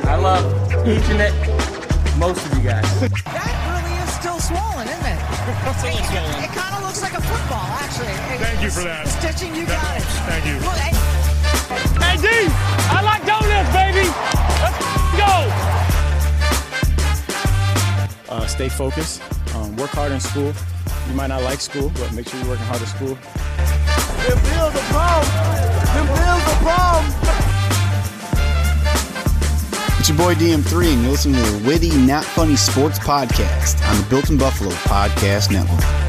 [0.06, 0.42] I love
[0.88, 3.00] each and every, most of you guys.
[3.00, 5.20] That really is still swollen, isn't it?
[5.84, 8.08] It, it kind of looks like a football, actually.
[8.40, 9.04] Thank you for that.
[9.04, 10.02] The stitching, you got it.
[10.24, 10.56] Thank you.
[10.64, 10.96] Well, hey,
[12.00, 12.26] Hey, D,
[12.88, 14.08] I like donuts, baby.
[14.64, 14.80] Let's
[15.20, 15.28] go.
[18.34, 19.20] Uh, stay focused.
[19.54, 20.54] Um, work hard in school.
[21.10, 23.16] You might not like school, but make sure you're working hard at school.
[23.16, 25.26] Them bills are problem.
[25.90, 27.10] Them bills are problem.
[29.98, 34.00] It's your boy DM3, and you're listening to the Witty Not Funny Sports Podcast on
[34.00, 35.99] the Built in Buffalo Podcast Network.